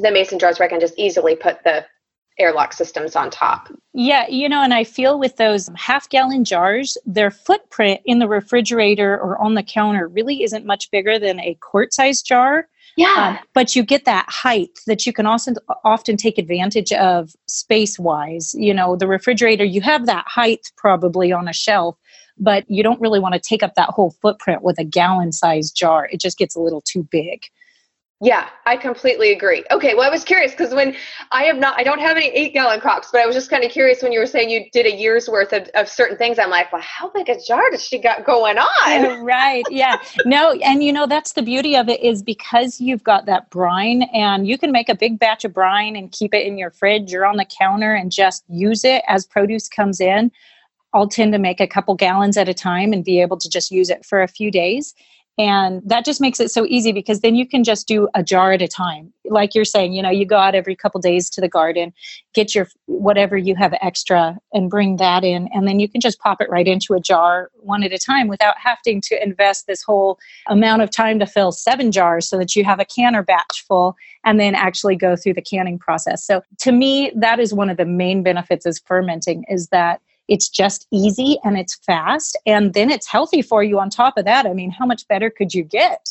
the 0.00 0.10
mason 0.10 0.38
jars 0.38 0.58
where 0.58 0.66
I 0.66 0.70
can 0.70 0.80
just 0.80 0.98
easily 0.98 1.36
put 1.36 1.62
the 1.64 1.86
airlock 2.38 2.72
systems 2.72 3.14
on 3.14 3.30
top. 3.30 3.68
Yeah, 3.92 4.26
you 4.28 4.48
know, 4.48 4.62
and 4.62 4.72
I 4.72 4.84
feel 4.84 5.18
with 5.18 5.36
those 5.36 5.68
half 5.76 6.08
gallon 6.08 6.44
jars, 6.44 6.96
their 7.04 7.30
footprint 7.30 8.00
in 8.04 8.18
the 8.18 8.28
refrigerator 8.28 9.14
or 9.14 9.38
on 9.38 9.54
the 9.54 9.62
counter 9.62 10.08
really 10.08 10.42
isn't 10.42 10.64
much 10.64 10.90
bigger 10.90 11.18
than 11.18 11.38
a 11.40 11.56
quart 11.60 11.92
size 11.92 12.22
jar. 12.22 12.66
Yeah. 12.96 13.38
Um, 13.38 13.46
but 13.54 13.76
you 13.76 13.84
get 13.84 14.04
that 14.06 14.26
height 14.28 14.80
that 14.86 15.06
you 15.06 15.12
can 15.12 15.26
also 15.26 15.52
often 15.84 16.16
take 16.16 16.38
advantage 16.38 16.92
of 16.92 17.30
space 17.46 17.98
wise. 17.98 18.54
You 18.54 18.74
know, 18.74 18.96
the 18.96 19.06
refrigerator, 19.06 19.64
you 19.64 19.80
have 19.82 20.06
that 20.06 20.26
height 20.26 20.72
probably 20.76 21.32
on 21.32 21.46
a 21.46 21.52
shelf, 21.52 21.96
but 22.36 22.64
you 22.68 22.82
don't 22.82 23.00
really 23.00 23.20
want 23.20 23.34
to 23.34 23.40
take 23.40 23.62
up 23.62 23.74
that 23.76 23.90
whole 23.90 24.10
footprint 24.22 24.62
with 24.62 24.78
a 24.78 24.84
gallon 24.84 25.30
size 25.30 25.70
jar. 25.70 26.08
It 26.10 26.20
just 26.20 26.38
gets 26.38 26.56
a 26.56 26.60
little 26.60 26.80
too 26.80 27.06
big. 27.10 27.44
Yeah, 28.22 28.50
I 28.66 28.76
completely 28.76 29.32
agree. 29.32 29.64
Okay, 29.70 29.94
well, 29.94 30.06
I 30.06 30.10
was 30.10 30.24
curious 30.24 30.50
because 30.50 30.74
when 30.74 30.94
I 31.32 31.44
have 31.44 31.56
not, 31.56 31.80
I 31.80 31.82
don't 31.82 32.00
have 32.00 32.18
any 32.18 32.26
eight 32.26 32.52
gallon 32.52 32.78
crocks, 32.78 33.08
but 33.10 33.22
I 33.22 33.26
was 33.26 33.34
just 33.34 33.48
kind 33.48 33.64
of 33.64 33.70
curious 33.70 34.02
when 34.02 34.12
you 34.12 34.20
were 34.20 34.26
saying 34.26 34.50
you 34.50 34.66
did 34.72 34.84
a 34.84 34.94
year's 34.94 35.26
worth 35.26 35.54
of, 35.54 35.70
of 35.74 35.88
certain 35.88 36.18
things. 36.18 36.38
I'm 36.38 36.50
like, 36.50 36.70
well, 36.70 36.82
how 36.82 37.08
big 37.08 37.30
a 37.30 37.40
jar 37.40 37.70
does 37.70 37.82
she 37.82 37.98
got 37.98 38.26
going 38.26 38.58
on? 38.58 39.24
right. 39.24 39.64
Yeah. 39.70 39.96
No, 40.26 40.52
and 40.52 40.84
you 40.84 40.92
know, 40.92 41.06
that's 41.06 41.32
the 41.32 41.40
beauty 41.40 41.74
of 41.76 41.88
it 41.88 42.02
is 42.02 42.22
because 42.22 42.78
you've 42.78 43.04
got 43.04 43.24
that 43.24 43.48
brine 43.48 44.02
and 44.12 44.46
you 44.46 44.58
can 44.58 44.70
make 44.70 44.90
a 44.90 44.94
big 44.94 45.18
batch 45.18 45.46
of 45.46 45.54
brine 45.54 45.96
and 45.96 46.12
keep 46.12 46.34
it 46.34 46.46
in 46.46 46.58
your 46.58 46.70
fridge 46.70 47.14
or 47.14 47.24
on 47.24 47.38
the 47.38 47.46
counter 47.46 47.94
and 47.94 48.12
just 48.12 48.44
use 48.48 48.84
it 48.84 49.02
as 49.08 49.24
produce 49.24 49.66
comes 49.66 49.98
in. 49.98 50.30
I'll 50.92 51.08
tend 51.08 51.32
to 51.32 51.38
make 51.38 51.60
a 51.60 51.66
couple 51.66 51.94
gallons 51.94 52.36
at 52.36 52.50
a 52.50 52.54
time 52.54 52.92
and 52.92 53.02
be 53.02 53.22
able 53.22 53.38
to 53.38 53.48
just 53.48 53.70
use 53.70 53.88
it 53.88 54.04
for 54.04 54.20
a 54.20 54.28
few 54.28 54.50
days. 54.50 54.94
And 55.38 55.80
that 55.86 56.04
just 56.04 56.20
makes 56.20 56.38
it 56.38 56.50
so 56.50 56.66
easy 56.66 56.92
because 56.92 57.20
then 57.20 57.34
you 57.34 57.46
can 57.46 57.64
just 57.64 57.88
do 57.88 58.08
a 58.14 58.22
jar 58.22 58.52
at 58.52 58.60
a 58.60 58.68
time. 58.68 59.10
Like 59.24 59.54
you're 59.54 59.64
saying, 59.64 59.94
you 59.94 60.02
know, 60.02 60.10
you 60.10 60.26
go 60.26 60.36
out 60.36 60.54
every 60.54 60.76
couple 60.76 61.00
days 61.00 61.30
to 61.30 61.40
the 61.40 61.48
garden, 61.48 61.94
get 62.34 62.54
your 62.54 62.68
whatever 62.86 63.38
you 63.38 63.54
have 63.54 63.72
extra 63.80 64.36
and 64.52 64.68
bring 64.68 64.96
that 64.96 65.24
in. 65.24 65.48
And 65.54 65.66
then 65.66 65.80
you 65.80 65.88
can 65.88 66.00
just 66.00 66.18
pop 66.18 66.42
it 66.42 66.50
right 66.50 66.66
into 66.66 66.92
a 66.92 67.00
jar 67.00 67.50
one 67.54 67.82
at 67.82 67.92
a 67.92 67.98
time 67.98 68.28
without 68.28 68.56
having 68.58 69.00
to 69.02 69.22
invest 69.22 69.66
this 69.66 69.82
whole 69.82 70.18
amount 70.48 70.82
of 70.82 70.90
time 70.90 71.18
to 71.20 71.26
fill 71.26 71.52
seven 71.52 71.90
jars 71.90 72.28
so 72.28 72.36
that 72.36 72.54
you 72.54 72.64
have 72.64 72.80
a 72.80 72.84
canner 72.84 73.22
batch 73.22 73.64
full 73.66 73.96
and 74.24 74.38
then 74.38 74.54
actually 74.54 74.96
go 74.96 75.16
through 75.16 75.34
the 75.34 75.42
canning 75.42 75.78
process. 75.78 76.22
So 76.26 76.42
to 76.58 76.72
me, 76.72 77.12
that 77.14 77.40
is 77.40 77.54
one 77.54 77.70
of 77.70 77.78
the 77.78 77.86
main 77.86 78.22
benefits 78.22 78.66
of 78.66 78.78
fermenting 78.84 79.44
is 79.48 79.68
that 79.68 80.02
it's 80.30 80.48
just 80.48 80.86
easy 80.90 81.38
and 81.44 81.58
it's 81.58 81.74
fast 81.84 82.38
and 82.46 82.72
then 82.72 82.90
it's 82.90 83.06
healthy 83.06 83.42
for 83.42 83.62
you 83.62 83.78
on 83.78 83.90
top 83.90 84.16
of 84.16 84.24
that. 84.24 84.46
I 84.46 84.54
mean 84.54 84.70
how 84.70 84.86
much 84.86 85.06
better 85.08 85.28
could 85.28 85.52
you 85.52 85.64
get? 85.64 86.08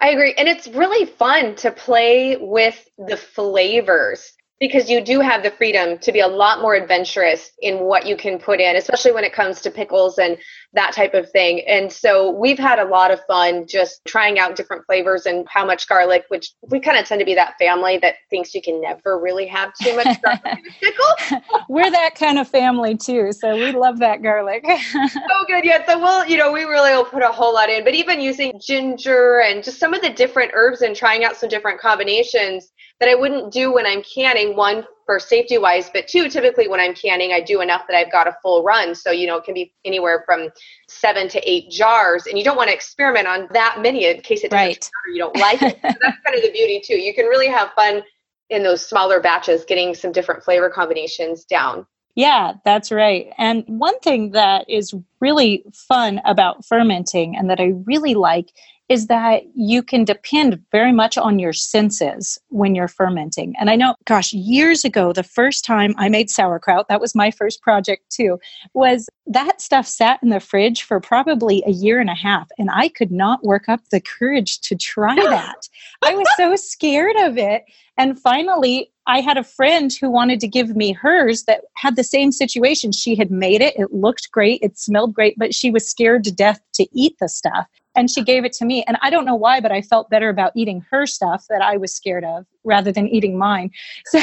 I 0.00 0.10
agree 0.10 0.34
and 0.38 0.46
it's 0.46 0.68
really 0.68 1.06
fun 1.06 1.56
to 1.56 1.72
play 1.72 2.36
with 2.36 2.88
the 2.98 3.16
flavors 3.16 4.32
because 4.60 4.90
you 4.90 5.00
do 5.00 5.20
have 5.20 5.42
the 5.42 5.50
freedom 5.52 5.98
to 5.98 6.10
be 6.10 6.20
a 6.20 6.26
lot 6.26 6.60
more 6.60 6.74
adventurous 6.74 7.52
in 7.60 7.80
what 7.80 8.06
you 8.06 8.16
can 8.16 8.38
put 8.38 8.60
in, 8.60 8.74
especially 8.76 9.12
when 9.12 9.22
it 9.22 9.32
comes 9.32 9.60
to 9.60 9.70
pickles 9.70 10.18
and 10.18 10.36
that 10.72 10.92
type 10.92 11.14
of 11.14 11.30
thing. 11.30 11.62
And 11.66 11.92
so 11.92 12.30
we've 12.30 12.58
had 12.58 12.78
a 12.78 12.84
lot 12.84 13.10
of 13.10 13.20
fun 13.26 13.66
just 13.66 14.00
trying 14.06 14.38
out 14.38 14.56
different 14.56 14.84
flavors 14.86 15.26
and 15.26 15.46
how 15.48 15.64
much 15.64 15.88
garlic, 15.88 16.24
which 16.28 16.52
we 16.70 16.80
kind 16.80 16.98
of 16.98 17.06
tend 17.06 17.20
to 17.20 17.24
be 17.24 17.34
that 17.34 17.54
family 17.58 17.98
that 17.98 18.16
thinks 18.30 18.54
you 18.54 18.60
can 18.60 18.80
never 18.80 19.18
really 19.18 19.46
have 19.46 19.72
too 19.80 19.94
much 19.94 20.20
garlic 20.24 20.64
pickle. 20.80 21.40
We're 21.68 21.90
that 21.90 22.16
kind 22.16 22.38
of 22.38 22.48
family 22.48 22.96
too, 22.96 23.32
so 23.32 23.54
we 23.54 23.72
love 23.72 24.00
that 24.00 24.22
garlic. 24.22 24.64
so 24.90 25.44
good, 25.46 25.64
yeah. 25.64 25.86
So 25.86 25.98
we'll, 26.00 26.26
you 26.26 26.36
know, 26.36 26.52
we 26.52 26.64
really 26.64 26.90
will 26.90 27.04
put 27.04 27.22
a 27.22 27.28
whole 27.28 27.54
lot 27.54 27.70
in, 27.70 27.84
but 27.84 27.94
even 27.94 28.20
using 28.20 28.60
ginger 28.60 29.40
and 29.40 29.62
just 29.62 29.78
some 29.78 29.94
of 29.94 30.02
the 30.02 30.10
different 30.10 30.50
herbs 30.54 30.82
and 30.82 30.96
trying 30.96 31.24
out 31.24 31.36
some 31.36 31.48
different 31.48 31.80
combinations 31.80 32.72
that 33.00 33.08
I 33.08 33.14
wouldn't 33.14 33.52
do 33.52 33.72
when 33.72 33.86
I'm 33.86 34.02
canning. 34.02 34.47
One 34.48 34.84
for 35.06 35.18
safety 35.18 35.56
wise, 35.56 35.90
but 35.92 36.06
two, 36.06 36.28
typically 36.28 36.68
when 36.68 36.80
I'm 36.80 36.94
canning, 36.94 37.32
I 37.32 37.40
do 37.40 37.60
enough 37.60 37.82
that 37.88 37.96
I've 37.96 38.12
got 38.12 38.26
a 38.26 38.36
full 38.42 38.62
run. 38.62 38.94
So, 38.94 39.10
you 39.10 39.26
know, 39.26 39.36
it 39.38 39.44
can 39.44 39.54
be 39.54 39.72
anywhere 39.84 40.22
from 40.26 40.50
seven 40.88 41.28
to 41.28 41.50
eight 41.50 41.70
jars. 41.70 42.26
And 42.26 42.36
you 42.36 42.44
don't 42.44 42.56
want 42.56 42.68
to 42.68 42.74
experiment 42.74 43.26
on 43.26 43.48
that 43.52 43.78
many 43.80 44.04
in 44.06 44.20
case 44.20 44.44
it 44.44 44.50
doesn't 44.50 44.66
right. 44.66 44.90
or 45.06 45.10
you 45.10 45.18
don't 45.18 45.36
like 45.38 45.62
it. 45.62 45.78
so 45.80 45.88
that's 46.02 46.18
kind 46.24 46.36
of 46.36 46.42
the 46.42 46.52
beauty 46.52 46.82
too. 46.84 46.96
You 46.96 47.14
can 47.14 47.26
really 47.26 47.48
have 47.48 47.70
fun 47.72 48.02
in 48.50 48.62
those 48.62 48.86
smaller 48.86 49.20
batches, 49.20 49.64
getting 49.64 49.94
some 49.94 50.12
different 50.12 50.42
flavor 50.42 50.68
combinations 50.68 51.44
down. 51.44 51.86
Yeah, 52.14 52.54
that's 52.64 52.90
right. 52.90 53.32
And 53.38 53.64
one 53.66 53.98
thing 54.00 54.32
that 54.32 54.68
is 54.68 54.92
really 55.20 55.64
fun 55.72 56.20
about 56.24 56.64
fermenting 56.64 57.36
and 57.36 57.48
that 57.48 57.60
I 57.60 57.74
really 57.84 58.14
like 58.14 58.52
is 58.88 59.06
that 59.06 59.42
you 59.54 59.82
can 59.82 60.04
depend 60.04 60.62
very 60.72 60.92
much 60.92 61.18
on 61.18 61.38
your 61.38 61.52
senses 61.52 62.38
when 62.48 62.74
you're 62.74 62.88
fermenting. 62.88 63.54
And 63.60 63.68
I 63.68 63.76
know, 63.76 63.94
gosh, 64.06 64.32
years 64.32 64.84
ago, 64.84 65.12
the 65.12 65.22
first 65.22 65.64
time 65.64 65.94
I 65.98 66.08
made 66.08 66.30
sauerkraut, 66.30 66.88
that 66.88 67.00
was 67.00 67.14
my 67.14 67.30
first 67.30 67.60
project 67.60 68.10
too, 68.10 68.38
was 68.72 69.08
that 69.26 69.60
stuff 69.60 69.86
sat 69.86 70.20
in 70.22 70.30
the 70.30 70.40
fridge 70.40 70.82
for 70.82 71.00
probably 71.00 71.62
a 71.66 71.70
year 71.70 72.00
and 72.00 72.08
a 72.08 72.14
half. 72.14 72.48
And 72.58 72.70
I 72.72 72.88
could 72.88 73.12
not 73.12 73.44
work 73.44 73.68
up 73.68 73.80
the 73.90 74.00
courage 74.00 74.60
to 74.62 74.76
try 74.76 75.14
that. 75.16 75.68
I 76.02 76.14
was 76.14 76.28
so 76.36 76.56
scared 76.56 77.16
of 77.16 77.36
it. 77.36 77.64
And 77.98 78.18
finally, 78.18 78.90
I 79.08 79.20
had 79.20 79.38
a 79.38 79.42
friend 79.42 79.90
who 79.98 80.10
wanted 80.10 80.38
to 80.40 80.46
give 80.46 80.76
me 80.76 80.92
hers 80.92 81.44
that 81.44 81.62
had 81.76 81.96
the 81.96 82.04
same 82.04 82.30
situation. 82.30 82.92
She 82.92 83.16
had 83.16 83.30
made 83.30 83.62
it, 83.62 83.74
it 83.76 83.92
looked 83.92 84.30
great, 84.30 84.60
it 84.62 84.78
smelled 84.78 85.14
great, 85.14 85.34
but 85.38 85.54
she 85.54 85.70
was 85.70 85.88
scared 85.88 86.24
to 86.24 86.32
death 86.32 86.60
to 86.74 86.86
eat 86.92 87.16
the 87.18 87.28
stuff. 87.28 87.66
And 87.96 88.10
she 88.10 88.22
gave 88.22 88.44
it 88.44 88.52
to 88.52 88.64
me. 88.66 88.84
And 88.86 88.98
i 89.00 89.10
don't 89.10 89.24
know 89.24 89.34
why 89.34 89.60
but 89.60 89.72
i 89.72 89.80
felt 89.80 90.10
better 90.10 90.28
about 90.28 90.52
eating 90.54 90.84
her 90.90 91.06
stuff 91.06 91.46
that 91.48 91.62
i 91.62 91.76
was 91.76 91.94
scared 91.94 92.24
of 92.24 92.46
rather 92.62 92.92
than 92.92 93.08
eating 93.08 93.38
mine. 93.38 93.70
So 94.06 94.20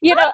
you 0.00 0.14
know 0.14 0.32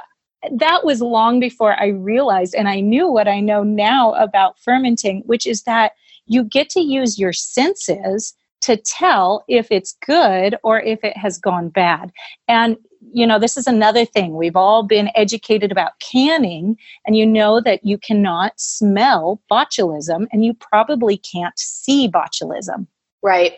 that 0.59 0.84
was 0.84 1.01
long 1.01 1.41
before 1.41 1.80
i 1.80 1.87
realized 1.87 2.55
and 2.55 2.68
i 2.68 2.80
knew 2.80 3.09
what 3.09 3.26
i 3.26 3.41
know 3.41 3.62
now 3.62 4.12
about 4.14 4.59
fermenting 4.59 5.22
which 5.26 5.47
is 5.47 5.62
that 5.62 5.93
you 6.26 6.45
get 6.45 6.68
to 6.70 6.80
use 6.80 7.18
your 7.18 7.32
senses 7.32 8.34
to 8.62 8.76
tell 8.76 9.45
if 9.49 9.68
it's 9.70 9.97
good 10.05 10.57
or 10.62 10.80
if 10.80 11.05
it 11.05 11.16
has 11.16 11.39
gone 11.39 11.68
bad. 11.68 12.11
And 12.49 12.76
you 13.13 13.27
know, 13.27 13.39
this 13.39 13.57
is 13.57 13.67
another 13.67 14.05
thing. 14.05 14.37
We've 14.37 14.57
all 14.57 14.83
been 14.83 15.11
educated 15.15 15.73
about 15.73 15.99
canning, 16.01 16.77
and 17.07 17.17
you 17.17 17.27
know 17.27 17.61
that 17.61 17.85
you 17.85 17.99
cannot 17.99 18.53
smell 18.59 19.41
botulism, 19.51 20.27
and 20.33 20.45
you 20.45 20.55
probably 20.55 21.17
can't 21.17 21.59
see 21.59 22.09
botulism. 22.09 22.87
Right. 23.23 23.55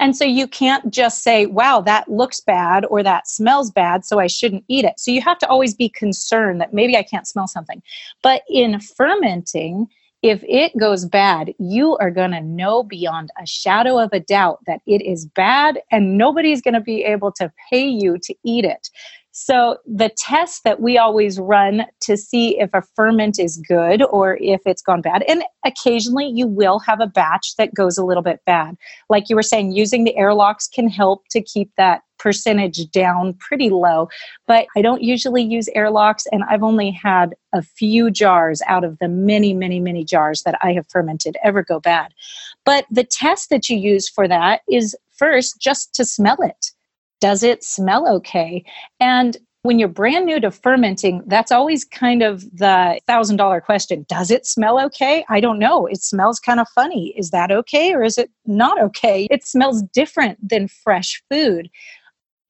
And 0.00 0.16
so 0.16 0.24
you 0.24 0.48
can't 0.48 0.92
just 0.92 1.22
say, 1.22 1.46
wow, 1.46 1.80
that 1.82 2.08
looks 2.08 2.40
bad 2.40 2.84
or 2.86 3.04
that 3.04 3.28
smells 3.28 3.70
bad, 3.70 4.04
so 4.04 4.18
I 4.18 4.26
shouldn't 4.26 4.64
eat 4.66 4.84
it. 4.84 4.98
So 4.98 5.10
you 5.12 5.20
have 5.20 5.38
to 5.38 5.48
always 5.48 5.74
be 5.74 5.88
concerned 5.88 6.60
that 6.60 6.74
maybe 6.74 6.96
I 6.96 7.04
can't 7.04 7.28
smell 7.28 7.46
something. 7.46 7.82
But 8.22 8.42
in 8.48 8.80
fermenting, 8.80 9.86
if 10.22 10.42
it 10.44 10.76
goes 10.78 11.04
bad, 11.04 11.52
you 11.58 11.96
are 11.96 12.10
going 12.10 12.30
to 12.30 12.40
know 12.40 12.84
beyond 12.84 13.30
a 13.40 13.46
shadow 13.46 13.98
of 13.98 14.10
a 14.12 14.20
doubt 14.20 14.60
that 14.66 14.80
it 14.86 15.02
is 15.02 15.26
bad 15.26 15.80
and 15.90 16.16
nobody's 16.16 16.62
going 16.62 16.74
to 16.74 16.80
be 16.80 17.02
able 17.02 17.32
to 17.32 17.52
pay 17.70 17.86
you 17.86 18.18
to 18.18 18.34
eat 18.44 18.64
it. 18.64 18.88
So, 19.34 19.78
the 19.86 20.10
test 20.10 20.62
that 20.64 20.80
we 20.80 20.98
always 20.98 21.40
run 21.40 21.86
to 22.02 22.18
see 22.18 22.60
if 22.60 22.68
a 22.74 22.82
ferment 22.94 23.38
is 23.38 23.56
good 23.66 24.02
or 24.02 24.36
if 24.42 24.60
it's 24.66 24.82
gone 24.82 25.00
bad, 25.00 25.22
and 25.22 25.42
occasionally 25.64 26.26
you 26.26 26.46
will 26.46 26.78
have 26.80 27.00
a 27.00 27.06
batch 27.06 27.56
that 27.56 27.72
goes 27.72 27.96
a 27.96 28.04
little 28.04 28.22
bit 28.22 28.40
bad. 28.44 28.76
Like 29.08 29.30
you 29.30 29.36
were 29.36 29.42
saying, 29.42 29.72
using 29.72 30.04
the 30.04 30.16
airlocks 30.16 30.68
can 30.68 30.86
help 30.86 31.22
to 31.30 31.40
keep 31.40 31.70
that 31.78 32.02
percentage 32.18 32.90
down 32.90 33.32
pretty 33.34 33.70
low. 33.70 34.08
But 34.46 34.66
I 34.76 34.82
don't 34.82 35.02
usually 35.02 35.42
use 35.42 35.68
airlocks, 35.74 36.26
and 36.30 36.44
I've 36.44 36.62
only 36.62 36.90
had 36.90 37.34
a 37.54 37.62
few 37.62 38.10
jars 38.10 38.60
out 38.68 38.84
of 38.84 38.98
the 38.98 39.08
many, 39.08 39.54
many, 39.54 39.80
many 39.80 40.04
jars 40.04 40.42
that 40.42 40.58
I 40.62 40.74
have 40.74 40.86
fermented 40.88 41.38
ever 41.42 41.62
go 41.62 41.80
bad. 41.80 42.12
But 42.66 42.84
the 42.90 43.04
test 43.04 43.48
that 43.48 43.70
you 43.70 43.78
use 43.78 44.10
for 44.10 44.28
that 44.28 44.60
is 44.70 44.94
first 45.10 45.58
just 45.58 45.94
to 45.94 46.04
smell 46.04 46.36
it 46.42 46.72
does 47.22 47.44
it 47.44 47.62
smell 47.62 48.08
okay? 48.16 48.64
And 48.98 49.36
when 49.62 49.78
you're 49.78 49.86
brand 49.86 50.26
new 50.26 50.40
to 50.40 50.50
fermenting, 50.50 51.22
that's 51.28 51.52
always 51.52 51.84
kind 51.84 52.20
of 52.20 52.42
the 52.50 53.00
thousand 53.06 53.36
dollar 53.36 53.60
question. 53.60 54.04
Does 54.08 54.32
it 54.32 54.44
smell 54.44 54.84
okay? 54.86 55.24
I 55.28 55.38
don't 55.38 55.60
know. 55.60 55.86
It 55.86 56.02
smells 56.02 56.40
kind 56.40 56.58
of 56.58 56.66
funny. 56.74 57.14
Is 57.16 57.30
that 57.30 57.52
okay 57.52 57.94
or 57.94 58.02
is 58.02 58.18
it 58.18 58.28
not 58.44 58.82
okay? 58.82 59.28
It 59.30 59.46
smells 59.46 59.84
different 59.94 60.36
than 60.46 60.66
fresh 60.66 61.22
food. 61.30 61.70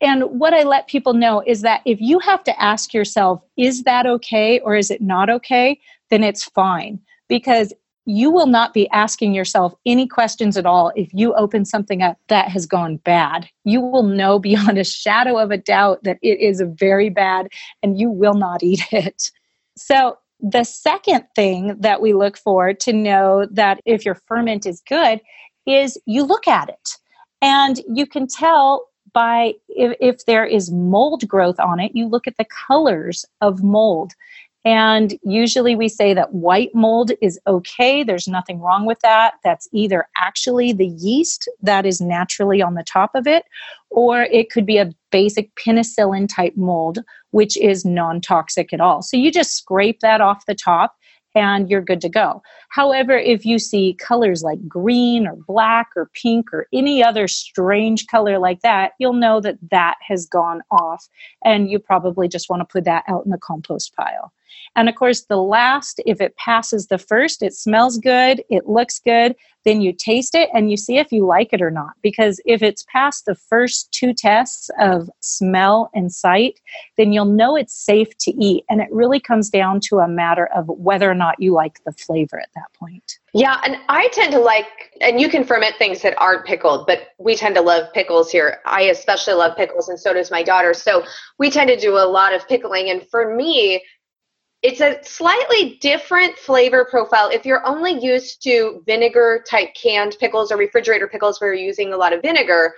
And 0.01 0.25
what 0.25 0.55
I 0.55 0.63
let 0.63 0.89
people 0.89 1.13
know 1.13 1.43
is 1.47 1.61
that 1.61 1.83
if 1.85 2.01
you 2.01 2.19
have 2.21 2.43
to 2.45 2.63
ask 2.63 2.95
yourself, 2.95 3.43
is 3.59 3.83
that 3.83 4.07
okay 4.07 4.59
or 4.61 4.75
is 4.75 4.91
it 4.91 5.03
not 5.03 5.29
okay? 5.29 5.79
Then 6.09 6.25
it's 6.25 6.45
fine. 6.45 6.99
Because 7.29 7.75
you 8.05 8.31
will 8.31 8.47
not 8.47 8.75
be 8.75 8.89
asking 8.91 9.35
yourself 9.35 9.75
any 9.87 10.07
questions 10.07 10.57
at 10.57 10.67
all 10.67 10.93
if 10.97 11.09
you 11.13 11.35
open 11.35 11.65
something 11.65 12.03
up 12.03 12.19
that 12.29 12.49
has 12.49 12.67
gone 12.67 12.97
bad. 12.97 13.49
You 13.65 13.81
will 13.81 14.03
know 14.03 14.39
beyond 14.39 14.79
a 14.79 14.85
shadow 14.85 15.39
of 15.39 15.51
a 15.51 15.59
doubt 15.59 16.03
that 16.05 16.19
it 16.23 16.41
is 16.41 16.63
very 16.67 17.11
bad 17.11 17.49
and 17.83 17.99
you 17.99 18.11
will 18.11 18.35
not 18.35 18.63
eat 18.63 18.83
it. 18.93 19.31
So, 19.77 20.19
the 20.45 20.65
second 20.65 21.25
thing 21.37 21.77
that 21.79 22.03
we 22.03 22.15
look 22.15 22.37
for 22.37 22.75
to 22.75 22.93
know 22.93 23.47
that 23.53 23.81
if 23.85 24.05
your 24.05 24.17
ferment 24.27 24.67
is 24.67 24.83
good 24.89 25.21
is 25.67 25.97
you 26.05 26.25
look 26.25 26.49
at 26.49 26.69
it 26.69 26.97
and 27.41 27.81
you 27.89 28.05
can 28.07 28.27
tell 28.27 28.89
by 29.13 29.55
if, 29.69 29.97
if 30.01 30.27
there 30.27 30.45
is 30.45 30.73
mold 30.73 31.29
growth 31.29 31.61
on 31.61 31.79
it, 31.79 31.93
you 31.95 32.09
look 32.09 32.27
at 32.27 32.37
the 32.39 32.47
colors 32.47 33.25
of 33.41 33.63
mold. 33.63 34.15
And 34.65 35.19
usually 35.25 35.75
we 35.75 35.89
say 35.89 36.15
that 36.15 36.33
white 36.33 36.73
mold 36.73 37.11
is 37.21 37.39
okay. 37.49 38.05
There's 38.05 38.29
nothing 38.29 38.61
wrong 38.61 38.87
with 38.87 39.01
that. 39.01 39.35
That's 39.43 39.69
either 39.73 40.07
actually 40.17 40.73
the 40.73 40.87
yeast 40.87 41.49
that 41.63 41.85
is 41.85 42.01
naturally 42.01 42.63
on 42.63 42.75
the 42.75 42.85
top 42.85 43.11
of 43.15 43.27
it, 43.27 43.45
or 43.91 44.23
it 44.23 44.51
could 44.51 44.65
be 44.65 44.79
a 44.79 44.93
basic 45.11 45.53
penicillin 45.57 46.29
type 46.29 46.57
mold, 46.57 47.01
which 47.33 47.57
is 47.57 47.85
non 47.85 48.21
toxic 48.21 48.73
at 48.73 48.81
all. 48.81 49.03
So 49.03 49.17
you 49.17 49.33
just 49.33 49.57
scrape 49.57 49.99
that 50.01 50.21
off 50.21 50.47
the 50.47 50.55
top 50.55 50.95
and 51.35 51.69
you're 51.69 51.81
good 51.81 52.01
to 52.03 52.09
go. 52.09 52.43
However, 52.69 53.17
if 53.17 53.45
you 53.45 53.59
see 53.59 53.97
colors 53.99 54.43
like 54.43 54.67
green 54.69 55.27
or 55.27 55.37
black 55.49 55.89
or 55.97 56.11
pink 56.15 56.53
or 56.53 56.67
any 56.73 57.03
other 57.03 57.27
strange 57.27 58.07
color 58.07 58.39
like 58.39 58.61
that, 58.61 58.93
you'll 58.99 59.13
know 59.15 59.41
that 59.41 59.57
that 59.71 59.97
has 60.07 60.27
gone 60.27 60.61
off 60.71 61.09
and 61.45 61.71
you 61.71 61.79
probably 61.79 62.29
just 62.29 62.51
want 62.51 62.61
to 62.61 62.71
put 62.71 62.85
that 62.85 63.05
out 63.09 63.25
in 63.25 63.31
the 63.31 63.39
compost 63.39 63.95
pile. 63.97 64.33
And 64.75 64.89
of 64.89 64.95
course, 64.95 65.23
the 65.25 65.37
last, 65.37 66.01
if 66.07 66.21
it 66.21 66.37
passes 66.37 66.87
the 66.87 66.99
first, 66.99 67.43
it 67.43 67.55
smells 67.55 67.99
good, 67.99 68.43
it 68.49 68.69
looks 68.69 68.99
good, 68.99 69.37
then 69.65 69.81
you 69.81 69.93
taste 69.93 70.35
it 70.35 70.49
and 70.53 70.71
you 70.71 70.77
see 70.77 70.99
if 70.99 71.13
you 71.13 71.25
like 71.25 71.53
it 71.53 71.63
or 71.63 71.71
not. 71.71 71.93
Because 72.03 72.41
if 72.45 72.63
it's 72.63 72.85
past 72.91 73.27
the 73.27 73.35
first 73.35 73.93
two 73.93 74.13
tests 74.13 74.71
of 74.81 75.09
smell 75.21 75.91
and 75.95 76.13
sight, 76.13 76.59
then 76.97 77.13
you'll 77.13 77.27
know 77.27 77.55
it's 77.55 77.75
safe 77.75 78.17
to 78.19 78.33
eat. 78.33 78.65
And 78.69 78.81
it 78.81 78.89
really 78.91 79.21
comes 79.21 79.51
down 79.51 79.81
to 79.89 79.99
a 79.99 80.09
matter 80.09 80.47
of 80.55 80.67
whether 80.69 81.09
or 81.11 81.15
not 81.15 81.41
you 81.41 81.53
like 81.53 81.85
the 81.85 81.93
flavor 81.93 82.41
at 82.41 82.49
that 82.55 82.73
point. 82.79 83.19
Yeah, 83.35 83.61
and 83.65 83.77
I 83.89 84.09
tend 84.09 84.33
to 84.33 84.39
like, 84.41 84.67
and 85.01 85.19
you 85.21 85.29
can 85.29 85.45
ferment 85.45 85.77
things 85.77 86.03
that 86.03 86.19
aren't 86.19 86.45
pickled, 86.45 86.87
but 86.87 87.09
we 87.19 87.35
tend 87.35 87.55
to 87.55 87.63
love 87.63 87.91
pickles 87.95 88.31
here. 88.31 88.59
I 88.67 88.83
especially 88.83 89.35
love 89.35 89.57
pickles, 89.57 89.89
and 89.89 89.99
so 89.99 90.13
does 90.13 90.31
my 90.31 90.43
daughter. 90.43 90.75
So 90.75 91.05
we 91.39 91.51
tend 91.51 91.69
to 91.69 91.79
do 91.79 91.97
a 91.97 92.05
lot 92.05 92.35
of 92.35 92.47
pickling. 92.47 92.91
And 92.91 93.09
for 93.09 93.35
me, 93.35 93.83
it's 94.63 94.81
a 94.81 95.03
slightly 95.03 95.77
different 95.81 96.39
flavor 96.39 96.87
profile. 96.89 97.29
If 97.29 97.45
you're 97.45 97.67
only 97.67 97.99
used 98.01 98.43
to 98.45 98.83
vinegar 98.87 99.45
type 99.49 99.75
canned 99.75 100.17
pickles 100.21 100.53
or 100.53 100.57
refrigerator 100.57 101.09
pickles 101.09 101.41
where 101.41 101.53
you're 101.53 101.67
using 101.67 101.93
a 101.93 101.97
lot 101.97 102.13
of 102.13 102.23
vinegar, 102.23 102.73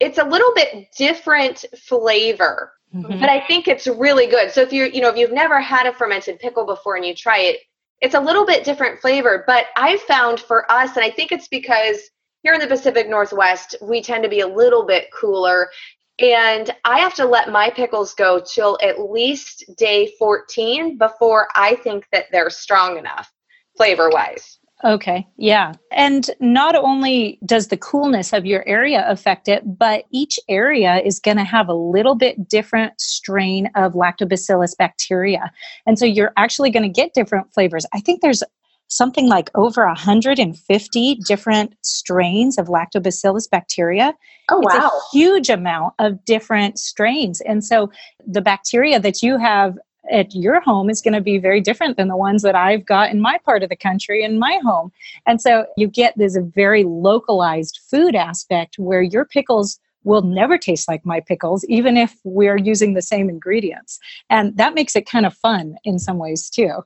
it's 0.00 0.18
a 0.18 0.24
little 0.24 0.52
bit 0.54 0.88
different 0.96 1.64
flavor. 1.76 2.72
Mm-hmm. 2.94 3.20
But 3.20 3.28
I 3.28 3.40
think 3.46 3.68
it's 3.68 3.86
really 3.86 4.26
good. 4.26 4.52
So 4.52 4.60
if 4.60 4.72
you 4.72 4.84
you 4.84 5.00
know 5.00 5.08
if 5.08 5.16
you've 5.16 5.32
never 5.32 5.60
had 5.60 5.86
a 5.86 5.92
fermented 5.92 6.38
pickle 6.38 6.66
before 6.66 6.96
and 6.96 7.04
you 7.04 7.14
try 7.14 7.38
it, 7.38 7.60
it's 8.00 8.14
a 8.14 8.20
little 8.20 8.44
bit 8.44 8.64
different 8.64 9.00
flavor. 9.00 9.44
But 9.46 9.66
I 9.76 9.96
found 10.06 10.40
for 10.40 10.70
us, 10.70 10.96
and 10.96 11.04
I 11.04 11.10
think 11.10 11.32
it's 11.32 11.48
because 11.48 11.98
here 12.42 12.52
in 12.52 12.60
the 12.60 12.66
Pacific 12.66 13.08
Northwest, 13.08 13.74
we 13.80 14.02
tend 14.02 14.22
to 14.22 14.28
be 14.28 14.40
a 14.40 14.46
little 14.46 14.84
bit 14.84 15.06
cooler 15.12 15.70
and 16.18 16.70
I 16.84 16.98
have 17.00 17.14
to 17.14 17.26
let 17.26 17.50
my 17.50 17.70
pickles 17.70 18.14
go 18.14 18.40
till 18.40 18.78
at 18.82 19.00
least 19.00 19.64
day 19.76 20.12
14 20.18 20.96
before 20.98 21.48
I 21.54 21.76
think 21.76 22.06
that 22.12 22.26
they're 22.30 22.50
strong 22.50 22.98
enough 22.98 23.32
flavor 23.76 24.08
wise. 24.10 24.58
Okay, 24.84 25.26
yeah. 25.38 25.72
And 25.92 26.30
not 26.40 26.76
only 26.76 27.38
does 27.46 27.68
the 27.68 27.76
coolness 27.76 28.34
of 28.34 28.44
your 28.44 28.68
area 28.68 29.04
affect 29.08 29.48
it, 29.48 29.62
but 29.78 30.04
each 30.10 30.38
area 30.48 30.96
is 30.98 31.18
going 31.18 31.38
to 31.38 31.44
have 31.44 31.68
a 31.68 31.74
little 31.74 32.14
bit 32.14 32.48
different 32.48 33.00
strain 33.00 33.70
of 33.76 33.94
lactobacillus 33.94 34.76
bacteria. 34.76 35.50
And 35.86 35.98
so 35.98 36.04
you're 36.04 36.32
actually 36.36 36.70
going 36.70 36.82
to 36.82 36.88
get 36.88 37.14
different 37.14 37.52
flavors. 37.54 37.86
I 37.94 38.00
think 38.00 38.20
there's 38.20 38.42
something 38.88 39.28
like 39.28 39.50
over 39.54 39.86
150 39.86 41.14
different 41.26 41.74
strains 41.82 42.58
of 42.58 42.68
lactobacillus 42.68 43.50
bacteria. 43.50 44.14
Oh, 44.50 44.60
wow. 44.60 44.70
It's 44.72 44.84
a 44.84 45.16
huge 45.16 45.48
amount 45.48 45.94
of 45.98 46.24
different 46.24 46.78
strains. 46.78 47.40
And 47.42 47.64
so 47.64 47.90
the 48.26 48.42
bacteria 48.42 49.00
that 49.00 49.22
you 49.22 49.38
have 49.38 49.76
at 50.10 50.34
your 50.34 50.60
home 50.60 50.90
is 50.90 51.00
going 51.00 51.14
to 51.14 51.20
be 51.20 51.38
very 51.38 51.60
different 51.60 51.96
than 51.96 52.08
the 52.08 52.16
ones 52.16 52.42
that 52.42 52.54
I've 52.54 52.84
got 52.84 53.10
in 53.10 53.20
my 53.20 53.38
part 53.38 53.62
of 53.62 53.70
the 53.70 53.76
country 53.76 54.22
in 54.22 54.38
my 54.38 54.60
home. 54.62 54.92
And 55.26 55.40
so 55.40 55.66
you 55.76 55.88
get 55.88 56.16
this 56.16 56.36
very 56.54 56.84
localized 56.84 57.80
food 57.90 58.14
aspect 58.14 58.78
where 58.78 59.02
your 59.02 59.24
pickles 59.24 59.78
will 60.04 60.22
never 60.22 60.58
taste 60.58 60.86
like 60.86 61.04
my 61.06 61.20
pickles, 61.20 61.64
even 61.64 61.96
if 61.96 62.14
we're 62.24 62.58
using 62.58 62.92
the 62.92 63.02
same 63.02 63.30
ingredients. 63.30 63.98
And 64.28 64.56
that 64.58 64.74
makes 64.74 64.94
it 64.94 65.08
kind 65.08 65.24
of 65.24 65.34
fun 65.34 65.76
in 65.84 65.98
some 65.98 66.18
ways 66.18 66.50
too. 66.50 66.84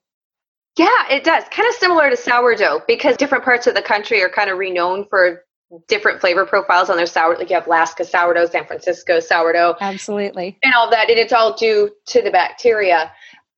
Yeah, 0.78 1.08
it 1.10 1.24
does. 1.24 1.44
Kind 1.50 1.68
of 1.68 1.74
similar 1.74 2.08
to 2.08 2.16
sourdough 2.16 2.82
because 2.86 3.16
different 3.16 3.44
parts 3.44 3.66
of 3.66 3.74
the 3.74 3.82
country 3.82 4.22
are 4.22 4.28
kind 4.28 4.48
of 4.48 4.58
renowned 4.58 5.06
for 5.10 5.42
different 5.88 6.20
flavor 6.20 6.46
profiles 6.46 6.88
on 6.88 6.96
their 6.96 7.06
sour. 7.06 7.36
Like 7.36 7.50
you 7.50 7.56
have 7.56 7.66
Alaska 7.66 8.04
sourdough, 8.04 8.46
San 8.46 8.64
Francisco 8.64 9.20
sourdough. 9.20 9.74
Absolutely. 9.80 10.56
And 10.62 10.72
all 10.74 10.88
that. 10.90 11.10
And 11.10 11.18
it's 11.18 11.32
all 11.32 11.56
due 11.56 11.90
to 12.06 12.22
the 12.22 12.30
bacteria. 12.30 13.10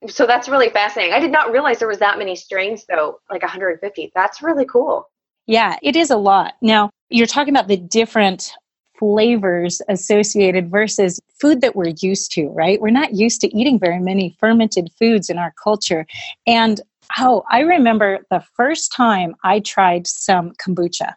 So 0.09 0.27
that's 0.27 0.49
really 0.49 0.71
fascinating. 0.71 1.13
I 1.13 1.21
did 1.21 1.31
not 1.31 1.53
realize 1.53 1.79
there 1.79 1.89
was 1.89 1.99
that 1.99 2.19
many 2.19 2.35
strains 2.35 2.87
though, 2.89 3.21
like 3.31 3.43
150. 3.43 4.13
That's 4.15 4.43
really 4.43 4.65
cool. 4.65 5.07
Yeah, 5.47 5.77
it 5.83 5.97
is 5.97 6.11
a 6.11 6.17
lot. 6.17 6.55
Now, 6.63 6.91
you're 7.11 7.27
talking 7.27 7.55
about 7.55 7.69
the 7.69 7.77
different 7.77 8.53
flavors 8.99 9.81
associated 9.89 10.71
versus 10.71 11.19
food 11.41 11.61
that 11.63 11.75
we're 11.75 11.93
used 12.01 12.33
to, 12.33 12.49
right? 12.49 12.81
We're 12.81 12.91
not 12.91 13.15
used 13.15 13.41
to 13.41 13.57
eating 13.57 13.79
very 13.79 13.99
many 13.99 14.37
fermented 14.39 14.91
foods 14.99 15.31
in 15.31 15.39
our 15.39 15.55
culture. 15.63 16.07
And 16.47 16.81
Oh, 17.19 17.45
I 17.51 17.61
remember 17.61 18.21
the 18.31 18.45
first 18.55 18.93
time 18.93 19.35
I 19.43 19.61
tried 19.61 20.07
some 20.07 20.53
kombucha. 20.53 21.15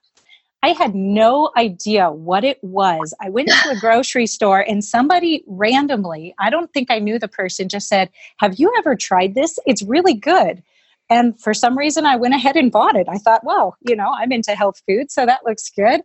I 0.64 0.70
had 0.70 0.96
no 0.96 1.52
idea 1.58 2.10
what 2.10 2.46
it 2.46 2.58
was. 2.62 3.14
I 3.22 3.30
went 3.30 3.50
to 3.50 3.72
a 3.72 3.76
grocery 3.80 4.28
store 4.28 4.62
and 4.62 4.84
somebody 4.84 5.44
randomly, 5.46 6.34
I 6.39 6.50
don't 6.50 6.72
think 6.72 6.89
I 6.89 7.00
knew 7.00 7.20
the 7.20 7.28
person, 7.28 7.68
just 7.68 7.88
said, 7.88 8.10
Have 8.38 8.56
you 8.60 8.74
ever 8.78 8.96
tried 8.96 9.36
this? 9.36 9.60
It's 9.66 9.84
really 9.84 10.14
good. 10.14 10.64
And 11.10 11.39
for 11.39 11.54
some 11.54 11.78
reason, 11.78 12.06
I 12.06 12.16
went 12.16 12.34
ahead 12.34 12.56
and 12.56 12.72
bought 12.72 12.96
it. 12.96 13.08
I 13.10 13.18
thought, 13.18 13.44
well, 13.44 13.76
you 13.82 13.96
know, 13.96 14.10
I'm 14.16 14.32
into 14.32 14.56
health 14.56 14.82
food, 14.88 15.12
so 15.12 15.26
that 15.26 15.41
looks 15.46 15.70
good. 15.70 16.02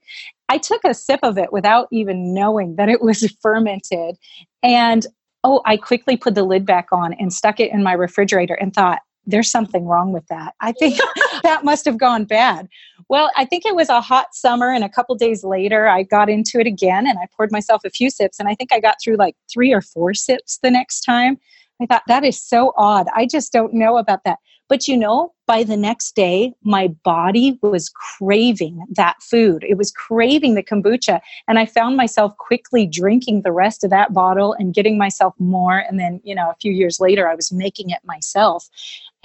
I 0.49 0.59
took 0.59 0.82
a 0.84 0.93
sip 0.93 1.20
of 1.22 1.39
it 1.39 1.53
without 1.53 1.86
even 1.93 2.34
knowing 2.34 2.76
that 2.76 2.89
it 2.89 3.01
was 3.01 3.30
fermented. 3.43 4.16
And 4.62 5.07
oh, 5.45 5.62
I 5.64 5.76
quickly 5.76 6.16
put 6.16 6.34
the 6.34 6.43
lid 6.43 6.66
back 6.66 6.89
on 6.91 7.12
and 7.14 7.32
stuck 7.32 7.61
it 7.61 7.70
in 7.70 7.82
my 7.84 7.93
refrigerator 7.93 8.55
and 8.55 8.74
thought, 8.74 8.99
there's 9.28 9.50
something 9.50 9.84
wrong 9.86 10.12
with 10.12 10.26
that. 10.28 10.54
I 10.60 10.72
think 10.72 10.98
that 11.42 11.64
must 11.64 11.84
have 11.84 11.98
gone 11.98 12.24
bad. 12.24 12.68
Well, 13.08 13.30
I 13.36 13.44
think 13.44 13.64
it 13.64 13.76
was 13.76 13.88
a 13.88 14.00
hot 14.00 14.34
summer, 14.34 14.72
and 14.72 14.82
a 14.82 14.88
couple 14.88 15.14
days 15.14 15.44
later, 15.44 15.86
I 15.86 16.02
got 16.02 16.28
into 16.28 16.58
it 16.58 16.66
again 16.66 17.06
and 17.06 17.18
I 17.18 17.26
poured 17.36 17.52
myself 17.52 17.82
a 17.84 17.90
few 17.90 18.10
sips, 18.10 18.40
and 18.40 18.48
I 18.48 18.54
think 18.54 18.72
I 18.72 18.80
got 18.80 18.96
through 19.02 19.16
like 19.16 19.36
three 19.52 19.72
or 19.72 19.82
four 19.82 20.14
sips 20.14 20.58
the 20.62 20.70
next 20.70 21.02
time. 21.02 21.38
I 21.80 21.86
thought 21.86 22.02
that 22.08 22.24
is 22.24 22.42
so 22.42 22.72
odd. 22.76 23.06
I 23.14 23.26
just 23.26 23.52
don't 23.52 23.74
know 23.74 23.98
about 23.98 24.24
that. 24.24 24.38
But 24.68 24.86
you 24.86 24.96
know, 24.96 25.32
by 25.46 25.62
the 25.62 25.78
next 25.78 26.14
day, 26.14 26.52
my 26.62 26.88
body 26.88 27.58
was 27.62 27.88
craving 27.88 28.84
that 28.90 29.16
food. 29.22 29.64
It 29.66 29.78
was 29.78 29.90
craving 29.90 30.54
the 30.54 30.62
kombucha. 30.62 31.20
And 31.48 31.58
I 31.58 31.64
found 31.64 31.96
myself 31.96 32.36
quickly 32.36 32.86
drinking 32.86 33.42
the 33.42 33.52
rest 33.52 33.82
of 33.82 33.90
that 33.90 34.12
bottle 34.12 34.54
and 34.58 34.74
getting 34.74 34.98
myself 34.98 35.34
more. 35.38 35.78
And 35.78 35.98
then, 35.98 36.20
you 36.22 36.34
know, 36.34 36.50
a 36.50 36.56
few 36.60 36.72
years 36.72 37.00
later, 37.00 37.28
I 37.28 37.34
was 37.34 37.50
making 37.50 37.88
it 37.90 38.00
myself. 38.04 38.68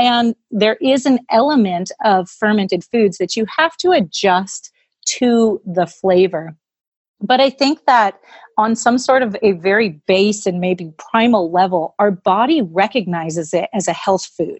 And 0.03 0.35
there 0.51 0.75
is 0.81 1.05
an 1.05 1.19
element 1.29 1.89
of 2.03 2.29
fermented 2.29 2.83
foods 2.83 3.19
that 3.19 3.37
you 3.37 3.45
have 3.57 3.77
to 3.77 3.91
adjust 3.91 4.69
to 5.05 5.61
the 5.65 5.87
flavor. 5.87 6.57
But 7.21 7.39
I 7.39 7.49
think 7.49 7.85
that 7.85 8.19
on 8.57 8.75
some 8.75 8.97
sort 8.97 9.21
of 9.21 9.37
a 9.41 9.53
very 9.53 10.01
base 10.05 10.45
and 10.45 10.59
maybe 10.59 10.91
primal 10.97 11.53
level, 11.53 11.95
our 11.99 12.11
body 12.11 12.61
recognizes 12.61 13.53
it 13.53 13.69
as 13.73 13.87
a 13.87 13.93
health 13.93 14.25
food. 14.25 14.59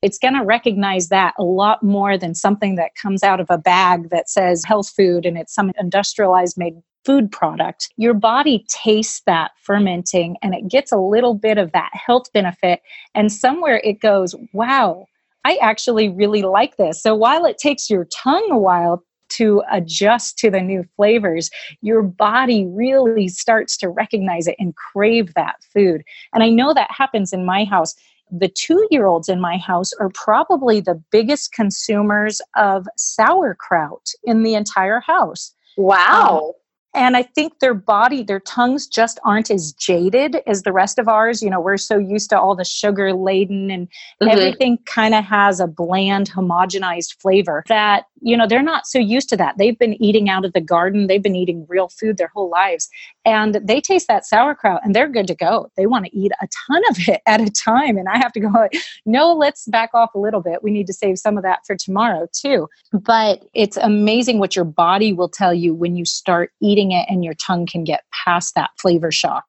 It's 0.00 0.18
going 0.18 0.34
to 0.34 0.44
recognize 0.44 1.08
that 1.08 1.34
a 1.38 1.42
lot 1.42 1.82
more 1.82 2.16
than 2.16 2.34
something 2.34 2.76
that 2.76 2.94
comes 2.94 3.24
out 3.24 3.40
of 3.40 3.50
a 3.50 3.58
bag 3.58 4.10
that 4.10 4.30
says 4.30 4.64
health 4.64 4.90
food 4.90 5.26
and 5.26 5.36
it's 5.36 5.54
some 5.54 5.72
industrialized 5.78 6.56
made 6.56 6.74
food 7.04 7.32
product. 7.32 7.88
Your 7.96 8.14
body 8.14 8.64
tastes 8.68 9.22
that 9.26 9.52
fermenting 9.60 10.36
and 10.42 10.54
it 10.54 10.68
gets 10.68 10.92
a 10.92 10.98
little 10.98 11.34
bit 11.34 11.58
of 11.58 11.72
that 11.72 11.90
health 11.94 12.32
benefit. 12.32 12.80
And 13.14 13.32
somewhere 13.32 13.80
it 13.82 14.00
goes, 14.00 14.34
wow, 14.52 15.06
I 15.44 15.56
actually 15.62 16.10
really 16.10 16.42
like 16.42 16.76
this. 16.76 17.02
So 17.02 17.14
while 17.14 17.44
it 17.44 17.58
takes 17.58 17.88
your 17.88 18.04
tongue 18.06 18.48
a 18.50 18.58
while 18.58 19.02
to 19.30 19.62
adjust 19.70 20.38
to 20.38 20.50
the 20.50 20.60
new 20.60 20.84
flavors, 20.96 21.50
your 21.80 22.02
body 22.02 22.66
really 22.66 23.28
starts 23.28 23.76
to 23.78 23.88
recognize 23.88 24.46
it 24.46 24.56
and 24.58 24.74
crave 24.76 25.34
that 25.34 25.56
food. 25.72 26.02
And 26.34 26.42
I 26.42 26.50
know 26.50 26.72
that 26.74 26.90
happens 26.90 27.32
in 27.32 27.44
my 27.44 27.64
house. 27.64 27.94
The 28.30 28.48
two 28.48 28.86
year 28.90 29.06
olds 29.06 29.28
in 29.28 29.40
my 29.40 29.56
house 29.56 29.92
are 29.94 30.10
probably 30.10 30.80
the 30.80 31.00
biggest 31.10 31.52
consumers 31.52 32.40
of 32.56 32.86
sauerkraut 32.96 34.10
in 34.24 34.42
the 34.42 34.54
entire 34.54 35.00
house. 35.00 35.54
Wow. 35.76 36.38
Um, 36.38 36.52
and 36.94 37.16
I 37.16 37.22
think 37.22 37.60
their 37.60 37.74
body, 37.74 38.22
their 38.22 38.40
tongues 38.40 38.86
just 38.86 39.20
aren't 39.24 39.50
as 39.50 39.72
jaded 39.72 40.38
as 40.46 40.62
the 40.62 40.72
rest 40.72 40.98
of 40.98 41.06
ours. 41.06 41.42
You 41.42 41.50
know, 41.50 41.60
we're 41.60 41.76
so 41.76 41.98
used 41.98 42.30
to 42.30 42.40
all 42.40 42.56
the 42.56 42.64
sugar 42.64 43.12
laden 43.12 43.70
and 43.70 43.86
mm-hmm. 43.88 44.28
everything 44.28 44.78
kind 44.86 45.14
of 45.14 45.24
has 45.24 45.60
a 45.60 45.66
bland, 45.66 46.30
homogenized 46.30 47.20
flavor 47.20 47.62
that, 47.68 48.06
you 48.20 48.36
know, 48.36 48.46
they're 48.48 48.62
not 48.62 48.86
so 48.86 48.98
used 48.98 49.28
to 49.28 49.36
that. 49.36 49.58
They've 49.58 49.78
been 49.78 50.02
eating 50.02 50.28
out 50.28 50.44
of 50.44 50.54
the 50.54 50.60
garden, 50.60 51.06
they've 51.06 51.22
been 51.22 51.36
eating 51.36 51.66
real 51.68 51.88
food 51.88 52.16
their 52.16 52.32
whole 52.34 52.50
lives. 52.50 52.88
And 53.28 53.56
they 53.62 53.82
taste 53.82 54.08
that 54.08 54.24
sauerkraut 54.24 54.80
and 54.82 54.96
they're 54.96 55.06
good 55.06 55.26
to 55.26 55.34
go. 55.34 55.70
They 55.76 55.84
want 55.84 56.06
to 56.06 56.16
eat 56.16 56.32
a 56.40 56.48
ton 56.66 56.82
of 56.88 56.96
it 57.08 57.20
at 57.26 57.42
a 57.42 57.50
time. 57.50 57.98
And 57.98 58.08
I 58.08 58.16
have 58.16 58.32
to 58.32 58.40
go, 58.40 58.68
no, 59.04 59.34
let's 59.34 59.66
back 59.66 59.90
off 59.92 60.14
a 60.14 60.18
little 60.18 60.40
bit. 60.40 60.62
We 60.62 60.70
need 60.70 60.86
to 60.86 60.94
save 60.94 61.18
some 61.18 61.36
of 61.36 61.42
that 61.42 61.66
for 61.66 61.76
tomorrow, 61.76 62.26
too. 62.32 62.70
But 62.90 63.44
it's 63.52 63.76
amazing 63.76 64.38
what 64.38 64.56
your 64.56 64.64
body 64.64 65.12
will 65.12 65.28
tell 65.28 65.52
you 65.52 65.74
when 65.74 65.94
you 65.94 66.06
start 66.06 66.52
eating 66.62 66.92
it 66.92 67.06
and 67.10 67.22
your 67.22 67.34
tongue 67.34 67.66
can 67.66 67.84
get 67.84 68.04
past 68.24 68.54
that 68.54 68.70
flavor 68.80 69.12
shock. 69.12 69.44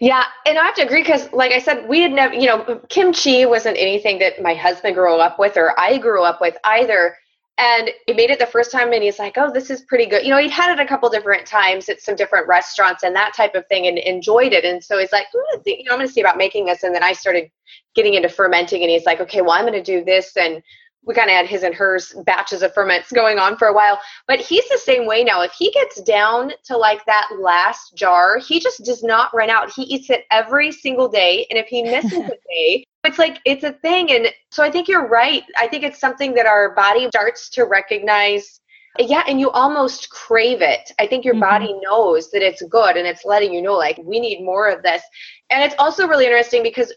Yeah, 0.00 0.24
and 0.44 0.58
I 0.58 0.64
have 0.66 0.74
to 0.74 0.82
agree 0.82 1.00
because, 1.00 1.32
like 1.32 1.52
I 1.52 1.60
said, 1.60 1.88
we 1.88 2.00
had 2.02 2.12
never, 2.12 2.34
you 2.34 2.46
know, 2.46 2.78
kimchi 2.90 3.46
wasn't 3.46 3.78
anything 3.78 4.18
that 4.18 4.42
my 4.42 4.52
husband 4.52 4.96
grew 4.96 5.16
up 5.16 5.38
with 5.38 5.56
or 5.56 5.80
I 5.80 5.96
grew 5.96 6.24
up 6.24 6.42
with 6.42 6.58
either. 6.64 7.16
And 7.56 7.90
he 8.06 8.14
made 8.14 8.30
it 8.30 8.40
the 8.40 8.46
first 8.46 8.72
time 8.72 8.92
and 8.92 9.02
he's 9.02 9.20
like, 9.20 9.34
oh, 9.36 9.52
this 9.52 9.70
is 9.70 9.82
pretty 9.82 10.06
good. 10.06 10.24
You 10.24 10.30
know, 10.30 10.38
he'd 10.38 10.50
had 10.50 10.72
it 10.72 10.82
a 10.82 10.88
couple 10.88 11.08
different 11.08 11.46
times 11.46 11.88
at 11.88 12.00
some 12.00 12.16
different 12.16 12.48
restaurants 12.48 13.04
and 13.04 13.14
that 13.14 13.32
type 13.32 13.54
of 13.54 13.66
thing 13.68 13.86
and 13.86 13.96
enjoyed 13.96 14.52
it. 14.52 14.64
And 14.64 14.82
so 14.82 14.98
he's 14.98 15.12
like, 15.12 15.26
you 15.64 15.84
know, 15.84 15.92
I'm 15.92 15.98
going 15.98 16.08
to 16.08 16.12
see 16.12 16.20
about 16.20 16.36
making 16.36 16.66
this. 16.66 16.82
And 16.82 16.92
then 16.92 17.04
I 17.04 17.12
started 17.12 17.48
getting 17.94 18.14
into 18.14 18.28
fermenting 18.28 18.82
and 18.82 18.90
he's 18.90 19.06
like, 19.06 19.20
okay, 19.20 19.40
well, 19.40 19.52
I'm 19.52 19.66
going 19.66 19.72
to 19.72 19.82
do 19.82 20.04
this. 20.04 20.36
And 20.36 20.62
we 21.06 21.14
kind 21.14 21.30
of 21.30 21.36
had 21.36 21.46
his 21.46 21.62
and 21.62 21.74
hers 21.74 22.14
batches 22.24 22.62
of 22.62 22.74
ferments 22.74 23.12
going 23.12 23.38
on 23.38 23.56
for 23.56 23.68
a 23.68 23.74
while. 23.74 24.00
But 24.26 24.40
he's 24.40 24.68
the 24.68 24.78
same 24.78 25.06
way 25.06 25.22
now. 25.22 25.42
If 25.42 25.52
he 25.52 25.70
gets 25.70 26.00
down 26.02 26.52
to 26.64 26.76
like 26.76 27.04
that 27.04 27.28
last 27.38 27.94
jar, 27.94 28.38
he 28.38 28.58
just 28.58 28.84
does 28.84 29.02
not 29.04 29.34
run 29.34 29.50
out. 29.50 29.70
He 29.70 29.82
eats 29.82 30.10
it 30.10 30.24
every 30.30 30.72
single 30.72 31.08
day. 31.08 31.46
And 31.50 31.58
if 31.58 31.66
he 31.66 31.82
misses 31.82 32.12
a 32.12 32.36
day, 32.48 32.84
it's 33.04 33.18
like 33.18 33.40
it's 33.44 33.64
a 33.64 33.72
thing. 33.72 34.10
And 34.12 34.28
so 34.50 34.62
I 34.62 34.70
think 34.70 34.88
you're 34.88 35.08
right. 35.08 35.44
I 35.58 35.68
think 35.68 35.84
it's 35.84 36.00
something 36.00 36.34
that 36.34 36.46
our 36.46 36.74
body 36.74 37.08
starts 37.08 37.48
to 37.50 37.64
recognize. 37.64 38.60
Yeah, 38.98 39.24
and 39.26 39.40
you 39.40 39.50
almost 39.50 40.10
crave 40.10 40.62
it. 40.62 40.92
I 41.00 41.06
think 41.06 41.24
your 41.24 41.34
mm-hmm. 41.34 41.40
body 41.40 41.74
knows 41.82 42.30
that 42.30 42.42
it's 42.42 42.62
good 42.62 42.96
and 42.96 43.06
it's 43.06 43.24
letting 43.24 43.52
you 43.52 43.60
know, 43.60 43.74
like, 43.74 43.98
we 44.04 44.20
need 44.20 44.44
more 44.44 44.68
of 44.68 44.84
this. 44.84 45.02
And 45.50 45.62
it's 45.64 45.74
also 45.78 46.06
really 46.06 46.26
interesting 46.26 46.62
because 46.62 46.92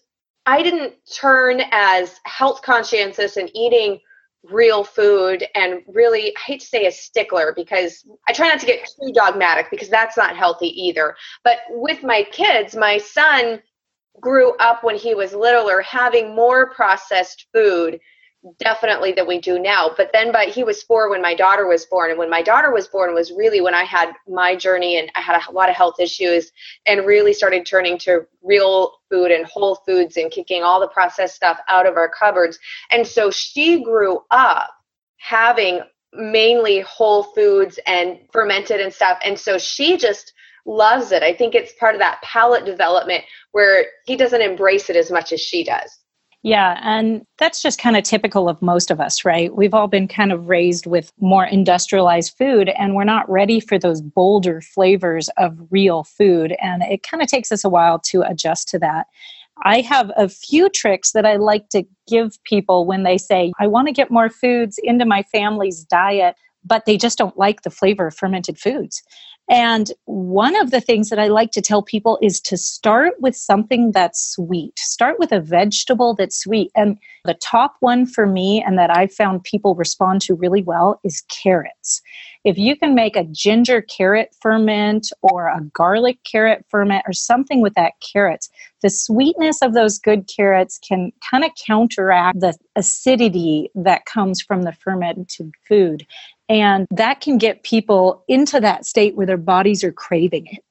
I 0.45 0.61
didn't 0.61 0.93
turn 1.11 1.61
as 1.71 2.19
health 2.25 2.61
conscientious 2.61 3.37
and 3.37 3.49
eating 3.55 3.99
real 4.43 4.83
food 4.83 5.43
and 5.55 5.81
really 5.87 6.29
I 6.37 6.39
hate 6.45 6.61
to 6.61 6.67
say 6.67 6.85
a 6.85 6.91
stickler 6.91 7.53
because 7.55 8.05
I 8.29 8.33
try 8.33 8.47
not 8.47 8.59
to 8.59 8.65
get 8.65 8.85
too 8.85 9.11
dogmatic 9.13 9.67
because 9.71 9.89
that's 9.89 10.15
not 10.15 10.37
healthy 10.37 10.67
either. 10.67 11.15
But 11.43 11.57
with 11.69 12.03
my 12.03 12.23
kids, 12.31 12.75
my 12.75 12.97
son 12.97 13.61
grew 14.19 14.55
up 14.57 14.83
when 14.83 14.95
he 14.95 15.13
was 15.15 15.33
littler 15.33 15.81
having 15.81 16.35
more 16.35 16.69
processed 16.71 17.47
food 17.53 17.99
definitely 18.59 19.11
than 19.11 19.27
we 19.27 19.39
do 19.39 19.59
now. 19.59 19.91
But 19.95 20.11
then, 20.13 20.31
but 20.31 20.49
he 20.49 20.63
was 20.63 20.83
four 20.83 21.09
when 21.09 21.21
my 21.21 21.35
daughter 21.35 21.67
was 21.67 21.85
born, 21.85 22.11
and 22.11 22.19
when 22.19 22.29
my 22.29 22.41
daughter 22.41 22.71
was 22.71 22.87
born 22.87 23.13
was 23.13 23.31
really 23.31 23.61
when 23.61 23.73
I 23.73 23.83
had 23.83 24.13
my 24.27 24.55
journey, 24.55 24.97
and 24.97 25.11
I 25.15 25.21
had 25.21 25.41
a 25.47 25.51
lot 25.51 25.69
of 25.69 25.75
health 25.75 25.99
issues, 25.99 26.51
and 26.85 27.05
really 27.05 27.33
started 27.33 27.65
turning 27.65 27.97
to 27.99 28.25
real 28.43 28.93
food 29.09 29.31
and 29.31 29.45
whole 29.45 29.75
foods 29.87 30.17
and 30.17 30.31
kicking 30.31 30.63
all 30.63 30.79
the 30.79 30.87
processed 30.87 31.35
stuff 31.35 31.59
out 31.67 31.87
of 31.87 31.97
our 31.97 32.09
cupboards. 32.09 32.59
And 32.91 33.05
so 33.05 33.31
she 33.31 33.83
grew 33.83 34.21
up 34.31 34.69
having 35.17 35.81
mainly 36.13 36.79
whole 36.81 37.23
foods 37.23 37.79
and 37.85 38.19
fermented 38.31 38.79
and 38.79 38.93
stuff, 38.93 39.19
and 39.23 39.37
so 39.37 39.57
she 39.57 39.97
just 39.97 40.33
loves 40.67 41.11
it. 41.11 41.23
I 41.23 41.33
think 41.33 41.55
it's 41.55 41.73
part 41.79 41.95
of 41.95 41.99
that 41.99 42.21
palate 42.21 42.65
development 42.65 43.23
where 43.53 43.85
he 44.05 44.15
doesn't 44.15 44.41
embrace 44.41 44.89
it 44.89 44.95
as 44.95 45.09
much 45.09 45.31
as 45.31 45.41
she 45.41 45.63
does. 45.63 45.97
Yeah, 46.43 46.79
and 46.83 47.25
that's 47.39 47.61
just 47.61 47.79
kind 47.79 47.97
of 47.97 48.03
typical 48.03 48.47
of 48.47 48.61
most 48.61 48.91
of 48.91 49.01
us, 49.01 49.25
right? 49.25 49.53
We've 49.55 49.73
all 49.73 49.87
been 49.87 50.07
kind 50.07 50.31
of 50.31 50.47
raised 50.47 50.85
with 50.85 51.11
more 51.19 51.45
industrialized 51.45 52.35
food, 52.37 52.69
and 52.69 52.93
we're 52.93 53.03
not 53.03 53.29
ready 53.29 53.59
for 53.59 53.79
those 53.79 54.01
bolder 54.01 54.61
flavors 54.61 55.29
of 55.37 55.57
real 55.71 56.03
food. 56.03 56.55
And 56.61 56.83
it 56.83 57.03
kind 57.03 57.23
of 57.23 57.27
takes 57.27 57.51
us 57.51 57.65
a 57.65 57.69
while 57.69 57.99
to 58.05 58.21
adjust 58.21 58.69
to 58.69 58.79
that. 58.79 59.07
I 59.63 59.81
have 59.81 60.11
a 60.15 60.29
few 60.29 60.69
tricks 60.69 61.13
that 61.13 61.25
I 61.25 61.37
like 61.37 61.69
to 61.69 61.83
give 62.07 62.41
people 62.43 62.85
when 62.85 63.03
they 63.03 63.17
say, 63.17 63.51
I 63.59 63.65
want 63.65 63.87
to 63.87 63.93
get 63.93 64.11
more 64.11 64.29
foods 64.29 64.79
into 64.83 65.05
my 65.05 65.23
family's 65.23 65.83
diet, 65.83 66.35
but 66.63 66.85
they 66.85 66.97
just 66.97 67.17
don't 67.17 67.37
like 67.37 67.63
the 67.63 67.71
flavor 67.71 68.07
of 68.07 68.15
fermented 68.15 68.59
foods. 68.59 69.01
And 69.49 69.91
one 70.05 70.57
of 70.57 70.71
the 70.71 70.81
things 70.81 71.09
that 71.09 71.19
I 71.19 71.27
like 71.27 71.51
to 71.51 71.61
tell 71.61 71.81
people 71.81 72.19
is 72.21 72.41
to 72.41 72.57
start 72.57 73.13
with 73.19 73.35
something 73.35 73.91
that's 73.91 74.21
sweet. 74.33 74.77
Start 74.77 75.19
with 75.19 75.31
a 75.31 75.39
vegetable 75.39 76.15
that's 76.15 76.37
sweet. 76.37 76.69
And 76.75 76.97
the 77.23 77.33
top 77.35 77.75
one 77.79 78.05
for 78.05 78.25
me, 78.25 78.61
and 78.61 78.77
that 78.77 78.95
I 78.95 79.07
found 79.07 79.43
people 79.43 79.73
respond 79.73 80.21
to 80.23 80.35
really 80.35 80.63
well, 80.63 80.99
is 81.05 81.23
carrots. 81.29 82.01
If 82.43 82.57
you 82.57 82.75
can 82.75 82.93
make 82.93 83.15
a 83.15 83.23
ginger 83.23 83.81
carrot 83.81 84.35
ferment 84.41 85.11
or 85.21 85.47
a 85.47 85.61
garlic 85.73 86.19
carrot 86.29 86.65
ferment 86.69 87.03
or 87.07 87.13
something 87.13 87.61
with 87.61 87.73
that 87.75 87.93
carrot, 88.01 88.47
the 88.81 88.89
sweetness 88.89 89.61
of 89.61 89.73
those 89.73 89.97
good 89.97 90.27
carrots 90.27 90.77
can 90.77 91.11
kind 91.29 91.43
of 91.43 91.51
counteract 91.65 92.39
the 92.39 92.53
acidity 92.75 93.69
that 93.75 94.05
comes 94.05 94.41
from 94.41 94.63
the 94.63 94.73
fermented 94.73 95.51
food. 95.67 96.05
And 96.49 96.87
that 96.91 97.21
can 97.21 97.37
get 97.37 97.63
people 97.63 98.23
into 98.27 98.59
that 98.59 98.85
state 98.85 99.15
where 99.15 99.25
their 99.25 99.37
bodies 99.37 99.83
are 99.83 99.91
craving 99.91 100.47
it. 100.47 100.63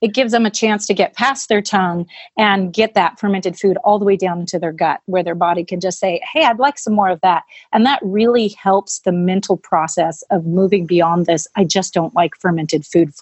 It 0.00 0.12
gives 0.12 0.32
them 0.32 0.44
a 0.44 0.50
chance 0.50 0.86
to 0.86 0.94
get 0.94 1.14
past 1.14 1.48
their 1.48 1.62
tongue 1.62 2.06
and 2.36 2.72
get 2.72 2.94
that 2.94 3.18
fermented 3.18 3.56
food 3.56 3.78
all 3.78 3.98
the 3.98 4.04
way 4.04 4.16
down 4.16 4.40
into 4.40 4.58
their 4.58 4.72
gut, 4.72 5.00
where 5.06 5.22
their 5.22 5.34
body 5.34 5.64
can 5.64 5.80
just 5.80 5.98
say, 5.98 6.20
Hey, 6.30 6.44
I'd 6.44 6.58
like 6.58 6.78
some 6.78 6.94
more 6.94 7.08
of 7.08 7.20
that. 7.22 7.44
And 7.72 7.86
that 7.86 8.00
really 8.02 8.48
helps 8.48 9.00
the 9.00 9.12
mental 9.12 9.56
process 9.56 10.22
of 10.30 10.44
moving 10.44 10.84
beyond 10.84 11.26
this. 11.26 11.46
I 11.56 11.64
just 11.64 11.94
don't 11.94 12.14
like 12.14 12.36
fermented 12.38 12.84
food 12.84 13.12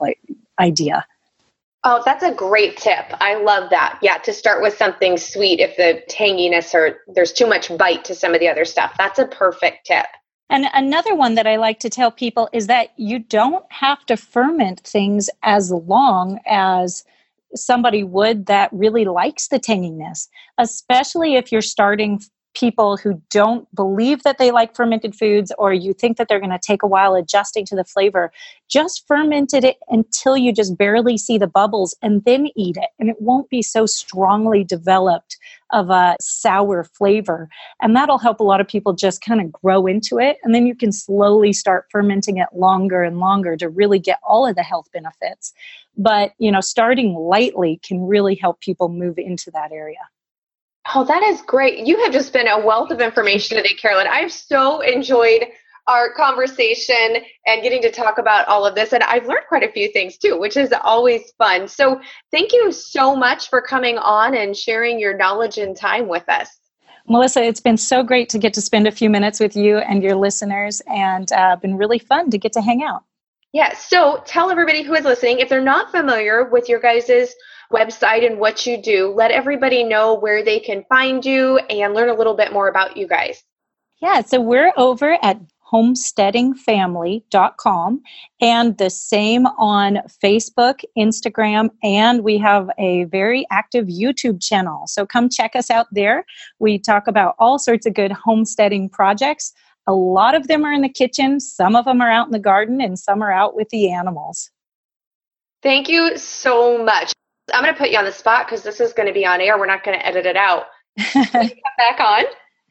idea. 0.58 1.06
Oh, 1.84 2.02
that's 2.04 2.22
a 2.22 2.32
great 2.32 2.76
tip. 2.76 3.06
I 3.12 3.34
love 3.36 3.70
that. 3.70 3.98
Yeah, 4.02 4.18
to 4.18 4.32
start 4.32 4.62
with 4.62 4.76
something 4.76 5.18
sweet 5.18 5.58
if 5.58 5.76
the 5.76 6.02
tanginess 6.08 6.74
or 6.74 6.98
there's 7.08 7.32
too 7.32 7.46
much 7.46 7.76
bite 7.76 8.04
to 8.04 8.14
some 8.14 8.34
of 8.34 8.40
the 8.40 8.48
other 8.48 8.64
stuff. 8.64 8.94
That's 8.98 9.18
a 9.18 9.26
perfect 9.26 9.86
tip. 9.86 10.06
And 10.52 10.66
another 10.74 11.14
one 11.14 11.34
that 11.36 11.46
I 11.46 11.56
like 11.56 11.80
to 11.80 11.88
tell 11.88 12.10
people 12.10 12.50
is 12.52 12.66
that 12.66 12.92
you 12.98 13.18
don't 13.18 13.64
have 13.72 14.04
to 14.04 14.18
ferment 14.18 14.80
things 14.80 15.30
as 15.42 15.70
long 15.72 16.40
as 16.44 17.04
somebody 17.54 18.04
would 18.04 18.44
that 18.46 18.70
really 18.70 19.06
likes 19.06 19.48
the 19.48 19.58
tanginess, 19.58 20.28
especially 20.58 21.36
if 21.36 21.50
you're 21.50 21.62
starting 21.62 22.20
people 22.54 22.96
who 22.96 23.20
don't 23.30 23.72
believe 23.74 24.22
that 24.22 24.38
they 24.38 24.50
like 24.50 24.74
fermented 24.74 25.14
foods 25.14 25.52
or 25.58 25.72
you 25.72 25.92
think 25.92 26.16
that 26.16 26.28
they're 26.28 26.40
going 26.40 26.50
to 26.50 26.58
take 26.58 26.82
a 26.82 26.86
while 26.86 27.14
adjusting 27.14 27.64
to 27.66 27.76
the 27.76 27.84
flavor, 27.84 28.32
just 28.68 29.06
fermented 29.06 29.64
it 29.64 29.78
until 29.88 30.36
you 30.36 30.52
just 30.52 30.76
barely 30.76 31.16
see 31.16 31.38
the 31.38 31.46
bubbles 31.46 31.94
and 32.02 32.24
then 32.24 32.48
eat 32.56 32.76
it. 32.76 32.90
And 32.98 33.08
it 33.08 33.20
won't 33.20 33.48
be 33.48 33.62
so 33.62 33.86
strongly 33.86 34.64
developed 34.64 35.36
of 35.70 35.88
a 35.90 36.16
sour 36.20 36.84
flavor. 36.84 37.48
And 37.80 37.96
that'll 37.96 38.18
help 38.18 38.40
a 38.40 38.44
lot 38.44 38.60
of 38.60 38.68
people 38.68 38.92
just 38.92 39.22
kind 39.22 39.40
of 39.40 39.50
grow 39.50 39.86
into 39.86 40.18
it. 40.18 40.36
And 40.42 40.54
then 40.54 40.66
you 40.66 40.74
can 40.74 40.92
slowly 40.92 41.52
start 41.52 41.86
fermenting 41.90 42.36
it 42.36 42.48
longer 42.54 43.02
and 43.02 43.18
longer 43.18 43.56
to 43.56 43.68
really 43.68 43.98
get 43.98 44.18
all 44.22 44.46
of 44.46 44.56
the 44.56 44.62
health 44.62 44.88
benefits. 44.92 45.52
But, 45.96 46.32
you 46.38 46.52
know, 46.52 46.60
starting 46.60 47.14
lightly 47.14 47.80
can 47.82 48.06
really 48.06 48.34
help 48.34 48.60
people 48.60 48.88
move 48.88 49.18
into 49.18 49.50
that 49.52 49.72
area. 49.72 49.98
Oh, 50.94 51.04
that 51.04 51.22
is 51.22 51.42
great. 51.42 51.86
You 51.86 52.02
have 52.02 52.12
just 52.12 52.32
been 52.32 52.48
a 52.48 52.58
wealth 52.58 52.90
of 52.90 53.00
information 53.00 53.56
today, 53.56 53.74
Carolyn. 53.74 54.08
I've 54.08 54.32
so 54.32 54.80
enjoyed 54.80 55.46
our 55.88 56.12
conversation 56.12 57.16
and 57.46 57.62
getting 57.62 57.82
to 57.82 57.90
talk 57.90 58.18
about 58.18 58.46
all 58.46 58.64
of 58.64 58.74
this. 58.74 58.92
And 58.92 59.02
I've 59.04 59.26
learned 59.26 59.46
quite 59.48 59.62
a 59.62 59.72
few 59.72 59.90
things 59.92 60.16
too, 60.16 60.38
which 60.38 60.56
is 60.56 60.72
always 60.84 61.32
fun. 61.38 61.66
So 61.68 62.00
thank 62.30 62.52
you 62.52 62.72
so 62.72 63.16
much 63.16 63.48
for 63.48 63.60
coming 63.60 63.98
on 63.98 64.36
and 64.36 64.56
sharing 64.56 64.98
your 64.98 65.16
knowledge 65.16 65.58
and 65.58 65.76
time 65.76 66.08
with 66.08 66.28
us. 66.28 66.48
Melissa, 67.08 67.42
it's 67.42 67.60
been 67.60 67.76
so 67.76 68.02
great 68.02 68.28
to 68.28 68.38
get 68.38 68.54
to 68.54 68.60
spend 68.60 68.86
a 68.86 68.92
few 68.92 69.10
minutes 69.10 69.40
with 69.40 69.56
you 69.56 69.78
and 69.78 70.04
your 70.04 70.14
listeners, 70.14 70.80
and 70.86 71.32
uh, 71.32 71.56
been 71.56 71.76
really 71.76 71.98
fun 71.98 72.30
to 72.30 72.38
get 72.38 72.52
to 72.52 72.60
hang 72.60 72.84
out. 72.84 73.02
Yeah, 73.52 73.74
so 73.74 74.22
tell 74.24 74.50
everybody 74.50 74.82
who 74.82 74.94
is 74.94 75.04
listening 75.04 75.40
if 75.40 75.48
they're 75.48 75.60
not 75.60 75.90
familiar 75.90 76.48
with 76.48 76.68
your 76.68 76.80
guys's 76.80 77.34
website 77.72 78.24
and 78.24 78.38
what 78.38 78.66
you 78.66 78.80
do, 78.80 79.12
let 79.12 79.30
everybody 79.30 79.82
know 79.82 80.14
where 80.14 80.44
they 80.44 80.60
can 80.60 80.84
find 80.88 81.24
you 81.24 81.58
and 81.58 81.94
learn 81.94 82.08
a 82.08 82.14
little 82.14 82.34
bit 82.34 82.52
more 82.52 82.68
about 82.68 82.96
you 82.96 83.08
guys. 83.08 83.42
Yeah, 84.00 84.22
so 84.22 84.40
we're 84.40 84.72
over 84.76 85.18
at 85.22 85.40
homesteadingfamily.com 85.72 88.02
and 88.40 88.78
the 88.78 88.90
same 88.90 89.46
on 89.46 89.98
Facebook, 90.22 90.82
Instagram, 90.98 91.70
and 91.82 92.22
we 92.22 92.38
have 92.38 92.68
a 92.78 93.04
very 93.04 93.46
active 93.50 93.86
YouTube 93.86 94.42
channel. 94.42 94.86
So 94.86 95.06
come 95.06 95.30
check 95.30 95.56
us 95.56 95.70
out 95.70 95.86
there. 95.92 96.26
We 96.58 96.78
talk 96.78 97.06
about 97.06 97.34
all 97.38 97.58
sorts 97.58 97.86
of 97.86 97.94
good 97.94 98.12
homesteading 98.12 98.90
projects. 98.90 99.54
A 99.86 99.94
lot 99.94 100.34
of 100.34 100.46
them 100.46 100.64
are 100.64 100.72
in 100.72 100.82
the 100.82 100.88
kitchen, 100.88 101.40
some 101.40 101.74
of 101.74 101.86
them 101.86 102.00
are 102.00 102.10
out 102.10 102.26
in 102.26 102.32
the 102.32 102.38
garden, 102.38 102.80
and 102.80 102.96
some 102.98 103.22
are 103.22 103.32
out 103.32 103.56
with 103.56 103.68
the 103.70 103.90
animals. 103.90 104.50
Thank 105.62 105.88
you 105.88 106.18
so 106.18 106.84
much. 106.84 107.12
I'm 107.52 107.62
going 107.62 107.74
to 107.74 107.78
put 107.78 107.90
you 107.90 107.98
on 107.98 108.04
the 108.04 108.12
spot 108.12 108.46
because 108.46 108.62
this 108.62 108.80
is 108.80 108.92
going 108.92 109.08
to 109.08 109.14
be 109.14 109.26
on 109.26 109.40
air. 109.40 109.58
We're 109.58 109.66
not 109.66 109.84
going 109.84 109.98
to 109.98 110.06
edit 110.06 110.26
it 110.26 110.36
out. 110.36 110.66
come 111.12 111.50
back 111.78 112.00
on? 112.00 112.24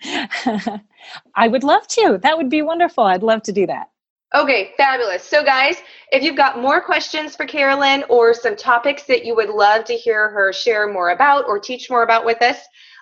I 1.35 1.47
would 1.47 1.63
love 1.63 1.87
to. 1.89 2.19
That 2.21 2.37
would 2.37 2.49
be 2.49 2.61
wonderful. 2.61 3.03
I'd 3.03 3.23
love 3.23 3.43
to 3.43 3.51
do 3.51 3.67
that. 3.67 3.89
Okay, 4.33 4.71
fabulous. 4.77 5.23
So, 5.23 5.43
guys, 5.43 5.77
if 6.11 6.23
you've 6.23 6.37
got 6.37 6.61
more 6.61 6.79
questions 6.79 7.35
for 7.35 7.45
Carolyn 7.45 8.05
or 8.07 8.33
some 8.33 8.55
topics 8.55 9.03
that 9.03 9.25
you 9.25 9.35
would 9.35 9.49
love 9.49 9.83
to 9.85 9.93
hear 9.93 10.29
her 10.29 10.53
share 10.53 10.91
more 10.91 11.09
about 11.09 11.45
or 11.47 11.59
teach 11.59 11.89
more 11.89 12.03
about 12.03 12.25
with 12.25 12.41
us, 12.41 12.57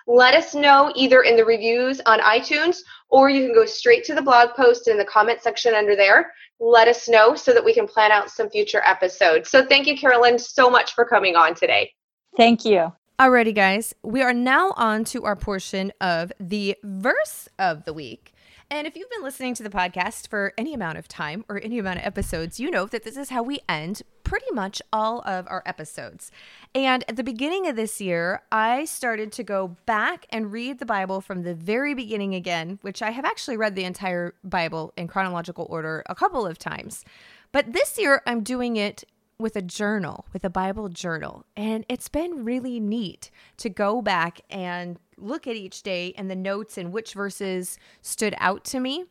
let 0.08 0.34
us 0.34 0.56
know 0.56 0.92
either 0.96 1.22
in 1.22 1.36
the 1.36 1.44
reviews 1.44 2.00
on 2.04 2.18
iTunes 2.20 2.78
or 3.10 3.30
you 3.30 3.46
can 3.46 3.54
go 3.54 3.64
straight 3.64 4.02
to 4.04 4.14
the 4.14 4.22
blog 4.22 4.50
post 4.56 4.88
in 4.88 4.98
the 4.98 5.04
comment 5.04 5.40
section 5.40 5.72
under 5.72 5.94
there. 5.94 6.32
Let 6.60 6.88
us 6.88 7.08
know 7.08 7.34
so 7.34 7.52
that 7.54 7.64
we 7.64 7.72
can 7.72 7.86
plan 7.86 8.12
out 8.12 8.30
some 8.30 8.50
future 8.50 8.82
episodes. 8.84 9.50
So, 9.50 9.64
thank 9.64 9.86
you, 9.86 9.96
Carolyn, 9.96 10.38
so 10.38 10.70
much 10.70 10.94
for 10.94 11.04
coming 11.04 11.34
on 11.34 11.54
today. 11.54 11.92
Thank 12.36 12.64
you. 12.64 12.92
Alrighty, 13.18 13.54
guys, 13.54 13.94
we 14.02 14.22
are 14.22 14.32
now 14.32 14.72
on 14.76 15.04
to 15.04 15.24
our 15.24 15.36
portion 15.36 15.92
of 16.00 16.32
the 16.38 16.76
verse 16.82 17.48
of 17.58 17.84
the 17.84 17.92
week. 17.92 18.32
And 18.72 18.86
if 18.86 18.96
you've 18.96 19.10
been 19.10 19.24
listening 19.24 19.54
to 19.54 19.64
the 19.64 19.68
podcast 19.68 20.28
for 20.28 20.52
any 20.56 20.72
amount 20.72 20.96
of 20.96 21.08
time 21.08 21.44
or 21.48 21.60
any 21.60 21.80
amount 21.80 21.98
of 21.98 22.04
episodes, 22.04 22.60
you 22.60 22.70
know 22.70 22.86
that 22.86 23.02
this 23.02 23.16
is 23.16 23.30
how 23.30 23.42
we 23.42 23.58
end 23.68 24.02
pretty 24.22 24.52
much 24.52 24.80
all 24.92 25.22
of 25.22 25.48
our 25.48 25.64
episodes. 25.66 26.30
And 26.72 27.02
at 27.08 27.16
the 27.16 27.24
beginning 27.24 27.66
of 27.66 27.74
this 27.74 28.00
year, 28.00 28.42
I 28.52 28.84
started 28.84 29.32
to 29.32 29.42
go 29.42 29.76
back 29.86 30.24
and 30.30 30.52
read 30.52 30.78
the 30.78 30.86
Bible 30.86 31.20
from 31.20 31.42
the 31.42 31.52
very 31.52 31.94
beginning 31.94 32.32
again, 32.32 32.78
which 32.82 33.02
I 33.02 33.10
have 33.10 33.24
actually 33.24 33.56
read 33.56 33.74
the 33.74 33.82
entire 33.82 34.36
Bible 34.44 34.92
in 34.96 35.08
chronological 35.08 35.66
order 35.68 36.04
a 36.06 36.14
couple 36.14 36.46
of 36.46 36.56
times. 36.56 37.04
But 37.50 37.72
this 37.72 37.98
year, 37.98 38.22
I'm 38.24 38.44
doing 38.44 38.76
it 38.76 39.02
with 39.36 39.56
a 39.56 39.62
journal, 39.62 40.26
with 40.32 40.44
a 40.44 40.50
Bible 40.50 40.88
journal. 40.88 41.44
And 41.56 41.84
it's 41.88 42.08
been 42.08 42.44
really 42.44 42.78
neat 42.78 43.32
to 43.56 43.68
go 43.68 44.00
back 44.00 44.42
and 44.48 45.00
look 45.20 45.46
at 45.46 45.56
each 45.56 45.82
day 45.82 46.14
and 46.16 46.30
the 46.30 46.36
notes 46.36 46.78
and 46.78 46.92
which 46.92 47.14
verses 47.14 47.78
stood 48.02 48.34
out 48.38 48.64
to 48.66 48.80
me. 48.80 49.04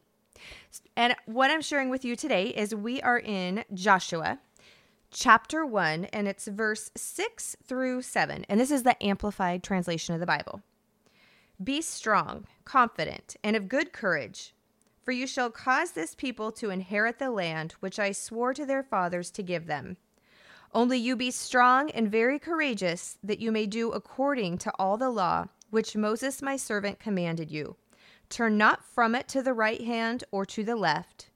And 0.95 1.15
what 1.25 1.51
I'm 1.51 1.61
sharing 1.61 1.89
with 1.89 2.05
you 2.05 2.15
today 2.15 2.47
is 2.47 2.73
we 2.73 3.01
are 3.01 3.19
in 3.19 3.63
Joshua 3.73 4.39
chapter 5.11 5.65
1, 5.65 6.05
and 6.05 6.27
it's 6.27 6.47
verse 6.47 6.91
6 6.95 7.55
through 7.63 8.01
7. 8.01 8.45
And 8.47 8.59
this 8.59 8.71
is 8.71 8.83
the 8.83 9.01
amplified 9.03 9.63
translation 9.63 10.13
of 10.13 10.19
the 10.19 10.25
Bible. 10.25 10.61
Be 11.61 11.81
strong, 11.81 12.45
confident, 12.63 13.35
and 13.43 13.55
of 13.55 13.67
good 13.67 13.91
courage, 13.91 14.53
for 15.03 15.11
you 15.11 15.27
shall 15.27 15.49
cause 15.49 15.91
this 15.91 16.15
people 16.15 16.51
to 16.53 16.69
inherit 16.69 17.19
the 17.19 17.31
land 17.31 17.73
which 17.79 17.99
I 17.99 18.11
swore 18.11 18.53
to 18.53 18.65
their 18.65 18.83
fathers 18.83 19.31
to 19.31 19.43
give 19.43 19.65
them. 19.65 19.97
Only 20.73 20.99
you 20.99 21.15
be 21.15 21.31
strong 21.31 21.89
and 21.91 22.11
very 22.11 22.37
courageous, 22.37 23.17
that 23.23 23.39
you 23.39 23.51
may 23.51 23.65
do 23.65 23.91
according 23.91 24.59
to 24.59 24.71
all 24.77 24.97
the 24.97 25.09
law 25.09 25.47
which 25.69 25.95
Moses 25.95 26.41
my 26.41 26.57
servant 26.57 26.99
commanded 26.99 27.51
you. 27.51 27.75
Turn 28.29 28.57
not 28.57 28.83
from 28.83 29.15
it 29.15 29.27
to 29.29 29.41
the 29.41 29.53
right 29.53 29.81
hand 29.81 30.23
or 30.31 30.45
to 30.45 30.63
the 30.63 30.75
left, 30.75 31.29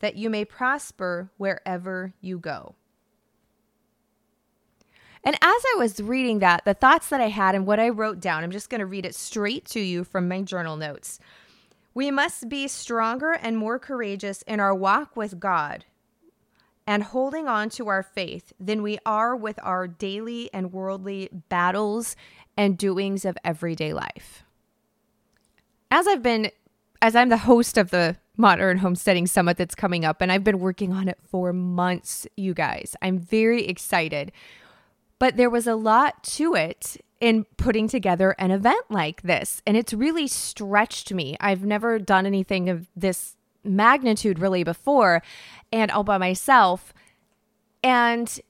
that 0.00 0.16
you 0.16 0.30
may 0.30 0.44
prosper 0.44 1.30
wherever 1.36 2.14
you 2.20 2.38
go. 2.38 2.74
And 5.24 5.34
as 5.36 5.42
I 5.42 5.74
was 5.78 6.00
reading 6.00 6.38
that, 6.38 6.64
the 6.64 6.74
thoughts 6.74 7.08
that 7.08 7.20
I 7.20 7.28
had 7.28 7.54
and 7.54 7.66
what 7.66 7.80
I 7.80 7.88
wrote 7.88 8.20
down, 8.20 8.44
I'm 8.44 8.50
just 8.50 8.70
going 8.70 8.78
to 8.78 8.86
read 8.86 9.04
it 9.04 9.14
straight 9.14 9.64
to 9.66 9.80
you 9.80 10.04
from 10.04 10.28
my 10.28 10.42
journal 10.42 10.76
notes. 10.76 11.18
We 11.92 12.10
must 12.10 12.48
be 12.48 12.68
stronger 12.68 13.32
and 13.32 13.56
more 13.58 13.78
courageous 13.78 14.42
in 14.42 14.60
our 14.60 14.74
walk 14.74 15.16
with 15.16 15.40
God 15.40 15.84
and 16.86 17.02
holding 17.02 17.46
on 17.46 17.68
to 17.68 17.88
our 17.88 18.02
faith 18.02 18.52
than 18.58 18.80
we 18.82 18.98
are 19.04 19.36
with 19.36 19.58
our 19.62 19.86
daily 19.86 20.48
and 20.54 20.72
worldly 20.72 21.28
battles 21.50 22.16
and 22.58 22.76
doings 22.76 23.24
of 23.24 23.38
everyday 23.44 23.94
life. 23.94 24.42
As 25.92 26.08
I've 26.08 26.22
been, 26.22 26.50
as 27.00 27.14
I'm 27.14 27.28
the 27.28 27.38
host 27.38 27.78
of 27.78 27.90
the 27.90 28.16
Modern 28.36 28.78
Homesteading 28.78 29.28
Summit 29.28 29.56
that's 29.56 29.76
coming 29.76 30.04
up, 30.04 30.20
and 30.20 30.30
I've 30.30 30.44
been 30.44 30.58
working 30.58 30.92
on 30.92 31.08
it 31.08 31.18
for 31.30 31.52
months, 31.52 32.26
you 32.36 32.52
guys, 32.54 32.96
I'm 33.00 33.18
very 33.18 33.64
excited. 33.64 34.32
But 35.20 35.36
there 35.36 35.48
was 35.48 35.66
a 35.66 35.76
lot 35.76 36.22
to 36.24 36.54
it 36.54 36.96
in 37.20 37.44
putting 37.56 37.88
together 37.88 38.34
an 38.38 38.50
event 38.50 38.90
like 38.90 39.22
this, 39.22 39.62
and 39.64 39.76
it's 39.76 39.94
really 39.94 40.26
stretched 40.26 41.12
me. 41.14 41.36
I've 41.40 41.64
never 41.64 41.98
done 41.98 42.26
anything 42.26 42.68
of 42.68 42.88
this 42.96 43.36
magnitude 43.62 44.40
really 44.40 44.64
before 44.64 45.22
and 45.72 45.90
all 45.90 46.04
by 46.04 46.18
myself. 46.18 46.92
And 47.82 48.40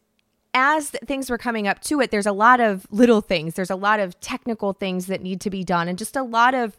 as 0.55 0.91
things 0.91 1.31
were 1.31 1.39
coming 1.39 1.69
up 1.69 1.81
to 1.83 2.01
it, 2.01 2.11
there's 2.11 2.27
a 2.27 2.33
lot 2.33 2.61
of 2.61 2.87
little 2.91 3.21
things, 3.21 3.55
there's 3.55 3.71
a 3.71 3.77
lot 3.77 4.01
of 4.01 4.19
technical 4.21 4.73
things 4.73 5.07
that 5.07 5.23
need 5.23 5.41
to 5.43 5.51
be 5.51 5.65
done, 5.65 5.89
and 5.89 5.99
just 5.99 6.17
a 6.17 6.23
lot 6.23 6.55
of 6.55 6.79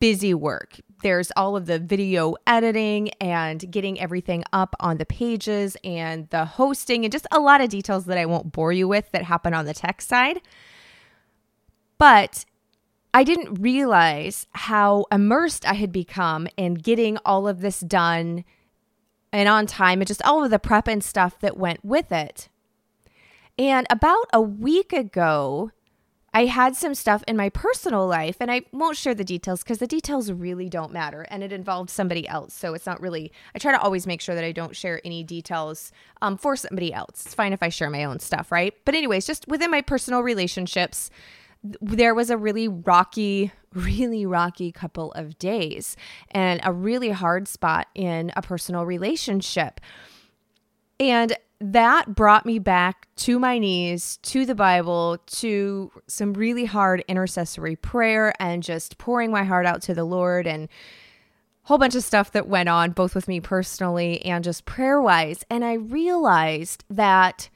busy 0.00 0.32
work. 0.32 0.80
There's 1.02 1.30
all 1.36 1.56
of 1.56 1.66
the 1.66 1.78
video 1.78 2.34
editing 2.46 3.10
and 3.20 3.70
getting 3.70 4.00
everything 4.00 4.42
up 4.52 4.74
on 4.80 4.96
the 4.96 5.04
pages 5.04 5.76
and 5.84 6.28
the 6.30 6.44
hosting, 6.44 7.04
and 7.04 7.12
just 7.12 7.26
a 7.30 7.40
lot 7.40 7.60
of 7.60 7.68
details 7.68 8.06
that 8.06 8.18
I 8.18 8.26
won't 8.26 8.52
bore 8.52 8.72
you 8.72 8.88
with 8.88 9.10
that 9.12 9.24
happen 9.24 9.54
on 9.54 9.66
the 9.66 9.74
tech 9.74 10.00
side. 10.00 10.40
But 11.98 12.44
I 13.14 13.24
didn't 13.24 13.62
realize 13.62 14.46
how 14.52 15.06
immersed 15.10 15.66
I 15.66 15.74
had 15.74 15.92
become 15.92 16.48
in 16.56 16.74
getting 16.74 17.16
all 17.24 17.48
of 17.48 17.60
this 17.60 17.80
done 17.80 18.44
and 19.32 19.48
on 19.48 19.66
time 19.66 20.00
and 20.00 20.08
just 20.08 20.22
all 20.22 20.44
of 20.44 20.50
the 20.50 20.58
prep 20.58 20.86
and 20.86 21.02
stuff 21.02 21.38
that 21.40 21.56
went 21.56 21.84
with 21.84 22.12
it. 22.12 22.48
And 23.58 23.86
about 23.88 24.26
a 24.32 24.40
week 24.40 24.92
ago, 24.92 25.70
I 26.34 26.44
had 26.44 26.76
some 26.76 26.94
stuff 26.94 27.24
in 27.26 27.34
my 27.34 27.48
personal 27.48 28.06
life, 28.06 28.36
and 28.40 28.50
I 28.50 28.62
won't 28.70 28.98
share 28.98 29.14
the 29.14 29.24
details 29.24 29.62
because 29.62 29.78
the 29.78 29.86
details 29.86 30.30
really 30.30 30.68
don't 30.68 30.92
matter 30.92 31.22
and 31.30 31.42
it 31.42 31.50
involved 31.50 31.88
somebody 31.88 32.28
else. 32.28 32.52
So 32.52 32.74
it's 32.74 32.84
not 32.84 33.00
really, 33.00 33.32
I 33.54 33.58
try 33.58 33.72
to 33.72 33.80
always 33.80 34.06
make 34.06 34.20
sure 34.20 34.34
that 34.34 34.44
I 34.44 34.52
don't 34.52 34.76
share 34.76 35.00
any 35.02 35.24
details 35.24 35.92
um, 36.20 36.36
for 36.36 36.54
somebody 36.54 36.92
else. 36.92 37.24
It's 37.24 37.34
fine 37.34 37.54
if 37.54 37.62
I 37.62 37.70
share 37.70 37.88
my 37.88 38.04
own 38.04 38.18
stuff, 38.18 38.52
right? 38.52 38.74
But, 38.84 38.94
anyways, 38.94 39.26
just 39.26 39.48
within 39.48 39.70
my 39.70 39.80
personal 39.80 40.20
relationships, 40.20 41.08
there 41.80 42.14
was 42.14 42.28
a 42.28 42.36
really 42.36 42.68
rocky, 42.68 43.50
really 43.72 44.26
rocky 44.26 44.72
couple 44.72 45.12
of 45.12 45.38
days 45.38 45.96
and 46.32 46.60
a 46.62 46.72
really 46.72 47.10
hard 47.10 47.48
spot 47.48 47.88
in 47.94 48.30
a 48.36 48.42
personal 48.42 48.84
relationship. 48.84 49.80
And 51.00 51.34
that 51.60 52.14
brought 52.14 52.44
me 52.44 52.58
back 52.58 53.08
to 53.16 53.38
my 53.38 53.58
knees, 53.58 54.18
to 54.22 54.44
the 54.44 54.54
Bible, 54.54 55.18
to 55.26 55.90
some 56.06 56.34
really 56.34 56.66
hard 56.66 57.04
intercessory 57.08 57.76
prayer 57.76 58.34
and 58.38 58.62
just 58.62 58.98
pouring 58.98 59.30
my 59.30 59.44
heart 59.44 59.66
out 59.66 59.82
to 59.82 59.94
the 59.94 60.04
Lord 60.04 60.46
and 60.46 60.64
a 60.64 60.68
whole 61.64 61.78
bunch 61.78 61.94
of 61.94 62.04
stuff 62.04 62.32
that 62.32 62.48
went 62.48 62.68
on, 62.68 62.90
both 62.90 63.14
with 63.14 63.26
me 63.26 63.40
personally 63.40 64.22
and 64.22 64.44
just 64.44 64.66
prayer 64.66 65.00
wise. 65.00 65.44
And 65.48 65.64
I 65.64 65.74
realized 65.74 66.84
that 66.90 67.48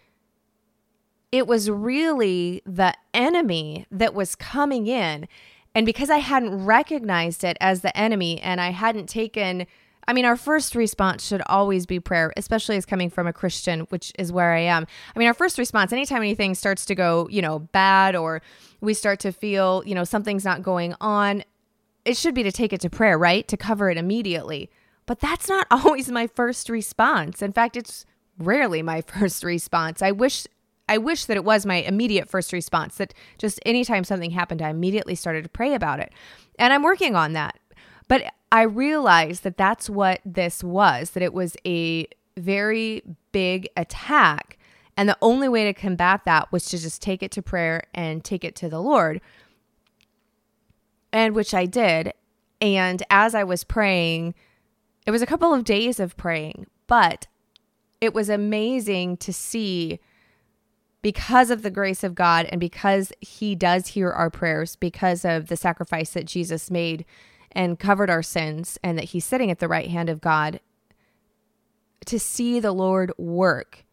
it 1.30 1.46
was 1.46 1.70
really 1.70 2.62
the 2.66 2.94
enemy 3.14 3.86
that 3.90 4.14
was 4.14 4.34
coming 4.34 4.86
in. 4.86 5.28
And 5.74 5.86
because 5.86 6.10
I 6.10 6.18
hadn't 6.18 6.64
recognized 6.64 7.44
it 7.44 7.56
as 7.60 7.82
the 7.82 7.96
enemy 7.96 8.40
and 8.40 8.60
I 8.60 8.70
hadn't 8.70 9.08
taken, 9.08 9.66
I 10.10 10.12
mean, 10.12 10.24
our 10.24 10.36
first 10.36 10.74
response 10.74 11.24
should 11.24 11.40
always 11.46 11.86
be 11.86 12.00
prayer, 12.00 12.32
especially 12.36 12.76
as 12.76 12.84
coming 12.84 13.10
from 13.10 13.28
a 13.28 13.32
Christian, 13.32 13.82
which 13.90 14.12
is 14.18 14.32
where 14.32 14.52
I 14.52 14.58
am. 14.58 14.88
I 15.14 15.18
mean, 15.20 15.28
our 15.28 15.34
first 15.34 15.56
response, 15.56 15.92
anytime 15.92 16.18
anything 16.18 16.56
starts 16.56 16.84
to 16.86 16.96
go, 16.96 17.28
you 17.30 17.40
know, 17.40 17.60
bad 17.60 18.16
or 18.16 18.42
we 18.80 18.92
start 18.92 19.20
to 19.20 19.30
feel, 19.30 19.84
you 19.86 19.94
know, 19.94 20.02
something's 20.02 20.44
not 20.44 20.64
going 20.64 20.96
on, 21.00 21.44
it 22.04 22.16
should 22.16 22.34
be 22.34 22.42
to 22.42 22.50
take 22.50 22.72
it 22.72 22.80
to 22.80 22.90
prayer, 22.90 23.16
right? 23.16 23.46
To 23.46 23.56
cover 23.56 23.88
it 23.88 23.96
immediately. 23.96 24.68
But 25.06 25.20
that's 25.20 25.48
not 25.48 25.68
always 25.70 26.10
my 26.10 26.26
first 26.26 26.68
response. 26.68 27.40
In 27.40 27.52
fact, 27.52 27.76
it's 27.76 28.04
rarely 28.36 28.82
my 28.82 29.02
first 29.06 29.44
response. 29.44 30.02
I 30.02 30.10
wish 30.10 30.44
I 30.88 30.98
wish 30.98 31.26
that 31.26 31.36
it 31.36 31.44
was 31.44 31.64
my 31.64 31.76
immediate 31.76 32.28
first 32.28 32.52
response 32.52 32.96
that 32.96 33.14
just 33.38 33.60
anytime 33.64 34.02
something 34.02 34.32
happened, 34.32 34.60
I 34.60 34.70
immediately 34.70 35.14
started 35.14 35.44
to 35.44 35.48
pray 35.48 35.74
about 35.74 36.00
it. 36.00 36.12
And 36.58 36.72
I'm 36.72 36.82
working 36.82 37.14
on 37.14 37.32
that. 37.34 37.60
But 38.08 38.24
I 38.52 38.62
realized 38.62 39.44
that 39.44 39.56
that's 39.56 39.88
what 39.88 40.20
this 40.24 40.64
was, 40.64 41.10
that 41.10 41.22
it 41.22 41.32
was 41.32 41.56
a 41.64 42.06
very 42.36 43.02
big 43.32 43.68
attack. 43.76 44.58
And 44.96 45.08
the 45.08 45.18
only 45.22 45.48
way 45.48 45.64
to 45.64 45.72
combat 45.72 46.22
that 46.24 46.50
was 46.52 46.66
to 46.66 46.78
just 46.78 47.00
take 47.00 47.22
it 47.22 47.30
to 47.32 47.42
prayer 47.42 47.84
and 47.94 48.24
take 48.24 48.44
it 48.44 48.56
to 48.56 48.68
the 48.68 48.80
Lord. 48.80 49.20
And 51.12 51.34
which 51.34 51.54
I 51.54 51.66
did. 51.66 52.12
And 52.60 53.02
as 53.08 53.34
I 53.34 53.44
was 53.44 53.64
praying, 53.64 54.34
it 55.06 55.10
was 55.10 55.22
a 55.22 55.26
couple 55.26 55.54
of 55.54 55.64
days 55.64 55.98
of 55.98 56.16
praying, 56.16 56.66
but 56.86 57.26
it 58.00 58.14
was 58.14 58.28
amazing 58.28 59.16
to 59.18 59.32
see 59.32 59.98
because 61.02 61.50
of 61.50 61.62
the 61.62 61.70
grace 61.70 62.04
of 62.04 62.14
God 62.14 62.46
and 62.46 62.60
because 62.60 63.12
He 63.20 63.54
does 63.54 63.88
hear 63.88 64.10
our 64.10 64.28
prayers, 64.28 64.76
because 64.76 65.24
of 65.24 65.46
the 65.46 65.56
sacrifice 65.56 66.10
that 66.10 66.26
Jesus 66.26 66.70
made 66.70 67.06
and 67.52 67.78
covered 67.78 68.10
our 68.10 68.22
sins, 68.22 68.78
and 68.82 68.96
that 68.98 69.06
He's 69.06 69.24
sitting 69.24 69.50
at 69.50 69.58
the 69.58 69.68
right 69.68 69.88
hand 69.88 70.08
of 70.08 70.20
God, 70.20 70.60
to 72.06 72.18
see 72.18 72.60
the 72.60 72.72
Lord 72.72 73.12
work 73.18 73.84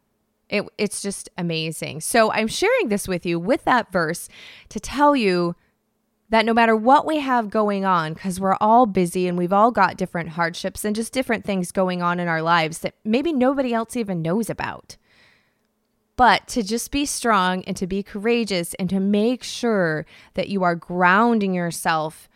It, 0.49 0.63
it's 0.77 1.01
just 1.01 1.29
amazing. 1.37 2.01
So 2.01 2.31
I'm 2.31 2.47
sharing 2.47 2.87
this 2.87 3.07
with 3.07 3.25
you 3.25 3.39
with 3.39 3.65
that 3.65 3.91
verse 3.91 4.29
to 4.69 4.79
tell 4.79 5.15
you 5.15 5.55
that 6.29 6.45
no 6.45 6.53
matter 6.53 6.75
what 6.75 7.05
we 7.05 7.19
have 7.19 7.49
going 7.49 7.85
on, 7.85 8.13
because 8.13 8.39
we're 8.39 8.57
all 8.59 8.85
busy 8.85 9.27
and 9.27 9.37
we've 9.37 9.53
all 9.53 9.71
got 9.71 9.97
different 9.97 10.29
hardships 10.29 10.83
and 10.83 10.95
just 10.95 11.13
different 11.13 11.45
things 11.45 11.71
going 11.71 12.01
on 12.01 12.19
in 12.19 12.27
our 12.27 12.41
lives 12.41 12.79
that 12.79 12.95
maybe 13.03 13.31
nobody 13.31 13.73
else 13.73 13.95
even 13.95 14.21
knows 14.21 14.49
about. 14.49 14.97
But 16.15 16.47
to 16.49 16.63
just 16.63 16.91
be 16.91 17.05
strong 17.05 17.63
and 17.65 17.77
to 17.77 17.87
be 17.87 18.03
courageous 18.03 18.73
and 18.75 18.89
to 18.89 18.99
make 18.99 19.43
sure 19.43 20.05
that 20.33 20.49
you 20.49 20.63
are 20.63 20.75
grounding 20.75 21.53
yourself 21.53 22.27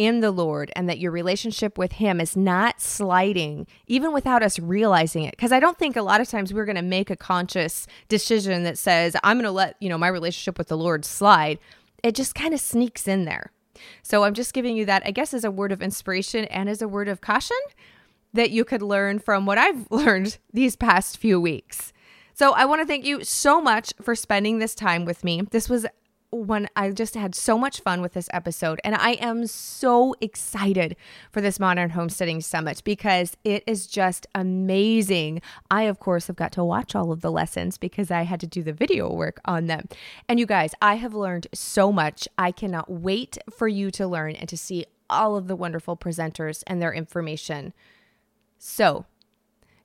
in 0.00 0.20
the 0.20 0.30
Lord 0.30 0.72
and 0.74 0.88
that 0.88 0.98
your 0.98 1.12
relationship 1.12 1.76
with 1.76 1.92
Him 1.92 2.22
is 2.22 2.34
not 2.34 2.80
sliding, 2.80 3.66
even 3.86 4.14
without 4.14 4.42
us 4.42 4.58
realizing 4.58 5.24
it. 5.24 5.32
Because 5.32 5.52
I 5.52 5.60
don't 5.60 5.78
think 5.78 5.94
a 5.94 6.00
lot 6.00 6.22
of 6.22 6.28
times 6.28 6.54
we're 6.54 6.64
going 6.64 6.76
to 6.76 6.82
make 6.82 7.10
a 7.10 7.16
conscious 7.16 7.86
decision 8.08 8.64
that 8.64 8.78
says, 8.78 9.14
I'm 9.22 9.36
going 9.36 9.44
to 9.44 9.50
let, 9.50 9.76
you 9.78 9.90
know, 9.90 9.98
my 9.98 10.08
relationship 10.08 10.56
with 10.56 10.68
the 10.68 10.76
Lord 10.78 11.04
slide. 11.04 11.58
It 12.02 12.14
just 12.14 12.34
kind 12.34 12.54
of 12.54 12.60
sneaks 12.60 13.06
in 13.06 13.26
there. 13.26 13.52
So 14.02 14.24
I'm 14.24 14.32
just 14.32 14.54
giving 14.54 14.74
you 14.74 14.86
that, 14.86 15.02
I 15.04 15.10
guess, 15.10 15.34
as 15.34 15.44
a 15.44 15.50
word 15.50 15.70
of 15.70 15.82
inspiration 15.82 16.46
and 16.46 16.70
as 16.70 16.80
a 16.80 16.88
word 16.88 17.08
of 17.08 17.20
caution 17.20 17.58
that 18.32 18.50
you 18.50 18.64
could 18.64 18.80
learn 18.80 19.18
from 19.18 19.44
what 19.44 19.58
I've 19.58 19.86
learned 19.90 20.38
these 20.50 20.76
past 20.76 21.18
few 21.18 21.38
weeks. 21.38 21.92
So 22.32 22.54
I 22.54 22.64
want 22.64 22.80
to 22.80 22.86
thank 22.86 23.04
you 23.04 23.22
so 23.22 23.60
much 23.60 23.92
for 24.00 24.14
spending 24.14 24.60
this 24.60 24.74
time 24.74 25.04
with 25.04 25.24
me. 25.24 25.42
This 25.50 25.68
was 25.68 25.84
when 26.30 26.68
I 26.76 26.90
just 26.90 27.14
had 27.14 27.34
so 27.34 27.58
much 27.58 27.80
fun 27.80 28.00
with 28.00 28.12
this 28.12 28.28
episode. 28.32 28.80
And 28.84 28.94
I 28.94 29.12
am 29.12 29.46
so 29.46 30.14
excited 30.20 30.96
for 31.30 31.40
this 31.40 31.58
Modern 31.58 31.90
Homesteading 31.90 32.40
Summit 32.40 32.82
because 32.84 33.36
it 33.44 33.64
is 33.66 33.86
just 33.86 34.26
amazing. 34.34 35.42
I, 35.70 35.82
of 35.82 35.98
course, 35.98 36.28
have 36.28 36.36
got 36.36 36.52
to 36.52 36.64
watch 36.64 36.94
all 36.94 37.10
of 37.10 37.20
the 37.20 37.32
lessons 37.32 37.78
because 37.78 38.10
I 38.10 38.22
had 38.22 38.40
to 38.40 38.46
do 38.46 38.62
the 38.62 38.72
video 38.72 39.12
work 39.12 39.40
on 39.44 39.66
them. 39.66 39.88
And 40.28 40.38
you 40.38 40.46
guys, 40.46 40.72
I 40.80 40.96
have 40.96 41.14
learned 41.14 41.48
so 41.52 41.90
much. 41.90 42.28
I 42.38 42.52
cannot 42.52 42.90
wait 42.90 43.38
for 43.50 43.66
you 43.66 43.90
to 43.92 44.06
learn 44.06 44.36
and 44.36 44.48
to 44.48 44.56
see 44.56 44.86
all 45.08 45.36
of 45.36 45.48
the 45.48 45.56
wonderful 45.56 45.96
presenters 45.96 46.62
and 46.66 46.80
their 46.80 46.92
information. 46.92 47.72
So, 48.58 49.06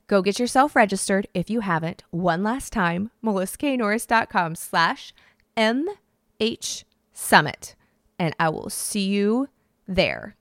go 0.07 0.21
get 0.21 0.39
yourself 0.39 0.75
registered 0.75 1.27
if 1.33 1.49
you 1.49 1.61
haven't 1.61 2.03
one 2.11 2.43
last 2.43 2.71
time 2.71 3.09
melissaknorris.com 3.23 4.53
slash 4.55 5.13
m 5.57 5.87
H 6.39 6.85
Summit. 7.13 7.75
And 8.17 8.35
I 8.39 8.49
will 8.49 8.69
see 8.69 9.05
you 9.07 9.49
there. 9.87 10.35